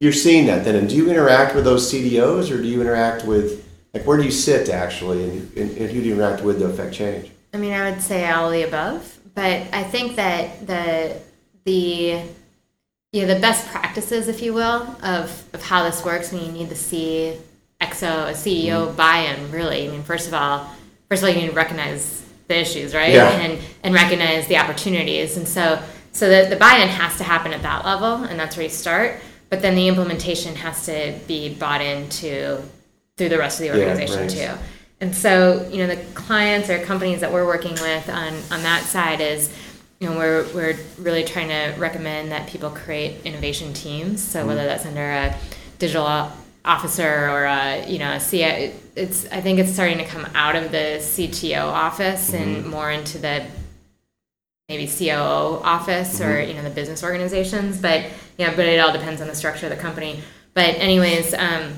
you're 0.00 0.12
seeing 0.12 0.46
that 0.46 0.64
then. 0.64 0.76
And 0.76 0.88
do 0.88 0.94
you 0.96 1.10
interact 1.10 1.54
with 1.54 1.64
those 1.64 1.92
CDOs 1.92 2.50
or 2.50 2.58
do 2.62 2.68
you 2.68 2.80
interact 2.80 3.24
with, 3.24 3.66
like, 3.92 4.06
where 4.06 4.16
do 4.16 4.22
you 4.24 4.30
sit 4.30 4.68
actually 4.68 5.24
and, 5.24 5.56
and, 5.56 5.70
and 5.78 5.90
who 5.90 6.00
do 6.00 6.06
you 6.08 6.14
interact 6.14 6.42
with 6.42 6.58
to 6.60 6.66
affect 6.66 6.94
change? 6.94 7.30
I 7.52 7.56
mean, 7.56 7.72
I 7.72 7.90
would 7.90 8.00
say 8.00 8.28
all 8.30 8.46
of 8.46 8.52
the 8.52 8.62
above, 8.62 9.18
but 9.34 9.66
I 9.72 9.82
think 9.82 10.14
that 10.16 10.66
the 10.66 11.16
the 11.64 12.22
you 13.12 13.22
know 13.22 13.34
the 13.34 13.40
best 13.40 13.66
practices, 13.68 14.28
if 14.28 14.40
you 14.42 14.54
will, 14.54 14.82
of, 15.02 15.44
of 15.52 15.62
how 15.62 15.84
this 15.84 16.04
works, 16.04 16.32
and 16.32 16.42
you 16.42 16.52
need 16.52 16.68
to 16.68 16.76
see 16.76 17.36
EXO, 17.80 18.30
a 18.30 18.32
CEO 18.32 18.86
mm-hmm. 18.86 18.96
buy-in. 18.96 19.50
Really, 19.50 19.88
I 19.88 19.90
mean, 19.90 20.02
first 20.02 20.28
of 20.28 20.34
all, 20.34 20.70
first 21.08 21.22
of 21.22 21.28
all, 21.28 21.34
you 21.34 21.40
need 21.40 21.48
to 21.48 21.56
recognize 21.56 22.24
the 22.46 22.58
issues, 22.58 22.94
right, 22.94 23.12
Yeah. 23.12 23.30
and 23.30 23.58
and 23.82 23.94
recognize 23.94 24.46
the 24.46 24.58
opportunities, 24.58 25.36
and 25.36 25.46
so 25.46 25.82
so 26.12 26.28
the, 26.28 26.48
the 26.48 26.56
buy-in 26.56 26.88
has 26.88 27.16
to 27.18 27.24
happen 27.24 27.52
at 27.52 27.62
that 27.62 27.84
level, 27.84 28.24
and 28.24 28.38
that's 28.38 28.56
where 28.56 28.64
you 28.64 28.70
start. 28.70 29.20
But 29.48 29.62
then 29.62 29.74
the 29.74 29.88
implementation 29.88 30.54
has 30.56 30.86
to 30.86 31.18
be 31.26 31.52
bought 31.54 31.80
into 31.80 32.62
through 33.16 33.28
the 33.28 33.38
rest 33.38 33.60
of 33.60 33.66
the 33.66 33.78
Yeah, 33.78 33.88
organization 33.88 34.20
right. 34.20 34.30
too. 34.30 34.64
And 35.00 35.14
so, 35.14 35.66
you 35.70 35.78
know, 35.78 35.86
the 35.86 36.02
clients 36.12 36.68
or 36.68 36.78
companies 36.78 37.20
that 37.20 37.32
we're 37.32 37.46
working 37.46 37.72
with 37.72 38.08
on, 38.08 38.34
on 38.52 38.62
that 38.62 38.82
side 38.84 39.20
is, 39.20 39.52
you 40.00 40.08
know, 40.08 40.16
we're, 40.16 40.46
we're 40.54 40.78
really 40.98 41.24
trying 41.24 41.48
to 41.48 41.78
recommend 41.78 42.32
that 42.32 42.48
people 42.48 42.70
create 42.70 43.24
innovation 43.24 43.72
teams. 43.72 44.22
So 44.22 44.46
whether 44.46 44.60
mm-hmm. 44.60 44.68
that's 44.68 44.86
under 44.86 45.10
a 45.10 45.36
digital 45.78 46.32
officer 46.64 47.28
or 47.28 47.44
a, 47.44 47.86
you 47.86 47.98
know, 47.98 48.12
a 48.12 48.20
C, 48.20 48.42
it's, 48.42 49.26
I 49.30 49.40
think 49.40 49.58
it's 49.58 49.72
starting 49.72 49.98
to 49.98 50.04
come 50.04 50.26
out 50.34 50.56
of 50.56 50.72
the 50.72 50.98
CTO 51.00 51.64
office 51.64 52.32
and 52.32 52.56
mm-hmm. 52.56 52.70
more 52.70 52.90
into 52.90 53.18
the 53.18 53.46
maybe 54.70 54.86
COO 54.86 55.60
office 55.64 56.20
or 56.20 56.26
mm-hmm. 56.26 56.48
you 56.48 56.54
know 56.54 56.62
the 56.62 56.70
business 56.70 57.02
organizations, 57.02 57.80
but 57.82 58.04
you 58.38 58.46
know, 58.46 58.54
but 58.54 58.66
it 58.66 58.78
all 58.78 58.92
depends 58.92 59.20
on 59.20 59.26
the 59.26 59.34
structure 59.34 59.66
of 59.66 59.70
the 59.70 59.76
company. 59.76 60.22
But 60.54 60.76
anyways, 60.76 61.34
um, 61.34 61.72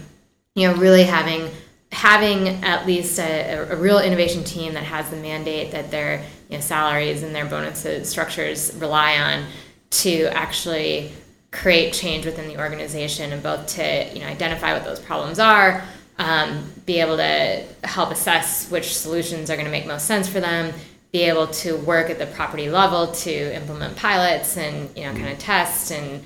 you 0.55 0.69
know, 0.69 0.75
really 0.77 1.05
having 1.05 1.51
having 1.91 2.49
at 2.63 2.87
least 2.87 3.19
a, 3.19 3.73
a 3.73 3.77
real 3.77 3.99
innovation 3.99 4.45
team 4.45 4.75
that 4.75 4.85
has 4.85 5.09
the 5.11 5.17
mandate 5.17 5.73
that 5.73 5.91
their 5.91 6.23
you 6.53 6.59
know, 6.59 6.61
salaries 6.61 7.23
and 7.23 7.35
their 7.35 7.47
bonuses 7.47 8.09
structures 8.09 8.75
rely 8.77 9.17
on 9.17 9.47
to 9.91 10.25
actually 10.27 11.11
create 11.51 11.93
change 11.93 12.27
within 12.27 12.47
the 12.47 12.59
organization 12.59 13.33
and 13.33 13.43
both 13.43 13.67
to 13.67 14.11
you 14.15 14.21
know 14.21 14.27
identify 14.27 14.73
what 14.73 14.85
those 14.85 15.01
problems 15.01 15.39
are 15.39 15.83
um, 16.19 16.71
be 16.87 17.01
able 17.01 17.17
to 17.17 17.65
help 17.85 18.11
assess 18.11 18.71
which 18.71 18.97
solutions 18.97 19.51
are 19.51 19.57
going 19.57 19.67
to 19.67 19.73
make 19.73 19.87
most 19.87 20.07
sense 20.07 20.29
for 20.29 20.41
them 20.41 20.73
be 21.11 21.23
able 21.23 21.47
to 21.47 21.77
work 21.79 22.11
at 22.11 22.19
the 22.19 22.27
property 22.27 22.71
level 22.71 23.13
to 23.13 23.55
implement 23.55 23.97
pilots 23.97 24.57
and 24.57 24.95
you 24.97 25.05
know 25.05 25.13
kind 25.13 25.29
of 25.29 25.39
test 25.39 25.91
and 25.91 26.23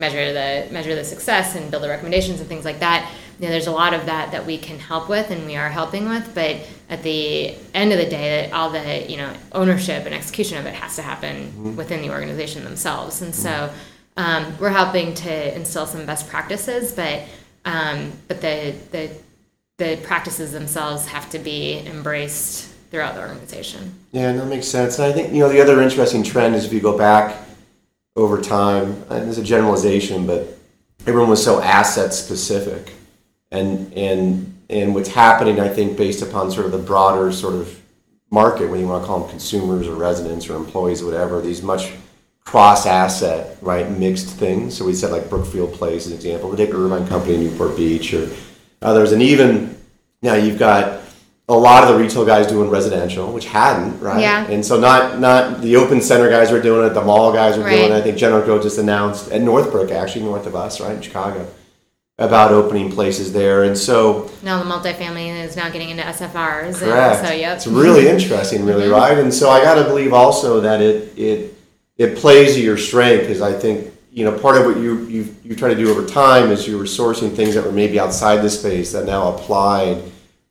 measure 0.00 0.32
the 0.32 0.72
measure 0.72 0.94
the 0.94 1.04
success 1.04 1.56
and 1.56 1.70
build 1.70 1.82
the 1.82 1.88
recommendations 1.88 2.40
and 2.40 2.48
things 2.48 2.64
like 2.64 2.80
that. 2.80 3.10
You 3.38 3.46
know, 3.46 3.50
there's 3.50 3.68
a 3.68 3.72
lot 3.72 3.94
of 3.94 4.06
that 4.06 4.32
that 4.32 4.46
we 4.46 4.58
can 4.58 4.78
help 4.78 5.08
with 5.08 5.30
and 5.30 5.46
we 5.46 5.56
are 5.56 5.68
helping 5.68 6.08
with, 6.08 6.34
but 6.34 6.56
at 6.90 7.02
the 7.02 7.54
end 7.72 7.92
of 7.92 7.98
the 7.98 8.08
day, 8.08 8.50
all 8.50 8.70
the 8.70 9.08
you 9.08 9.16
know 9.16 9.32
ownership 9.52 10.06
and 10.06 10.14
execution 10.14 10.58
of 10.58 10.66
it 10.66 10.74
has 10.74 10.96
to 10.96 11.02
happen 11.02 11.76
within 11.76 12.02
the 12.02 12.10
organization 12.10 12.64
themselves. 12.64 13.22
And 13.22 13.34
so 13.34 13.70
um, 14.16 14.58
we're 14.58 14.70
helping 14.70 15.14
to 15.14 15.54
instill 15.54 15.86
some 15.86 16.04
best 16.04 16.28
practices, 16.28 16.92
but 16.92 17.22
um, 17.64 18.12
but 18.26 18.40
the 18.40 18.74
the 18.90 19.10
the 19.78 19.96
practices 20.02 20.50
themselves 20.52 21.06
have 21.06 21.30
to 21.30 21.38
be 21.38 21.78
embraced 21.86 22.68
throughout 22.90 23.14
the 23.14 23.20
organization. 23.20 23.94
Yeah, 24.12 24.32
that 24.32 24.46
makes 24.46 24.66
sense. 24.66 24.98
And 24.98 25.06
I 25.06 25.12
think 25.12 25.32
you 25.32 25.38
know 25.38 25.48
the 25.48 25.60
other 25.60 25.80
interesting 25.80 26.24
trend 26.24 26.56
is 26.56 26.64
if 26.64 26.72
you 26.72 26.80
go 26.80 26.98
back 26.98 27.36
over 28.16 28.40
time, 28.40 29.04
and 29.10 29.26
there's 29.26 29.38
a 29.38 29.44
generalization, 29.44 30.26
but 30.26 30.58
everyone 31.06 31.30
was 31.30 31.42
so 31.42 31.62
asset 31.62 32.12
specific, 32.12 32.92
and 33.50 33.92
and 33.94 34.54
and 34.70 34.94
what's 34.94 35.08
happening, 35.08 35.60
I 35.60 35.68
think, 35.68 35.96
based 35.96 36.22
upon 36.22 36.50
sort 36.50 36.66
of 36.66 36.72
the 36.72 36.78
broader 36.78 37.32
sort 37.32 37.54
of 37.54 37.80
market, 38.30 38.68
when 38.68 38.80
you 38.80 38.86
want 38.86 39.02
to 39.02 39.06
call 39.06 39.20
them 39.20 39.30
consumers 39.30 39.88
or 39.88 39.94
residents 39.94 40.48
or 40.48 40.56
employees 40.56 41.00
or 41.00 41.06
whatever, 41.06 41.40
these 41.40 41.62
much 41.62 41.92
cross 42.44 42.86
asset, 42.86 43.56
right, 43.62 43.90
mixed 43.90 44.28
things. 44.28 44.76
So 44.76 44.84
we 44.84 44.94
said 44.94 45.10
like 45.10 45.30
Brookfield 45.30 45.72
Place 45.74 46.06
as 46.06 46.12
an 46.12 46.16
example, 46.16 46.50
the 46.50 46.56
Dick 46.56 46.74
Irvine 46.74 47.06
Company 47.06 47.34
in 47.34 47.44
Newport 47.44 47.76
Beach 47.76 48.12
or 48.12 48.30
others, 48.82 49.12
and 49.12 49.22
even 49.22 49.76
now 50.22 50.34
you've 50.34 50.58
got 50.58 51.00
a 51.48 51.54
lot 51.54 51.82
of 51.82 51.88
the 51.88 51.96
retail 52.02 52.26
guys 52.26 52.46
doing 52.46 52.68
residential, 52.68 53.32
which 53.32 53.46
hadn't, 53.46 53.98
right? 54.00 54.20
Yeah. 54.20 54.46
And 54.46 54.64
so 54.64 54.78
not 54.78 55.18
not 55.18 55.62
the 55.62 55.76
open 55.76 56.02
center 56.02 56.28
guys 56.28 56.50
were 56.50 56.60
doing 56.60 56.86
it, 56.86 56.90
the 56.90 57.02
mall 57.02 57.32
guys 57.32 57.56
were 57.56 57.68
doing 57.68 57.90
it. 57.90 57.92
I 57.92 58.02
think 58.02 58.18
General 58.18 58.42
Growth 58.42 58.62
just 58.62 58.78
announced 58.78 59.30
at 59.30 59.40
Northbrook, 59.40 59.90
actually 59.90 60.24
north 60.24 60.46
of 60.46 60.54
us, 60.54 60.80
right 60.80 60.94
in 60.94 61.00
Chicago, 61.00 61.48
about 62.18 62.50
opening 62.50 62.90
places 62.90 63.32
there. 63.32 63.62
And 63.62 63.78
so 63.78 64.28
Now 64.42 64.62
the 64.62 64.68
multifamily 64.68 65.44
is 65.44 65.56
now 65.56 65.70
getting 65.70 65.90
into 65.90 66.02
SFRs. 66.02 66.78
Correct. 66.80 67.26
So 67.26 67.32
yep. 67.32 67.56
It's 67.56 67.66
really 67.66 68.08
interesting, 68.08 68.64
really, 68.64 68.86
Mhm. 68.88 68.92
right? 68.92 69.18
And 69.18 69.32
so 69.32 69.50
I 69.50 69.60
got 69.62 69.76
to 69.76 69.84
believe 69.84 70.12
also 70.12 70.60
that 70.60 70.80
it 70.80 71.12
it 71.16 71.54
it 71.96 72.16
plays 72.16 72.54
to 72.54 72.60
your 72.60 72.76
strength 72.76 73.22
because 73.26 73.40
I 73.40 73.52
think 73.52 73.92
you 74.12 74.24
know 74.24 74.32
part 74.32 74.56
of 74.56 74.66
what 74.66 74.76
you 74.78 75.06
you 75.08 75.28
you 75.44 75.54
try 75.54 75.68
to 75.68 75.76
do 75.76 75.90
over 75.90 76.04
time 76.04 76.50
is 76.50 76.66
you 76.66 76.76
were 76.76 76.84
sourcing 76.84 77.32
things 77.34 77.54
that 77.54 77.64
were 77.64 77.72
maybe 77.72 78.00
outside 78.00 78.42
the 78.42 78.50
space 78.50 78.90
that 78.92 79.04
now 79.06 79.32
applied 79.34 79.98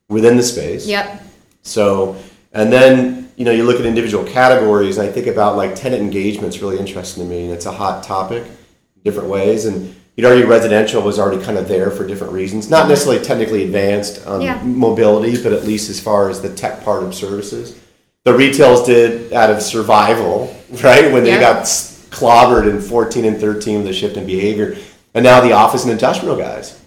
within 0.10 0.38
the 0.38 0.44
space. 0.44 0.86
Yep. 0.88 1.22
So, 1.64 2.16
and 2.54 2.72
then, 2.72 3.30
you 3.36 3.44
know, 3.44 3.52
you 3.52 3.66
look 3.66 3.78
at 3.78 3.86
individual 3.86 4.24
categories, 4.24 4.98
and 4.98 5.06
I 5.10 5.12
think 5.12 5.28
about 5.28 5.58
like 5.58 5.76
tenant 5.76 6.02
engagement 6.02 6.56
is 6.56 6.62
really 6.62 6.80
interesting 6.80 7.24
to 7.24 7.30
me, 7.30 7.44
and 7.44 7.52
it's 7.52 7.66
a 7.66 7.74
hot 7.74 8.04
topic 8.04 8.44
in 8.46 9.02
different 9.04 9.28
ways. 9.28 9.66
And 9.66 9.94
you'd 10.18 10.26
argue 10.26 10.48
residential 10.48 11.02
was 11.02 11.20
already 11.20 11.42
kind 11.42 11.58
of 11.58 11.68
there 11.70 11.92
for 11.92 12.06
different 12.06 12.34
reasons, 12.34 12.70
not 12.70 12.82
mm-hmm. 12.82 12.90
necessarily 12.90 13.24
technically 13.24 13.64
advanced 13.64 14.26
on 14.28 14.42
Yeah. 14.42 14.62
mobility, 14.64 15.42
but 15.42 15.54
at 15.54 15.64
least 15.64 15.90
as 15.90 16.00
far 16.00 16.30
as 16.30 16.42
the 16.42 16.50
tech 16.50 16.84
part 16.84 17.04
of 17.04 17.16
services. 17.16 17.80
The 18.26 18.34
retails 18.34 18.86
did 18.86 19.32
out 19.32 19.50
of 19.50 19.62
survival, 19.62 20.54
right? 20.84 21.14
When 21.14 21.24
they 21.24 21.30
Yeah. 21.30 21.40
got 21.40 21.64
clobbered 22.10 22.70
in 22.70 22.82
14 22.82 23.24
and 23.26 23.40
13 23.40 23.78
with 23.78 23.88
the 23.88 23.94
shift 23.94 24.18
in 24.18 24.26
behavior. 24.26 24.76
And 25.14 25.24
now 25.24 25.40
the 25.40 25.54
office 25.54 25.84
and 25.84 25.92
industrial 25.92 26.36
guys. 26.36 26.78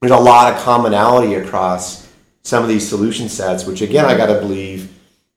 There's 0.00 0.12
a 0.12 0.16
lot 0.16 0.52
of 0.52 0.60
commonality 0.60 1.34
across 1.34 2.06
some 2.42 2.62
of 2.62 2.68
these 2.68 2.88
solution 2.88 3.28
sets, 3.28 3.66
which 3.66 3.82
again, 3.82 4.06
I 4.06 4.16
got 4.16 4.26
to 4.26 4.38
believe, 4.38 4.88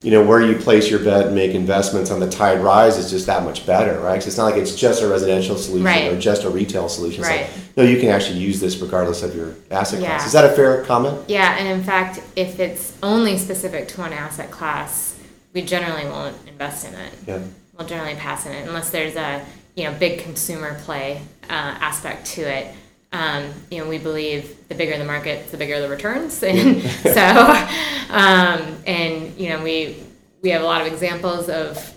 you 0.04 0.10
know, 0.10 0.24
where 0.24 0.42
you 0.42 0.56
place 0.58 0.90
your 0.90 1.00
bet 1.00 1.28
and 1.28 1.36
make 1.36 1.52
investments 1.54 2.10
on 2.10 2.20
the 2.20 2.30
tide 2.30 2.60
rise 2.60 2.98
is 2.98 3.12
just 3.12 3.28
that 3.28 3.44
much 3.44 3.68
better, 3.68 4.00
right? 4.00 4.14
Because 4.14 4.28
it's 4.28 4.38
not 4.38 4.46
like 4.46 4.56
it's 4.56 4.74
just 4.76 5.04
a 5.04 5.08
residential 5.08 5.56
solution 5.56 5.86
Right. 5.86 6.12
or 6.12 6.20
just 6.20 6.44
a 6.44 6.50
retail 6.50 6.90
solution. 6.90 7.20
It's 7.22 7.30
Right. 7.30 7.42
like, 7.42 7.78
no, 7.78 7.84
you 7.84 8.00
can 8.00 8.10
actually 8.10 8.40
use 8.40 8.60
this 8.60 8.78
regardless 8.78 9.22
of 9.22 9.36
your 9.36 9.50
asset 9.70 10.00
Yeah. 10.02 10.08
class. 10.18 10.26
Is 10.26 10.32
that 10.34 10.44
a 10.46 10.50
fair 10.50 10.82
comment? 10.86 11.20
Yeah, 11.28 11.56
and 11.56 11.68
in 11.68 11.84
fact, 11.84 12.20
if 12.36 12.60
it's 12.60 12.94
only 13.04 13.38
specific 13.38 13.88
to 13.90 14.02
one 14.02 14.12
asset 14.12 14.50
class, 14.50 15.14
we 15.54 15.62
generally 15.62 16.06
won't 16.06 16.36
invest 16.48 16.88
in 16.88 16.96
it. 16.96 17.14
Yeah. 17.28 17.38
We'll 17.78 17.88
generally 17.88 18.16
pass 18.16 18.48
in 18.48 18.54
it 18.54 18.68
unless 18.68 18.90
there's 18.90 19.16
a 19.16 19.42
you 19.76 19.84
know 19.86 19.92
big 19.98 20.24
consumer 20.24 20.78
play 20.84 21.22
uh, 21.48 21.54
aspect 21.80 22.26
to 22.26 22.42
it. 22.42 22.68
Um, 23.14 23.52
you 23.70 23.80
know, 23.80 23.90
we 23.90 23.98
believe 23.98 24.56
the 24.70 24.76
bigger 24.76 24.98
the 24.98 25.04
market, 25.06 25.52
the 25.52 25.58
bigger 25.58 25.82
the 25.82 25.90
returns, 25.90 26.42
and 26.44 26.82
so 27.04 27.66
um, 28.10 28.78
and 28.88 29.38
you 29.38 29.50
know 29.50 29.62
we 29.64 29.98
we 30.42 30.50
have 30.52 30.62
a 30.62 30.66
lot 30.66 30.82
of 30.82 30.88
examples 30.88 31.50
of 31.50 31.94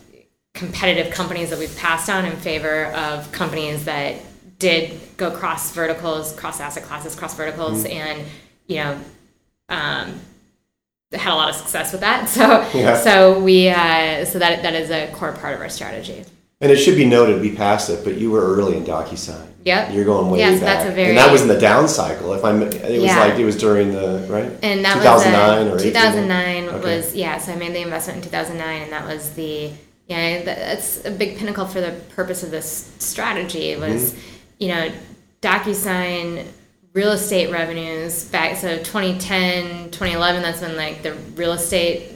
competitive 0.55 1.12
companies 1.12 1.51
that 1.51 1.59
we've 1.59 1.77
passed 1.77 2.09
on 2.11 2.25
in 2.25 2.37
favor 2.37 2.87
of 2.87 3.31
companies 3.33 3.85
that 3.85 4.23
did 4.59 4.99
go 5.17 5.31
cross 5.31 5.73
verticals, 5.73 6.33
cross 6.35 6.61
asset 6.61 6.83
classes, 6.85 7.15
cross 7.15 7.35
verticals, 7.37 7.85
and 7.85 8.25
you 8.67 8.77
know 8.77 8.99
um, 9.69 10.21
had 11.12 11.33
a 11.33 11.37
lot 11.37 11.49
of 11.49 11.55
success 11.55 11.93
with 11.93 12.01
that. 12.01 12.29
So 12.29 12.69
Yeah. 12.75 12.97
so 12.97 13.39
we 13.41 13.69
uh, 13.69 14.25
so 14.25 14.39
that 14.41 14.62
that 14.62 14.75
is 14.75 14.91
a 14.91 15.12
core 15.12 15.33
part 15.33 15.55
of 15.55 15.61
our 15.61 15.69
strategy. 15.69 16.25
And 16.65 16.73
it 16.73 16.77
should 16.79 16.97
be 16.97 17.05
noted, 17.05 17.43
we 17.43 17.55
passed 17.55 17.91
it, 17.91 18.03
but 18.05 18.15
you 18.17 18.31
were 18.31 18.41
early 18.57 18.79
in 18.79 18.85
DocuSign. 18.85 19.47
Yep. 19.67 19.93
You're 19.93 20.07
going 20.07 20.31
way 20.31 20.39
Yes, 20.39 20.61
back. 20.61 20.79
that's 20.79 20.91
a 20.91 20.95
very- 20.95 21.11
and 21.11 21.19
that 21.19 21.31
was 21.31 21.43
in 21.43 21.49
the 21.49 21.59
down 21.59 21.89
cycle. 21.89 22.33
If 22.33 22.43
I'm, 22.43 22.62
it 22.62 22.73
was 23.03 23.03
Yeah. 23.11 23.19
like 23.21 23.39
it 23.39 23.45
was 23.45 23.57
during 23.57 23.93
the 23.93 24.25
right. 24.31 24.51
And 24.62 24.83
that 24.83 24.95
2009 24.95 25.69
or 25.69 25.73
was 25.75 25.83
18? 25.85 25.97
uh, 25.97 26.01
2009 26.01 26.69
Okay. 26.71 26.97
was 26.97 27.15
yeah. 27.15 27.37
So 27.37 27.53
I 27.53 27.57
made 27.57 27.75
the 27.75 27.83
investment 27.83 28.17
in 28.19 28.31
2009, 28.31 28.81
and 28.83 28.93
that 28.93 29.07
was 29.07 29.29
the 29.31 29.73
yeah. 30.09 30.43
That's 30.43 31.05
a 31.05 31.11
big 31.11 31.37
pinnacle 31.39 31.67
for 31.67 31.83
the 31.83 31.93
purpose 32.17 32.43
of 32.43 32.51
this 32.51 32.89
strategy 32.99 33.77
was 33.77 34.12
Mm-hmm. 34.12 34.19
you 34.61 34.69
know 34.69 34.89
DocuSign 35.43 36.45
real 36.95 37.12
estate 37.12 37.51
revenues 37.51 38.25
back 38.25 38.57
so 38.57 38.79
2010 38.79 39.91
2011 39.91 40.43
that's 40.43 40.61
when 40.62 40.77
like 40.77 41.03
the 41.03 41.12
real 41.37 41.53
estate 41.53 42.14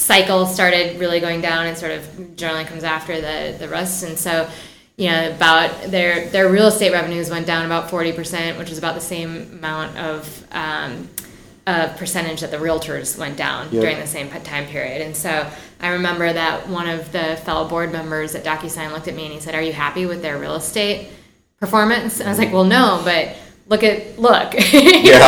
cycle 0.00 0.46
started 0.46 0.98
really 0.98 1.20
going 1.20 1.40
down 1.42 1.66
and 1.66 1.76
sort 1.76 1.92
of 1.92 2.34
generally 2.36 2.64
comes 2.64 2.84
after 2.84 3.20
the 3.20 3.54
the 3.58 3.68
rest 3.68 4.02
and 4.02 4.18
so 4.18 4.48
you 4.96 5.08
know 5.10 5.30
about 5.30 5.90
their 5.90 6.26
their 6.30 6.48
real 6.48 6.66
estate 6.68 6.90
revenues 6.92 7.28
went 7.30 7.46
down 7.46 7.66
about 7.66 7.90
40% 7.90 8.58
which 8.58 8.70
is 8.70 8.78
about 8.78 8.94
the 8.94 9.00
same 9.00 9.30
amount 9.58 9.96
of 9.98 10.46
um, 10.52 11.08
a 11.66 11.88
percentage 11.98 12.40
that 12.40 12.50
the 12.50 12.56
realtors 12.56 13.18
went 13.18 13.36
down 13.36 13.64
Yep. 13.70 13.82
during 13.82 13.98
the 14.00 14.06
same 14.06 14.30
time 14.30 14.66
period 14.66 15.02
and 15.02 15.14
so 15.14 15.46
i 15.80 15.88
remember 15.90 16.32
that 16.32 16.66
one 16.68 16.88
of 16.88 17.12
the 17.12 17.36
fellow 17.44 17.68
board 17.68 17.92
members 17.92 18.34
at 18.34 18.42
docusign 18.42 18.92
looked 18.92 19.06
at 19.08 19.14
me 19.14 19.24
and 19.26 19.34
he 19.34 19.40
said 19.40 19.54
are 19.54 19.62
you 19.62 19.72
happy 19.74 20.06
with 20.06 20.22
their 20.22 20.38
real 20.38 20.54
estate 20.54 21.08
performance 21.58 22.20
and 22.20 22.28
i 22.28 22.32
was 22.32 22.38
like 22.38 22.52
well 22.52 22.64
no 22.64 23.00
but 23.04 23.36
look 23.68 23.82
at 23.84 24.18
look 24.18 24.54
Yeah. 24.72 25.18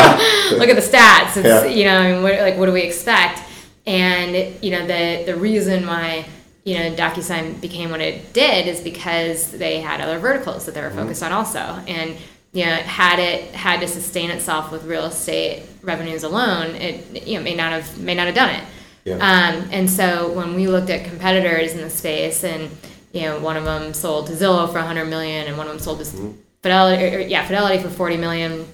know, 0.51 0.57
look 0.57 0.69
at 0.69 0.75
the 0.75 0.81
stats 0.81 1.37
it's 1.37 1.45
Yeah. 1.45 1.65
you 1.65 1.85
know 1.85 1.99
I 1.99 2.11
mean, 2.11 2.23
what, 2.23 2.39
like 2.39 2.57
what 2.57 2.65
do 2.65 2.71
we 2.73 2.81
expect 2.81 3.39
and 3.85 4.63
you 4.63 4.71
know 4.71 4.85
the 4.85 5.23
the 5.25 5.35
reason 5.35 5.85
why 5.85 6.25
you 6.63 6.77
know 6.77 6.95
DocuSign 6.95 7.59
became 7.59 7.91
what 7.91 8.01
it 8.01 8.33
did 8.33 8.67
is 8.67 8.81
because 8.81 9.51
they 9.51 9.81
had 9.81 10.01
other 10.01 10.19
verticals 10.19 10.65
that 10.65 10.75
they 10.75 10.81
were 10.81 10.91
focused 10.91 11.23
on 11.23 11.31
also, 11.31 11.59
and 11.59 12.15
you 12.53 12.65
know 12.65 12.75
had 12.75 13.19
it 13.19 13.53
had 13.53 13.79
to 13.81 13.87
sustain 13.87 14.29
itself 14.29 14.71
with 14.71 14.85
real 14.85 15.05
estate 15.05 15.63
revenues 15.81 16.23
alone, 16.23 16.75
it 16.75 17.27
you 17.27 17.37
know 17.37 17.43
may 17.43 17.55
not 17.55 17.71
have 17.71 17.99
may 17.99 18.15
not 18.15 18.27
have 18.27 18.35
done 18.35 18.55
it. 18.55 18.63
Yeah. 19.05 19.15
Um, 19.15 19.67
and 19.71 19.89
so 19.89 20.31
when 20.31 20.55
we 20.55 20.67
looked 20.67 20.89
at 20.89 21.05
competitors 21.05 21.73
in 21.73 21.81
the 21.81 21.89
space, 21.89 22.43
and 22.43 22.69
you 23.11 23.23
know 23.23 23.39
one 23.39 23.57
of 23.57 23.65
them 23.65 23.93
sold 23.93 24.27
to 24.27 24.33
Zillow 24.33 24.67
for 24.67 24.75
100 24.75 25.05
million, 25.05 25.47
and 25.47 25.57
one 25.57 25.67
of 25.67 25.73
them 25.73 25.79
sold 25.79 25.99
to 25.99 26.33
Fidelity, 26.61 27.03
or, 27.03 27.17
or, 27.17 27.19
yeah, 27.19 27.45
Fidelity 27.45 27.83
for 27.83 27.89
40 27.89 28.15
million, 28.15 28.65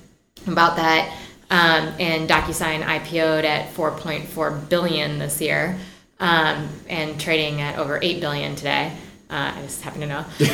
about 0.45 0.76
that. 0.76 1.18
Um, 1.51 1.93
and 1.99 2.29
DocuSign 2.29 2.83
IPO'd 2.83 3.43
at 3.43 3.73
4.4 3.73 4.69
billion 4.69 5.17
this 5.17 5.41
year, 5.41 5.79
um, 6.19 6.69
and 6.87 7.19
trading 7.19 7.59
at 7.61 7.79
over 7.79 7.99
8 8.01 8.21
billion 8.21 8.55
today. 8.55 8.95
Uh, 9.31 9.53
I 9.55 9.61
just 9.61 9.83
happen 9.83 10.01
to 10.01 10.07
know. 10.07 10.17
Not 10.39 10.49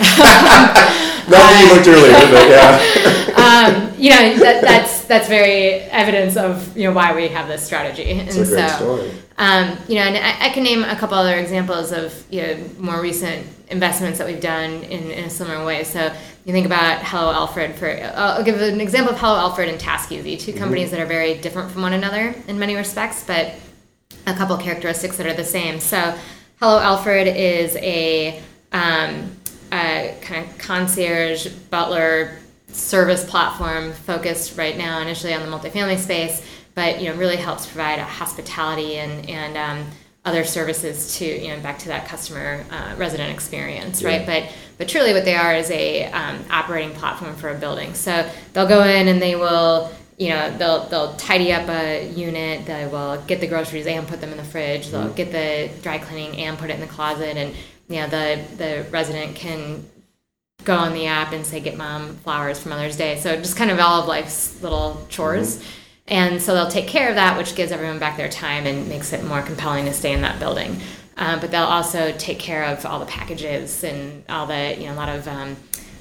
that 1.30 1.64
you 1.64 1.74
looked 1.74 1.88
earlier, 1.88 2.12
but 2.30 2.50
yeah. 2.50 3.86
um, 3.88 3.94
you 3.98 4.10
know 4.10 4.38
that, 4.40 4.62
that's 4.62 5.06
that's 5.06 5.30
very 5.30 5.76
evidence 5.92 6.36
of 6.36 6.76
you 6.76 6.84
know 6.84 6.94
why 6.94 7.16
we 7.16 7.30
have 7.30 7.48
this 7.48 7.66
strategy. 7.66 8.12
And 8.12 8.28
It's 8.28 8.38
a 8.38 8.46
great 8.46 8.70
so, 8.70 8.76
story. 8.76 9.12
Um, 9.38 9.78
you 9.88 9.96
know, 9.96 10.02
and 10.02 10.18
I, 10.18 10.48
I 10.48 10.50
can 10.50 10.64
name 10.64 10.84
a 10.84 10.96
couple 10.98 11.18
other 11.18 11.38
examples 11.38 11.94
of 11.94 12.22
you 12.30 12.42
know 12.42 12.58
more 12.78 13.02
recent 13.02 13.48
investments 13.70 14.18
that 14.20 14.28
we've 14.28 14.42
done 14.42 14.84
in, 14.84 15.10
in 15.10 15.24
a 15.24 15.30
similar 15.30 15.66
way. 15.66 15.86
So 15.86 16.14
you 16.46 16.54
think 16.54 16.68
about 16.68 17.02
Hello 17.04 17.32
Alfred 17.32 17.76
for 17.76 17.90
I'll 17.90 18.44
give 18.44 18.62
an 18.62 18.80
example 18.80 19.14
of 19.14 19.20
Hello 19.20 19.36
Alfred 19.36 19.68
and 19.68 19.80
TaskEasy, 19.80 20.40
2 20.40 20.54
companies 20.54 20.92
that 20.92 21.00
are 21.00 21.06
very 21.08 21.40
different 21.40 21.72
from 21.72 21.82
one 21.82 21.94
another 21.94 22.36
in 22.48 22.60
many 22.60 22.76
respects, 22.76 23.24
but 23.26 23.56
a 24.28 24.34
couple 24.34 24.56
characteristics 24.58 25.18
that 25.18 25.26
are 25.26 25.34
the 25.34 25.44
same. 25.44 25.80
So 25.80 26.16
Hello 26.60 26.80
Alfred 26.80 27.28
is 27.28 27.76
a, 27.78 28.42
um, 28.72 29.36
a 29.74 30.16
kind 30.22 30.48
of 30.48 30.58
concierge 30.60 31.48
butler 31.48 32.38
service 32.68 33.28
platform 33.28 33.92
focused 33.92 34.56
right 34.56 34.78
now 34.78 35.00
initially 35.02 35.34
on 35.34 35.42
the 35.42 35.48
multifamily 35.48 35.98
space, 35.98 36.46
but 36.76 37.02
you 37.02 37.10
know 37.10 37.16
really 37.16 37.38
helps 37.38 37.66
provide 37.66 37.98
a 37.98 38.04
hospitality 38.04 38.98
and 38.98 39.28
and 39.30 39.58
um, 39.58 39.92
other 40.26 40.44
services 40.44 41.18
to 41.18 41.26
you 41.26 41.50
know 41.50 41.60
back 41.62 41.78
to 41.80 41.88
that 41.90 42.08
customer 42.08 42.66
uh, 42.72 42.96
resident 42.98 43.32
experience, 43.32 44.02
Yeah. 44.02 44.10
right? 44.10 44.26
But 44.26 44.52
but 44.78 44.90
truly 44.90 45.14
what 45.14 45.24
they 45.24 45.36
are 45.36 45.54
is 45.56 45.70
a 45.72 46.06
um, 46.12 46.44
operating 46.50 46.92
platform 46.96 47.36
for 47.36 47.50
a 47.50 47.56
building. 47.56 47.94
So 47.94 48.30
they'll 48.54 48.68
go 48.68 48.84
in 48.84 49.08
and 49.08 49.22
they 49.22 49.36
will 49.36 49.92
you 50.18 50.30
know 50.30 50.58
they'll 50.58 50.86
they'll 50.88 51.14
tidy 51.18 51.52
up 51.52 51.68
a 51.70 52.08
unit 52.12 52.66
they 52.66 52.88
will 52.88 53.22
get 53.28 53.42
the 53.42 53.48
groceries 53.48 53.86
and 53.86 54.08
put 54.08 54.22
them 54.22 54.32
in 54.32 54.38
the 54.38 54.46
fridge 54.46 54.88
they'll 54.88 55.12
get 55.14 55.30
the 55.30 55.70
dry 55.82 55.98
cleaning 55.98 56.40
and 56.40 56.58
put 56.58 56.70
it 56.70 56.74
in 56.76 56.80
the 56.80 56.88
closet 56.88 57.36
and 57.36 57.54
you 57.90 57.98
know 57.98 58.08
the 58.08 58.42
the 58.56 58.86
resident 58.92 59.36
can 59.36 59.84
go 60.64 60.74
on 60.74 60.94
the 60.94 61.06
app 61.06 61.34
and 61.34 61.46
say 61.46 61.60
get 61.60 61.76
mom 61.76 62.16
flowers 62.24 62.58
for 62.58 62.70
mother's 62.70 62.96
day 62.96 63.20
so 63.20 63.36
just 63.36 63.58
kind 63.58 63.70
of 63.70 63.78
all 63.78 64.02
of 64.04 64.08
life's 64.08 64.62
little 64.62 65.06
chores 65.10 65.62
and 66.08 66.42
so 66.42 66.54
they'll 66.54 66.70
take 66.70 66.88
care 66.88 67.10
of 67.10 67.16
that 67.16 67.38
which 67.38 67.56
gives 67.56 67.72
everyone 67.72 68.00
back 68.00 68.18
their 68.18 68.30
time 68.30 68.66
and 68.66 68.88
makes 68.88 69.12
it 69.14 69.24
more 69.24 69.42
compelling 69.42 69.86
to 69.86 69.94
stay 69.94 70.14
in 70.14 70.22
that 70.22 70.40
building. 70.40 70.80
Um, 71.18 71.40
but 71.40 71.50
they'll 71.52 71.64
also 71.64 72.12
take 72.18 72.40
care 72.40 72.66
of 72.66 72.86
all 72.86 73.00
the 73.00 73.06
packages 73.06 73.84
and 73.84 74.24
all 74.30 74.46
the 74.46 74.76
you 74.78 74.88
know 74.88 74.94
a 74.94 74.96
lot 74.96 75.10
of 75.10 75.28
um, 75.28 75.56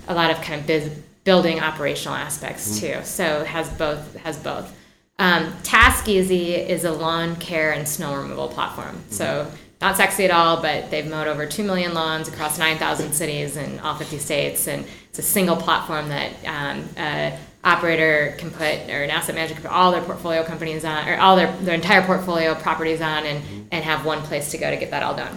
a 0.09 0.15
lot 0.15 0.31
of 0.31 0.41
kind 0.41 0.61
of 0.61 0.67
biz- 0.67 0.99
building 1.25 1.61
operational 1.61 2.17
aspects 2.17 2.81
too. 2.81 2.97
So 3.05 3.45
has 3.45 3.69
both 3.71 4.17
has 4.17 4.37
both. 4.37 4.77
Um, 5.19 5.53
TaskEasy 5.63 6.69
is 6.69 6.85
a 6.85 6.91
lawn 6.91 7.37
care 7.37 7.73
and 7.73 7.89
snow 7.89 8.17
removal 8.17 8.49
platform. 8.49 8.99
So 9.11 9.51
not 9.81 9.97
sexy 9.97 10.25
at 10.25 10.31
all, 10.31 10.61
but 10.61 10.91
they've 10.91 11.07
mowed 11.07 11.29
over 11.29 11.47
2 11.47 11.63
million 11.63 11.95
lawns 11.95 12.27
across 12.27 12.59
9,000 12.59 13.13
cities 13.13 13.57
and 13.57 13.81
all 13.81 13.95
50 13.95 14.19
states. 14.19 14.67
And 14.67 14.87
it's 15.11 15.19
a 15.19 15.23
single 15.23 15.57
platform 15.57 16.09
that 16.09 16.33
um, 16.47 16.89
a 16.97 17.39
operator 17.65 18.35
can 18.39 18.51
put, 18.51 18.89
or 18.91 19.03
an 19.03 19.11
asset 19.11 19.35
manager 19.35 19.55
can 19.55 19.62
put 19.62 19.73
all 19.73 19.91
their 19.91 20.03
portfolio 20.03 20.45
companies 20.45 20.85
on, 20.85 21.09
or 21.09 21.17
all 21.17 21.35
their, 21.35 21.51
their 21.59 21.75
entire 21.75 22.03
portfolio 22.03 22.55
properties 22.55 23.01
on 23.01 23.25
and, 23.25 23.69
and 23.73 23.85
have 23.85 24.05
one 24.05 24.21
place 24.23 24.51
to 24.51 24.59
go 24.59 24.71
to 24.71 24.77
get 24.77 24.91
that 24.91 25.03
all 25.03 25.17
done. 25.17 25.37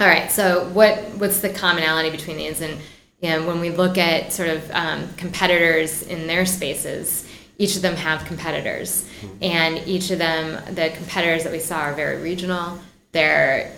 All 0.00 0.08
right. 0.08 0.30
So 0.30 0.68
what 0.70 0.98
what's 1.18 1.40
the 1.40 1.50
commonality 1.50 2.10
between 2.10 2.36
these? 2.36 2.60
And 2.60 2.80
you 3.20 3.30
know, 3.30 3.46
when 3.46 3.60
we 3.60 3.70
look 3.70 3.96
at 3.96 4.32
sort 4.32 4.48
of 4.48 4.70
um, 4.72 5.08
competitors 5.14 6.02
in 6.02 6.26
their 6.26 6.44
spaces, 6.44 7.28
each 7.58 7.76
of 7.76 7.82
them 7.82 7.94
have 7.94 8.24
competitors, 8.24 9.08
and 9.40 9.78
each 9.86 10.10
of 10.10 10.18
them, 10.18 10.74
the 10.74 10.90
competitors 10.96 11.44
that 11.44 11.52
we 11.52 11.60
saw 11.60 11.82
are 11.82 11.94
very 11.94 12.20
regional. 12.20 12.78
They're 13.12 13.70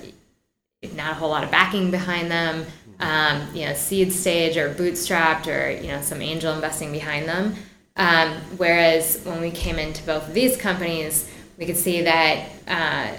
not 0.95 1.13
a 1.13 1.15
whole 1.15 1.29
lot 1.29 1.45
of 1.45 1.51
backing 1.51 1.91
behind 1.91 2.31
them. 2.31 2.65
Um, 2.99 3.55
you 3.55 3.67
know, 3.67 3.75
seed 3.75 4.11
stage 4.11 4.57
or 4.57 4.73
bootstrapped 4.73 5.49
or 5.49 5.71
you 5.83 5.89
know 5.89 6.01
some 6.01 6.23
angel 6.23 6.55
investing 6.55 6.93
behind 6.93 7.29
them. 7.29 7.55
Um, 7.97 8.35
whereas 8.57 9.21
when 9.25 9.41
we 9.41 9.51
came 9.51 9.79
into 9.79 10.05
both 10.05 10.29
of 10.29 10.35
these 10.35 10.57
companies, 10.57 11.31
we 11.59 11.65
could 11.67 11.77
see 11.77 12.03
that 12.03 12.49
uh, 12.69 13.17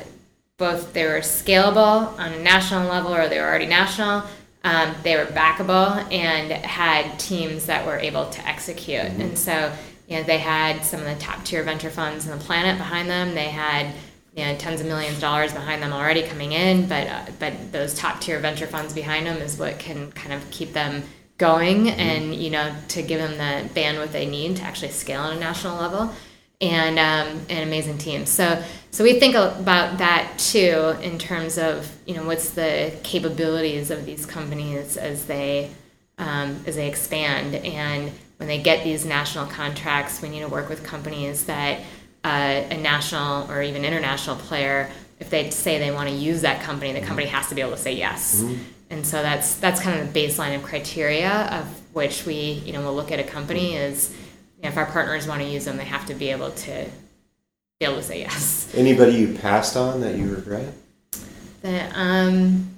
both 0.57 0.93
they 0.93 1.05
were 1.05 1.19
scalable 1.19 2.17
on 2.19 2.33
a 2.33 2.39
national 2.39 2.87
level 2.87 3.13
or 3.13 3.27
they 3.27 3.39
were 3.39 3.47
already 3.47 3.65
national. 3.65 4.23
Um, 4.63 4.95
they 5.03 5.15
were 5.15 5.25
backable 5.25 6.11
and 6.11 6.51
had 6.51 7.19
teams 7.19 7.67
that 7.67 7.85
were 7.85 7.97
able 7.97 8.29
to 8.29 8.47
execute. 8.47 9.01
And 9.01 9.37
so, 9.37 9.71
you 10.07 10.17
know, 10.17 10.23
they 10.23 10.39
had 10.39 10.83
some 10.83 10.99
of 10.99 11.05
the 11.05 11.15
top 11.15 11.43
tier 11.45 11.63
venture 11.63 11.89
funds 11.89 12.27
on 12.27 12.37
the 12.37 12.43
planet 12.43 12.77
behind 12.77 13.09
them. 13.09 13.33
They 13.33 13.49
had, 13.49 13.93
you 14.35 14.45
know, 14.45 14.55
tens 14.57 14.81
of 14.81 14.87
millions 14.87 15.15
of 15.15 15.21
dollars 15.21 15.53
behind 15.53 15.81
them 15.81 15.93
already 15.93 16.23
coming 16.23 16.51
in, 16.51 16.87
but 16.87 17.07
uh, 17.07 17.25
but 17.39 17.71
those 17.71 17.93
top 17.93 18.19
tier 18.19 18.39
venture 18.39 18.67
funds 18.67 18.93
behind 18.93 19.25
them 19.25 19.37
is 19.37 19.57
what 19.57 19.79
can 19.79 20.11
kind 20.11 20.33
of 20.33 20.49
keep 20.51 20.73
them 20.73 21.03
going 21.37 21.85
mm-hmm. 21.85 21.99
and 21.99 22.35
you 22.35 22.49
know 22.49 22.75
to 22.87 23.01
give 23.01 23.19
them 23.19 23.31
the 23.37 23.69
bandwidth 23.73 24.11
they 24.11 24.25
need 24.25 24.57
to 24.57 24.63
actually 24.63 24.89
scale 24.89 25.21
on 25.21 25.37
a 25.37 25.39
national 25.39 25.77
level 25.77 26.11
and 26.59 26.97
um, 26.97 27.39
an 27.49 27.67
amazing 27.67 27.97
team. 27.99 28.25
So 28.25 28.63
so 28.91 29.03
we 29.03 29.19
think 29.19 29.35
about 29.35 29.99
that 29.99 30.37
too 30.37 30.95
in 31.01 31.19
terms 31.19 31.57
of 31.57 31.91
you 32.05 32.15
know 32.15 32.25
what's 32.25 32.51
the 32.51 32.93
capabilities 33.03 33.91
of 33.91 34.05
these 34.05 34.25
companies 34.25 34.97
as 34.97 35.25
they 35.25 35.69
um, 36.17 36.63
as 36.65 36.75
they 36.75 36.87
expand 36.87 37.55
and 37.55 38.11
when 38.37 38.47
they 38.47 38.61
get 38.61 38.83
these 38.83 39.03
national 39.05 39.47
contracts, 39.47 40.21
we 40.21 40.29
need 40.29 40.41
to 40.41 40.47
work 40.47 40.69
with 40.69 40.83
companies 40.83 41.45
that 41.45 41.81
uh, 42.23 42.63
a 42.69 42.77
national 42.77 43.51
or 43.51 43.61
even 43.61 43.83
international 43.83 44.35
player, 44.35 44.91
if 45.19 45.29
they 45.29 45.49
say 45.49 45.79
they 45.79 45.91
want 45.91 46.09
to 46.09 46.15
use 46.15 46.41
that 46.41 46.61
company, 46.61 46.93
the 46.93 47.01
company 47.01 47.27
has 47.27 47.49
to 47.49 47.55
be 47.55 47.61
able 47.61 47.71
to 47.71 47.77
say 47.77 47.93
yes. 47.93 48.41
Mm-hmm. 48.41 48.63
And 48.89 49.05
so 49.05 49.21
that's 49.21 49.55
that's 49.55 49.81
kind 49.81 49.99
of 49.99 50.13
the 50.13 50.19
baseline 50.19 50.55
of 50.55 50.63
criteria 50.63 51.47
of 51.51 51.65
which 51.93 52.25
we 52.25 52.35
you 52.65 52.73
know 52.73 52.81
will 52.81 52.95
look 52.95 53.11
at 53.11 53.19
a 53.19 53.23
company 53.23 53.75
is 53.75 54.15
you 54.57 54.63
know, 54.63 54.69
if 54.69 54.77
our 54.77 54.85
partners 54.85 55.27
want 55.27 55.41
to 55.41 55.47
use 55.47 55.65
them, 55.65 55.77
they 55.77 55.85
have 55.85 56.05
to 56.07 56.13
be 56.13 56.29
able 56.31 56.51
to 56.51 56.89
be 57.79 57.85
able 57.85 57.97
to 57.97 58.03
say 58.03 58.19
yes. 58.19 58.73
Anybody 58.75 59.13
you 59.13 59.33
passed 59.35 59.75
on 59.75 60.01
that 60.01 60.15
you 60.15 60.33
regret? 60.33 60.73
That 61.61 61.91
um. 61.95 62.69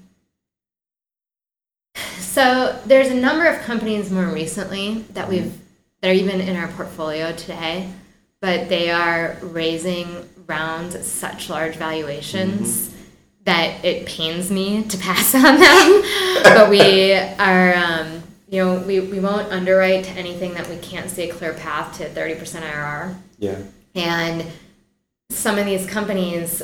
So 2.20 2.80
there's 2.86 3.10
a 3.10 3.16
number 3.16 3.45
of 3.45 3.62
companies 3.62 4.12
more 4.12 4.28
recently 4.28 5.05
that 5.14 5.28
mm-hmm. 5.28 5.32
we've 5.32 5.62
that 6.01 6.12
are 6.12 6.14
even 6.14 6.39
in 6.39 6.55
our 6.55 6.70
portfolio 6.70 7.34
today 7.34 7.89
but 8.41 8.70
they 8.70 8.89
are 8.89 9.38
raising 9.41 10.28
rounds 10.47 10.95
at 10.95 11.03
such 11.03 11.49
large 11.49 11.76
valuations 11.76 12.89
mm-hmm. 12.89 12.99
That 13.50 13.84
it 13.84 14.06
pains 14.06 14.52
me 14.52 14.84
to 14.84 14.97
pass 15.00 15.34
on 15.36 15.60
them. 15.60 16.04
but 16.43 16.70
we 16.70 17.14
are, 17.14 17.74
um, 17.74 18.22
you 18.47 18.64
know, 18.64 18.80
we, 18.80 19.00
we 19.00 19.20
won't 19.20 19.52
underwrite 19.52 20.06
to 20.06 20.12
anything 20.12 20.54
that 20.54 20.70
we 20.70 20.78
can't 20.78 21.10
see 21.10 21.30
a 21.30 21.34
clear 21.34 21.54
path 21.54 21.97
to 21.97 22.08
30% 22.08 22.38
IRR. 22.38 23.16
Yeah. 23.39 23.58
And 23.95 24.45
some 25.32 25.58
of 25.58 25.66
these 25.66 25.88
companies, 25.88 26.62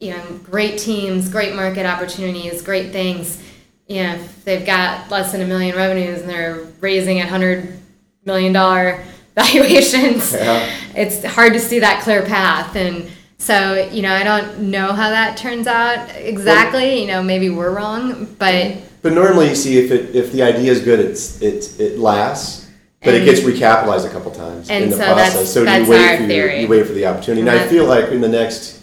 you 0.00 0.12
know, 0.12 0.40
great 0.44 0.78
teams, 0.78 1.28
great 1.28 1.56
market 1.56 1.86
opportunities, 1.86 2.62
great 2.62 2.92
things. 2.92 3.42
You 3.88 4.04
know, 4.04 4.14
if 4.14 4.44
they've 4.44 4.64
got 4.66 5.10
less 5.10 5.32
than 5.32 5.40
a 5.40 5.46
million 5.46 5.74
revenues 5.74 6.20
and 6.20 6.30
they're 6.30 6.66
raising 6.80 7.20
a 7.20 7.26
hundred 7.26 7.80
million 8.24 8.52
dollar 8.52 9.02
valuations, 9.34 10.32
yeah. 10.32 10.70
it's 10.94 11.24
hard 11.24 11.54
to 11.54 11.60
see 11.60 11.80
that 11.80 12.02
clear 12.02 12.22
path. 12.22 12.76
And 12.76 13.10
so, 13.38 13.88
you 13.92 14.02
know, 14.02 14.12
I 14.12 14.24
don't 14.24 14.70
know 14.70 14.92
how 14.92 15.10
that 15.10 15.36
turns 15.36 15.66
out 15.66 16.10
exactly. 16.16 16.80
Well, 16.80 16.98
you 16.98 17.06
know, 17.06 17.22
maybe 17.22 17.48
we're 17.50 17.74
wrong, 17.74 18.24
but 18.38 18.76
but 19.00 19.12
normally 19.12 19.48
you 19.48 19.54
see 19.54 19.78
if 19.78 19.90
it 19.90 20.14
if 20.14 20.32
the 20.32 20.42
idea 20.42 20.72
is 20.72 20.82
good, 20.82 21.00
it's 21.00 21.40
it 21.40 21.78
it 21.80 21.98
lasts. 21.98 22.66
But 23.00 23.14
and, 23.14 23.22
it 23.22 23.26
gets 23.26 23.40
recapitalized 23.40 24.06
a 24.06 24.10
couple 24.10 24.32
times 24.32 24.68
in 24.68 24.90
the 24.90 24.96
so 24.96 25.04
process. 25.04 25.34
That's, 25.34 25.50
so 25.50 25.64
that's 25.64 25.86
you 25.86 25.90
wait 25.90 26.16
for 26.16 26.24
your, 26.24 26.52
you 26.52 26.66
wait 26.66 26.84
for 26.84 26.94
the 26.94 27.06
opportunity. 27.06 27.42
And, 27.42 27.48
and 27.48 27.60
I 27.60 27.68
feel 27.68 27.86
like 27.86 28.06
in 28.06 28.20
the 28.20 28.28
next 28.28 28.82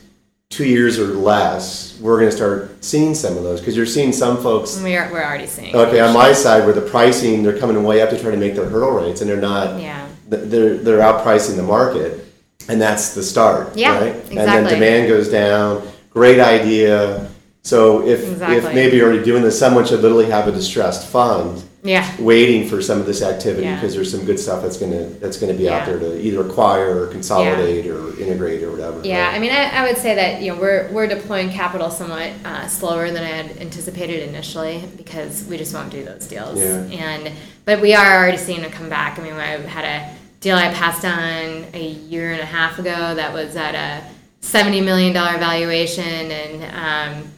two 0.50 0.64
years 0.64 0.98
or 0.98 1.08
less, 1.08 2.00
we're 2.00 2.18
going 2.18 2.30
to 2.30 2.36
start 2.36 2.82
seeing 2.82 3.14
some 3.14 3.36
of 3.36 3.44
those 3.44 3.60
because 3.60 3.76
you're 3.76 3.86
seeing 3.86 4.14
some 4.14 4.42
folks. 4.42 4.82
We 4.82 4.96
are, 4.96 5.12
we're 5.12 5.22
already 5.22 5.48
seeing. 5.48 5.76
Okay, 5.76 6.00
on 6.00 6.14
my 6.14 6.32
side, 6.32 6.64
where 6.64 6.72
the 6.72 6.80
pricing, 6.80 7.44
they're 7.44 7.60
coming 7.60 7.84
way 7.84 8.02
up 8.02 8.10
to 8.12 8.18
try 8.20 8.32
to 8.32 8.38
make 8.38 8.56
their 8.56 8.70
hurdle 8.70 8.92
rates, 8.92 9.20
and 9.20 9.30
they're 9.30 9.36
not. 9.36 9.82
Yeah 9.82 10.08
they're 10.28 10.78
they're 10.78 11.00
outpricing 11.00 11.56
the 11.56 11.64
market, 11.64 12.25
and 12.68 12.82
that's 12.82 13.14
the 13.14 13.24
start. 13.24 13.76
Yeah, 13.76 14.00
right? 14.00 14.16
exactly. 14.16 14.38
And 14.38 14.48
then 14.48 14.74
demand 14.74 15.10
goes 15.10 15.30
down. 15.30 15.88
Great 16.12 16.40
idea. 16.40 17.30
So 17.66 18.06
if 18.08 18.22
exactly. 18.24 18.58
if 18.58 18.76
maybe 18.76 18.98
you're 18.98 19.08
already 19.08 19.24
doing 19.24 19.42
this, 19.42 19.58
someone 19.58 19.86
should 19.86 20.02
literally 20.02 20.30
have 20.30 20.48
a 20.48 20.52
distressed 20.52 21.08
fund. 21.08 21.64
Yeah. 21.82 22.10
Waiting 22.20 22.68
for 22.68 22.82
some 22.82 23.00
of 23.00 23.06
this 23.06 23.22
activity 23.22 23.68
because 23.68 23.94
yeah. 23.94 23.98
there's 23.98 24.12
some 24.12 24.26
good 24.26 24.40
stuff 24.40 24.62
that's 24.64 24.78
gonna 24.78 25.06
that's 25.06 25.38
gonna 25.40 25.54
be 25.54 25.64
yeah. 25.64 25.78
out 25.78 25.86
there 25.86 26.00
to 26.00 26.20
either 26.20 26.48
acquire 26.48 27.04
or 27.04 27.08
consolidate 27.08 27.86
or 27.88 28.20
integrate 28.20 28.64
or 28.64 28.72
whatever. 28.72 29.02
Yeah, 29.04 29.28
right? 29.28 29.36
I 29.36 29.40
mean, 29.40 29.52
I, 29.52 29.66
I, 29.70 29.88
would 29.88 29.98
say 29.98 30.16
that 30.16 30.42
you 30.42 30.54
know 30.54 30.60
we're 30.60 30.92
we're 30.92 31.08
deploying 31.08 31.52
capital 31.52 31.92
somewhat 31.92 32.34
uh, 32.44 32.68
slower 32.68 33.12
than 33.12 33.24
I 33.24 33.28
had 33.28 33.58
anticipated 33.58 34.28
initially 34.28 34.84
because 34.98 35.44
we 35.46 35.58
just 35.58 35.76
won't 35.76 35.92
do 35.92 36.04
those 36.04 36.28
deals. 36.28 36.60
Yeah. 36.60 36.82
And 36.86 37.32
but 37.66 37.82
we 37.82 37.94
are 37.94 38.18
already 38.18 38.38
seeing 38.38 38.62
it 38.62 38.72
come 38.72 38.90
back. 38.90 39.20
I 39.20 39.24
mean, 39.24 39.34
I 39.34 39.58
had 39.58 39.86
a 39.86 40.15
deal 40.46 40.58
I 40.58 40.72
passed 40.72 41.04
on 41.04 41.66
a 41.74 41.88
year 42.08 42.32
and 42.32 42.40
a 42.40 42.46
half 42.46 42.78
ago 42.78 43.16
that 43.16 43.34
was 43.34 43.56
at 43.56 43.74
a 43.74 44.06
seventy 44.42 44.80
million 44.80 45.12
dollar 45.12 45.40
valuation, 45.40 46.04
and 46.04 47.24
um, 47.24 47.32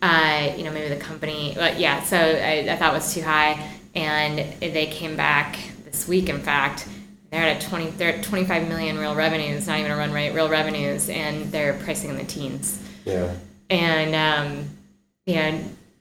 uh, 0.00 0.54
you 0.56 0.62
know 0.62 0.70
maybe 0.70 0.88
the 0.88 1.00
company, 1.00 1.54
but 1.56 1.80
yeah, 1.80 2.04
so 2.04 2.16
I, 2.16 2.68
I 2.70 2.76
thought 2.76 2.92
was 2.92 3.12
too 3.12 3.22
high, 3.22 3.68
and 3.96 4.38
they 4.60 4.86
came 4.86 5.16
back 5.16 5.58
this 5.84 6.06
week. 6.06 6.28
In 6.28 6.38
fact, 6.38 6.86
they're 7.32 7.42
at 7.42 7.62
20 7.62 7.90
they're 7.90 8.14
at 8.14 8.22
25 8.22 8.68
million 8.68 8.96
real 8.96 9.16
revenues 9.16 9.66
not 9.66 9.80
even 9.80 9.90
a 9.90 9.96
run 9.96 10.12
rate 10.12 10.32
real 10.32 10.50
revenues 10.50 11.08
and 11.08 11.50
they're 11.50 11.72
pricing 11.72 12.10
in 12.10 12.16
the 12.16 12.24
teens. 12.24 12.80
Yeah. 13.06 13.34
And 13.70 14.14
um, 14.14 14.68
yeah 15.24 15.58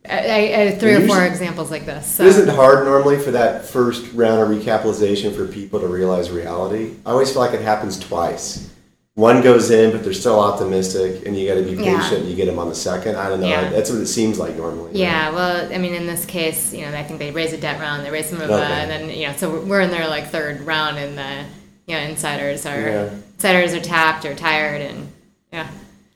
I, 0.09 0.63
I, 0.63 0.71
three 0.71 0.95
or 0.95 1.07
four 1.07 1.23
examples 1.23 1.69
like 1.69 1.85
this. 1.85 2.07
So. 2.07 2.23
Isn't 2.23 2.47
hard 2.49 2.85
normally 2.85 3.19
for 3.19 3.31
that 3.31 3.65
first 3.65 4.11
round 4.13 4.41
of 4.41 4.57
recapitalization 4.57 5.35
for 5.35 5.47
people 5.47 5.79
to 5.79 5.87
realize 5.87 6.31
reality? 6.31 6.95
I 7.05 7.11
always 7.11 7.31
feel 7.31 7.41
like 7.41 7.53
it 7.53 7.61
happens 7.61 7.99
twice. 7.99 8.71
One 9.15 9.41
goes 9.41 9.69
in, 9.69 9.91
but 9.91 10.03
they're 10.03 10.13
still 10.13 10.39
optimistic, 10.39 11.25
and 11.27 11.37
you 11.37 11.47
got 11.47 11.55
to 11.55 11.63
be 11.63 11.75
patient. 11.75 12.23
Yeah. 12.23 12.29
You 12.29 12.35
get 12.35 12.45
them 12.45 12.57
on 12.57 12.69
the 12.69 12.75
second. 12.75 13.17
I 13.17 13.27
don't 13.27 13.41
know. 13.41 13.47
Yeah. 13.47 13.69
That's 13.69 13.91
what 13.91 13.99
it 13.99 14.07
seems 14.07 14.39
like 14.39 14.55
normally. 14.55 14.97
Yeah. 14.97 15.25
Right? 15.25 15.33
Well, 15.33 15.73
I 15.73 15.77
mean, 15.77 15.93
in 15.93 16.07
this 16.07 16.25
case, 16.25 16.73
you 16.73 16.81
know, 16.81 16.97
I 16.97 17.03
think 17.03 17.19
they 17.19 17.29
raise 17.29 17.51
a 17.51 17.57
debt 17.57 17.79
round, 17.79 18.05
they 18.05 18.09
raise 18.09 18.29
some 18.29 18.39
of 18.39 18.49
okay. 18.49 18.63
and 18.63 18.89
then 18.89 19.09
you 19.09 19.27
know, 19.27 19.33
so 19.35 19.59
we're 19.59 19.81
in 19.81 19.91
their 19.91 20.07
like 20.07 20.29
third 20.29 20.61
round, 20.61 20.97
and 20.97 21.17
the 21.17 21.45
you 21.87 21.95
know 21.95 22.01
insiders 22.03 22.65
are 22.65 22.79
yeah. 22.79 23.09
insiders 23.33 23.73
are 23.73 23.81
tapped 23.81 24.25
or 24.25 24.33
tired, 24.33 24.81
and 24.81 25.11
yeah. 25.51 25.69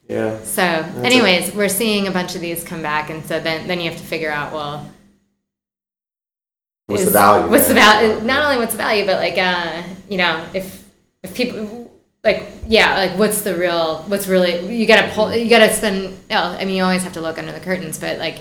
Yeah. 0.08 0.38
So, 0.44 0.62
That's 0.62 0.98
anyways, 0.98 1.54
a- 1.54 1.58
we're 1.58 1.70
seeing 1.70 2.08
a 2.08 2.12
bunch 2.12 2.36
of 2.36 2.42
these 2.42 2.64
come 2.64 2.82
back, 2.82 3.10
and 3.10 3.26
so 3.26 3.40
then 3.40 3.68
then 3.68 3.80
you 3.80 3.90
have 3.90 4.00
to 4.00 4.06
figure 4.06 4.32
out 4.32 4.54
well. 4.54 4.92
What's 6.88 7.02
is, 7.02 7.08
the 7.08 7.14
value? 7.14 7.50
What's 7.50 7.68
the 7.68 7.74
value? 7.74 8.22
Not 8.22 8.46
only 8.46 8.58
what's 8.58 8.74
the 8.74 8.78
value, 8.78 9.06
but 9.06 9.18
like 9.18 9.38
uh, 9.38 9.82
you 10.08 10.18
know, 10.18 10.46
if 10.54 10.88
if 11.24 11.34
people 11.34 11.92
like 12.24 12.44
yeah, 12.68 12.98
like 12.98 13.18
what's 13.18 13.42
the 13.42 13.56
real? 13.56 14.04
What's 14.04 14.28
really 14.28 14.76
you 14.76 14.86
gotta 14.86 15.12
pull? 15.14 15.36
You 15.36 15.50
gotta 15.50 15.74
spend. 15.74 16.16
Oh, 16.30 16.36
I 16.36 16.66
mean, 16.66 16.76
you 16.76 16.84
always 16.84 17.04
have 17.04 17.14
to 17.14 17.22
look 17.22 17.40
under 17.40 17.52
the 17.52 17.60
curtains, 17.60 17.98
but 17.98 18.20
like 18.20 18.40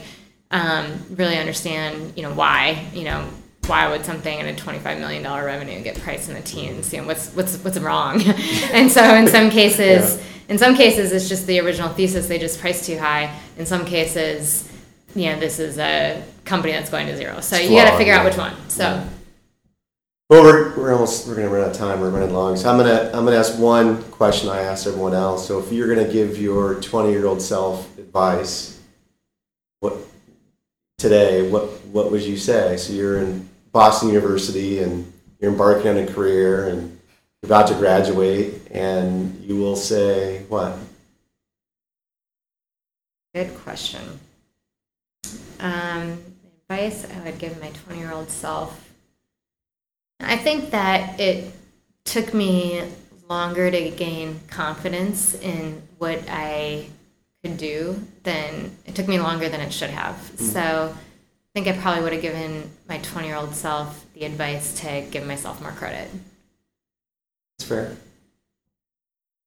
um, 0.50 0.92
really 1.10 1.38
understand, 1.38 2.12
you 2.16 2.22
know, 2.22 2.34
why 2.34 2.86
you 2.92 3.04
know 3.04 3.26
why 3.66 3.88
would 3.88 4.04
something 4.04 4.40
in 4.40 4.46
a 4.46 4.52
$25 4.52 5.00
million 5.00 5.22
revenue 5.22 5.82
get 5.82 5.98
priced 5.98 6.28
in 6.28 6.34
the 6.34 6.42
teens 6.42 6.92
you 6.92 7.00
know 7.00 7.06
what's 7.06 7.32
what's 7.32 7.56
what's 7.64 7.78
wrong 7.78 8.20
and 8.72 8.92
so 8.92 9.02
in 9.14 9.26
some 9.26 9.48
cases 9.48 10.18
yeah 10.18 10.33
in 10.48 10.58
some 10.58 10.74
cases 10.74 11.12
it's 11.12 11.28
just 11.28 11.46
the 11.46 11.60
original 11.60 11.88
thesis 11.88 12.26
they 12.26 12.38
just 12.38 12.60
priced 12.60 12.84
too 12.84 12.98
high. 12.98 13.34
In 13.56 13.66
some 13.66 13.84
cases 13.84 14.70
you 15.14 15.30
know 15.30 15.38
this 15.38 15.58
is 15.58 15.78
a 15.78 16.22
company 16.44 16.72
that's 16.72 16.90
going 16.90 17.06
to 17.06 17.16
zero. 17.16 17.40
So 17.40 17.56
you 17.56 17.76
got 17.76 17.90
to 17.90 17.96
figure 17.96 18.12
yeah. 18.12 18.20
out 18.20 18.24
which 18.24 18.36
one 18.36 18.54
so. 18.68 18.84
Yeah. 18.84 19.08
well 20.28 20.42
we're, 20.42 20.76
we're 20.76 20.92
almost 20.92 21.26
we're 21.26 21.36
going 21.36 21.48
to 21.48 21.54
run 21.54 21.64
out 21.64 21.70
of 21.70 21.76
time. 21.76 22.00
We're 22.00 22.10
running 22.10 22.32
long. 22.32 22.56
So 22.56 22.70
i'm 22.70 22.78
going 22.78 22.88
to 22.88 23.06
i'm 23.16 23.24
going 23.24 23.34
to 23.34 23.38
ask 23.38 23.58
one 23.58 24.02
question 24.04 24.48
i 24.48 24.60
asked 24.60 24.86
everyone 24.86 25.14
else. 25.14 25.46
So 25.46 25.58
if 25.58 25.72
you're 25.72 25.92
going 25.92 26.06
to 26.06 26.12
give 26.12 26.38
your 26.38 26.80
20 26.80 27.10
year 27.10 27.26
old 27.26 27.40
self 27.40 27.96
advice 27.98 28.80
what 29.80 29.96
today 30.98 31.50
what 31.50 31.64
what 31.86 32.10
would 32.10 32.22
you 32.22 32.36
say? 32.36 32.76
So 32.76 32.92
you're 32.92 33.18
in 33.18 33.48
boston 33.72 34.08
university 34.08 34.80
and 34.80 35.10
you're 35.40 35.50
embarking 35.50 35.88
on 35.88 35.98
a 35.98 36.06
career 36.06 36.68
and 36.68 36.93
about 37.44 37.68
to 37.68 37.74
graduate, 37.74 38.54
and 38.70 39.40
you 39.44 39.56
will 39.56 39.76
say 39.76 40.44
what? 40.48 40.76
Good 43.34 43.54
question. 43.58 44.02
Um, 45.60 46.18
advice 46.68 47.06
I 47.10 47.20
would 47.24 47.38
give 47.38 47.60
my 47.60 47.70
20 47.70 48.00
year 48.00 48.12
old 48.12 48.30
self. 48.30 48.88
I 50.20 50.36
think 50.36 50.70
that 50.70 51.20
it 51.20 51.52
took 52.04 52.32
me 52.32 52.82
longer 53.28 53.70
to 53.70 53.90
gain 53.90 54.40
confidence 54.48 55.34
in 55.34 55.82
what 55.98 56.22
I 56.28 56.86
could 57.42 57.56
do 57.56 58.02
than 58.22 58.76
it 58.86 58.94
took 58.94 59.08
me 59.08 59.18
longer 59.18 59.48
than 59.48 59.60
it 59.60 59.72
should 59.72 59.90
have. 59.90 60.14
Mm-hmm. 60.14 60.44
So 60.44 60.94
I 60.94 61.50
think 61.52 61.66
I 61.66 61.78
probably 61.80 62.02
would 62.02 62.12
have 62.12 62.22
given 62.22 62.70
my 62.88 62.98
20 62.98 63.26
year 63.26 63.36
old 63.36 63.54
self 63.54 64.06
the 64.14 64.24
advice 64.24 64.80
to 64.80 65.04
give 65.10 65.26
myself 65.26 65.60
more 65.60 65.72
credit. 65.72 66.08
That's 67.58 67.68
fair. 67.68 67.96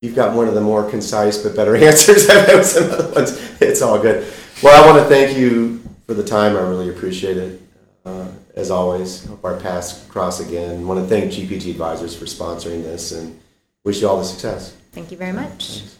You've 0.01 0.15
got 0.15 0.35
one 0.35 0.47
of 0.47 0.53
the 0.53 0.61
more 0.61 0.89
concise 0.89 1.37
but 1.37 1.55
better 1.55 1.75
answers. 1.87 2.29
I've 2.29 2.47
had 2.47 2.65
some 2.65 2.91
other 2.91 3.11
ones. 3.13 3.31
It's 3.61 3.81
all 3.81 3.99
good. 3.99 4.31
Well, 4.61 4.83
I 4.83 4.87
want 4.87 5.01
to 5.03 5.09
thank 5.09 5.37
you 5.37 5.81
for 6.05 6.13
the 6.13 6.23
time. 6.23 6.55
I 6.55 6.61
really 6.61 6.89
appreciate 6.89 7.37
it. 7.37 7.61
Uh, 8.05 8.27
as 8.55 8.71
always, 8.71 9.25
hope 9.25 9.43
our 9.43 9.59
paths 9.59 10.05
cross 10.07 10.39
again. 10.39 10.79
I 10.79 10.83
want 10.83 10.99
to 11.01 11.05
thank 11.07 11.31
GPG 11.31 11.71
Advisors 11.71 12.15
for 12.15 12.25
sponsoring 12.25 12.81
this 12.83 13.11
and 13.11 13.37
wish 13.83 14.01
you 14.01 14.07
all 14.07 14.17
the 14.17 14.23
success. 14.23 14.75
Thank 14.93 15.11
you 15.11 15.17
very 15.17 15.33
much. 15.33 15.79
Thanks. 15.79 15.96